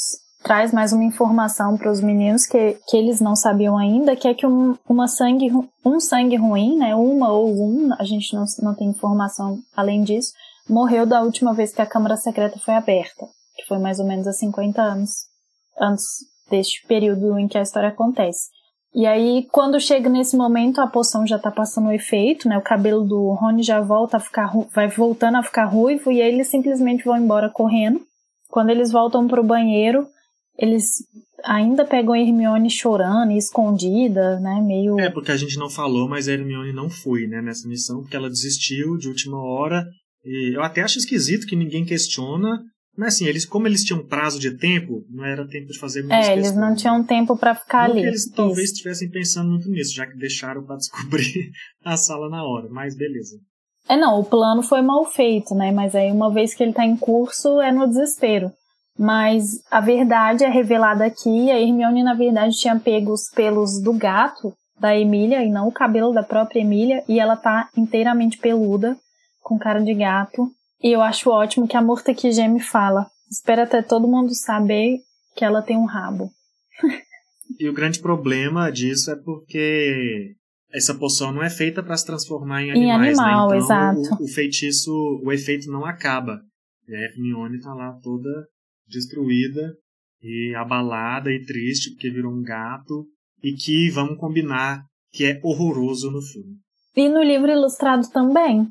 traz 0.44 0.74
mais 0.74 0.92
uma 0.92 1.04
informação 1.04 1.78
para 1.78 1.92
os 1.92 2.02
meninos 2.02 2.46
que, 2.46 2.78
que 2.88 2.98
eles 2.98 3.22
não 3.22 3.36
sabiam 3.36 3.78
ainda, 3.78 4.16
que 4.16 4.28
é 4.28 4.34
que 4.34 4.46
um, 4.46 4.78
uma 4.88 5.08
sangue, 5.08 5.52
um 5.86 6.00
sangue 6.00 6.36
ruim, 6.36 6.78
né? 6.78 6.96
Uma 6.96 7.32
ou 7.32 7.52
um, 7.52 7.90
a 8.00 8.04
gente 8.04 8.34
não, 8.36 8.46
não 8.62 8.76
tem 8.76 8.88
informação 8.88 9.60
além 9.76 10.04
disso, 10.04 10.32
morreu 10.70 11.06
da 11.06 11.22
última 11.22 11.54
vez 11.54 11.74
que 11.74 11.82
a 11.82 11.86
Câmara 11.86 12.18
Secreta 12.18 12.60
foi 12.60 12.74
aberta, 12.74 13.26
que 13.56 13.66
foi 13.68 13.78
mais 13.78 14.00
ou 14.00 14.08
menos 14.08 14.28
há 14.28 14.34
50 14.34 14.82
anos 14.82 15.12
antes 15.80 16.06
deste 16.50 16.86
período 16.88 17.38
em 17.38 17.48
que 17.48 17.58
a 17.58 17.62
história 17.62 17.90
acontece. 17.90 18.50
E 18.94 19.06
aí, 19.06 19.48
quando 19.52 19.80
chega 19.80 20.10
nesse 20.10 20.36
momento, 20.36 20.82
a 20.82 20.88
poção 20.88 21.26
já 21.26 21.40
tá 21.40 21.50
passando 21.50 21.88
o 21.88 21.94
efeito, 21.94 22.50
né? 22.50 22.58
O 22.58 22.64
cabelo 22.64 23.06
do 23.06 23.32
Rony 23.34 23.64
já 23.64 23.80
volta 23.80 24.18
a 24.18 24.20
ficar, 24.20 24.52
vai 24.74 24.90
voltando 24.90 25.38
a 25.38 25.44
ficar 25.44 25.66
ruivo 25.66 26.12
e 26.12 26.22
aí 26.22 26.34
eles 26.34 26.50
simplesmente 26.50 27.06
vão 27.06 27.16
embora 27.16 27.50
correndo. 27.50 28.02
Quando 28.50 28.70
eles 28.70 28.92
voltam 28.92 29.30
pro 29.30 29.46
banheiro, 29.46 30.10
eles 30.62 30.86
ainda 31.44 31.84
pegam 31.84 32.14
a 32.14 32.20
Hermione 32.20 32.70
chorando 32.70 33.32
e 33.32 33.38
escondida, 33.38 34.40
né? 34.40 34.62
Meio. 34.62 35.00
É, 35.00 35.10
porque 35.10 35.32
a 35.32 35.38
gente 35.38 35.58
não 35.58 35.70
falou, 35.70 36.08
mas 36.08 36.28
a 36.28 36.34
Hermione 36.34 36.72
não 36.72 36.90
foi, 36.90 37.28
né, 37.28 37.42
nessa 37.42 37.68
missão, 37.68 38.02
porque 38.02 38.16
ela 38.16 38.30
desistiu 38.30 38.98
de 38.98 39.08
última 39.08 39.42
hora. 39.42 39.86
E 40.24 40.56
eu 40.56 40.62
até 40.62 40.82
acho 40.82 41.00
esquisito 41.00 41.48
que 41.48 41.56
ninguém 41.56 41.84
questiona 41.84 42.62
mas 42.98 43.16
assim, 43.16 43.26
eles, 43.26 43.46
como 43.46 43.68
eles 43.68 43.84
tinham 43.84 44.06
prazo 44.06 44.40
de 44.40 44.58
tempo, 44.58 45.06
não 45.10 45.24
era 45.24 45.48
tempo 45.48 45.68
de 45.68 45.80
fazer 45.80 46.02
muitas 46.02 46.28
É, 46.28 46.34
eles 46.34 46.56
não 46.56 46.76
tinham 46.76 47.04
tempo 47.04 47.38
para 47.38 47.56
ficar 47.56 47.88
não 47.88 47.96
ali. 47.96 48.06
eles 48.06 48.26
Isso. 48.26 48.34
talvez 48.34 48.72
estivessem 48.72 49.10
pensando 49.10 49.50
muito 49.50 49.70
nisso, 49.70 49.96
já 49.96 50.06
que 50.06 50.18
deixaram 50.18 50.64
para 50.64 50.76
descobrir 50.78 51.52
a 51.84 51.96
sala 51.96 52.30
na 52.30 52.44
hora, 52.44 52.68
mas 52.70 52.96
beleza. 52.96 53.38
É, 53.88 53.98
não, 53.98 54.20
o 54.20 54.26
plano 54.26 54.62
foi 54.62 54.82
mal 54.82 55.06
feito, 55.06 55.56
né? 55.56 55.72
Mas 55.72 55.96
aí 55.96 56.12
uma 56.12 56.32
vez 56.32 56.54
que 56.54 56.62
ele 56.62 56.74
tá 56.74 56.86
em 56.86 56.96
curso, 56.96 57.60
é 57.62 57.72
no 57.72 57.88
desespero. 57.88 58.52
Mas 58.98 59.62
a 59.70 59.80
verdade 59.80 60.44
é 60.44 60.50
revelada 60.50 61.06
aqui, 61.06 61.50
a 61.50 61.60
Hermione 61.60 62.04
na 62.04 62.14
verdade 62.14 62.58
tinha 62.58 62.80
pego 62.80 63.14
os 63.14 63.30
pelos 63.30 63.82
do 63.82 63.94
gato 63.94 64.54
da 64.80 64.98
Emília 64.98 65.44
e 65.44 65.50
não 65.50 65.68
o 65.68 65.72
cabelo 65.72 66.12
da 66.12 66.24
própria 66.24 66.60
Emília, 66.60 67.04
e 67.08 67.20
ela 67.20 67.36
tá 67.36 67.70
inteiramente 67.78 68.40
peluda, 68.40 68.98
com 69.42 69.58
cara 69.58 69.80
de 69.80 69.94
gato. 69.94 70.52
E 70.84 70.92
eu 70.92 71.02
acho 71.02 71.30
ótimo 71.30 71.68
que 71.68 71.78
a 71.78 71.82
Murta-Kijemi 71.82 72.60
fala. 72.60 73.06
Espera 73.30 73.64
até 73.64 73.84
todo 73.84 74.08
mundo 74.08 74.34
saber 74.34 74.98
que 75.36 75.46
ela 75.46 75.62
tem 75.62 75.78
um 75.78 75.86
rabo. 75.86 76.32
e 77.60 77.70
o 77.70 77.74
grande 77.74 78.00
problema 78.00 78.72
disso 78.72 79.12
é 79.12 79.16
porque 79.16 80.36
essa 80.74 80.96
poção 80.96 81.32
não 81.32 81.44
é 81.44 81.50
feita 81.50 81.84
para 81.84 81.96
se 81.96 82.06
transformar 82.06 82.64
em 82.64 82.72
animais, 82.72 83.18
em 83.18 83.22
animal, 83.22 83.50
né? 83.50 83.58
Então, 83.58 83.66
exato. 83.66 84.16
O, 84.20 84.26
o, 84.26 84.28
feitiço, 84.28 84.92
o 85.24 85.32
efeito 85.32 85.72
não 85.72 85.86
acaba. 85.86 86.42
E 86.88 86.96
a 86.96 87.00
Hermione 87.00 87.62
tá 87.62 87.74
lá 87.74 87.94
toda 88.02 88.30
destruída 88.92 89.74
e 90.22 90.54
abalada 90.56 91.32
e 91.32 91.44
triste 91.44 91.92
porque 91.92 92.12
virou 92.12 92.32
um 92.32 92.44
gato 92.44 93.06
e 93.44 93.54
que 93.54 93.90
vamos 93.90 94.18
combinar 94.18 94.84
que 95.12 95.26
é 95.26 95.40
horroroso 95.44 96.12
no 96.12 96.22
filme. 96.22 96.58
E 96.96 97.10
no 97.10 97.24
livro 97.24 97.52
ilustrado 97.52 98.10
também 98.12 98.68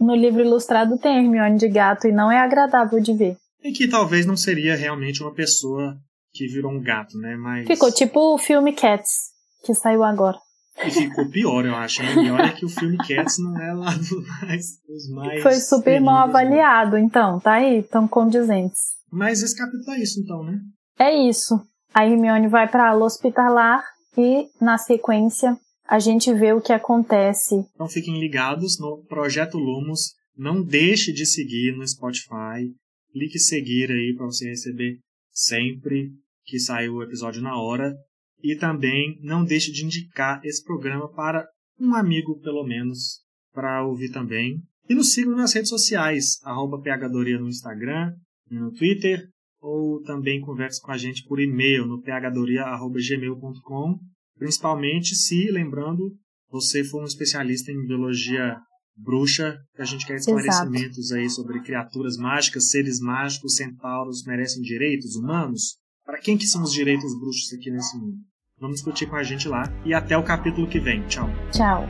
no 0.00 0.14
livro 0.14 0.40
ilustrado 0.40 0.96
tem 0.96 1.18
Hermione 1.18 1.58
de 1.58 1.68
gato 1.68 2.06
e 2.06 2.12
não 2.12 2.30
é 2.30 2.38
agradável 2.38 3.00
de 3.00 3.12
ver. 3.12 3.36
E 3.62 3.72
que 3.72 3.88
talvez 3.88 4.24
não 4.26 4.36
seria 4.36 4.76
realmente 4.76 5.22
uma 5.22 5.34
pessoa 5.34 5.96
que 6.32 6.46
virou 6.46 6.72
um 6.72 6.80
gato, 6.80 7.18
né? 7.18 7.36
Mas... 7.36 7.66
Ficou 7.66 7.92
tipo 7.92 8.34
o 8.34 8.38
filme 8.38 8.72
Cats, 8.72 9.30
que 9.64 9.74
saiu 9.74 10.02
agora. 10.02 10.38
E 10.84 10.90
ficou 10.90 11.28
pior, 11.28 11.66
eu 11.66 11.74
acho. 11.74 12.02
Né? 12.02 12.14
Pior 12.14 12.40
é 12.40 12.52
que 12.52 12.64
o 12.64 12.68
filme 12.68 12.96
Cats 12.96 13.38
não 13.38 13.60
é 13.60 13.72
lá 13.74 13.94
dos 13.94 14.10
mais, 14.40 14.66
dos 14.88 15.08
mais. 15.10 15.42
Foi 15.42 15.54
super 15.54 16.00
mal 16.00 16.26
né? 16.26 16.30
avaliado, 16.30 16.96
então, 16.96 17.38
tá 17.38 17.54
aí, 17.54 17.82
tão 17.82 18.08
condizentes. 18.08 18.80
Mas 19.12 19.42
esse 19.42 19.54
capítulo 19.54 19.90
é 19.90 20.02
isso, 20.02 20.18
então, 20.20 20.42
né? 20.42 20.58
É 20.98 21.28
isso. 21.28 21.54
A 21.92 22.06
Hermione 22.06 22.48
vai 22.48 22.66
para 22.66 22.90
a 22.90 22.96
hospitalar 22.96 23.84
e, 24.16 24.48
na 24.58 24.78
sequência, 24.78 25.54
a 25.86 25.98
gente 25.98 26.32
vê 26.32 26.54
o 26.54 26.60
que 26.62 26.72
acontece. 26.72 27.56
Então 27.74 27.86
fiquem 27.86 28.18
ligados 28.18 28.78
no 28.80 29.04
Projeto 29.04 29.58
Lumos. 29.58 30.14
Não 30.34 30.62
deixe 30.62 31.12
de 31.12 31.26
seguir 31.26 31.76
no 31.76 31.86
Spotify. 31.86 32.72
Clique 33.12 33.38
seguir 33.38 33.90
aí 33.90 34.14
para 34.16 34.24
você 34.24 34.48
receber 34.48 34.98
sempre 35.30 36.10
que 36.46 36.58
sair 36.58 36.88
o 36.88 37.02
episódio 37.02 37.42
na 37.42 37.60
hora. 37.60 37.94
E 38.42 38.56
também 38.56 39.18
não 39.20 39.44
deixe 39.44 39.70
de 39.70 39.84
indicar 39.84 40.40
esse 40.42 40.64
programa 40.64 41.12
para 41.12 41.46
um 41.78 41.94
amigo, 41.94 42.40
pelo 42.40 42.64
menos, 42.64 43.20
para 43.52 43.84
ouvir 43.84 44.10
também. 44.10 44.56
E 44.88 44.94
nos 44.94 45.12
sigam 45.12 45.36
nas 45.36 45.52
redes 45.52 45.68
sociais, 45.68 46.38
arroba 46.42 46.78
phdoria 46.82 47.38
no 47.38 47.48
Instagram, 47.48 48.14
no 48.58 48.72
Twitter, 48.72 49.28
ou 49.60 50.02
também 50.02 50.40
converse 50.40 50.80
com 50.80 50.90
a 50.90 50.98
gente 50.98 51.24
por 51.24 51.40
e-mail 51.40 51.86
no 51.86 52.02
phdoria.gmail.com 52.02 53.98
Principalmente 54.42 55.14
se, 55.14 55.50
lembrando, 55.50 56.12
você 56.50 56.82
for 56.82 57.02
um 57.02 57.06
especialista 57.06 57.70
em 57.70 57.86
biologia 57.86 58.56
bruxa, 58.96 59.56
que 59.74 59.82
a 59.82 59.84
gente 59.84 60.06
quer 60.06 60.16
esclarecimentos 60.16 60.98
Exato. 60.98 61.20
aí 61.20 61.30
sobre 61.30 61.62
criaturas 61.62 62.16
mágicas, 62.16 62.70
seres 62.70 62.98
mágicos, 63.00 63.54
centauros 63.54 64.24
merecem 64.24 64.60
direitos 64.62 65.14
humanos? 65.14 65.76
Para 66.04 66.18
quem 66.18 66.36
que 66.36 66.46
são 66.46 66.62
os 66.62 66.72
direitos 66.72 67.16
bruxos 67.18 67.52
aqui 67.52 67.70
nesse 67.70 67.96
mundo? 67.96 68.16
Vamos 68.58 68.76
discutir 68.76 69.08
com 69.08 69.16
a 69.16 69.22
gente 69.22 69.48
lá 69.48 69.62
e 69.84 69.94
até 69.94 70.16
o 70.16 70.24
capítulo 70.24 70.68
que 70.68 70.80
vem. 70.80 71.06
Tchau. 71.06 71.28
Tchau. 71.52 71.88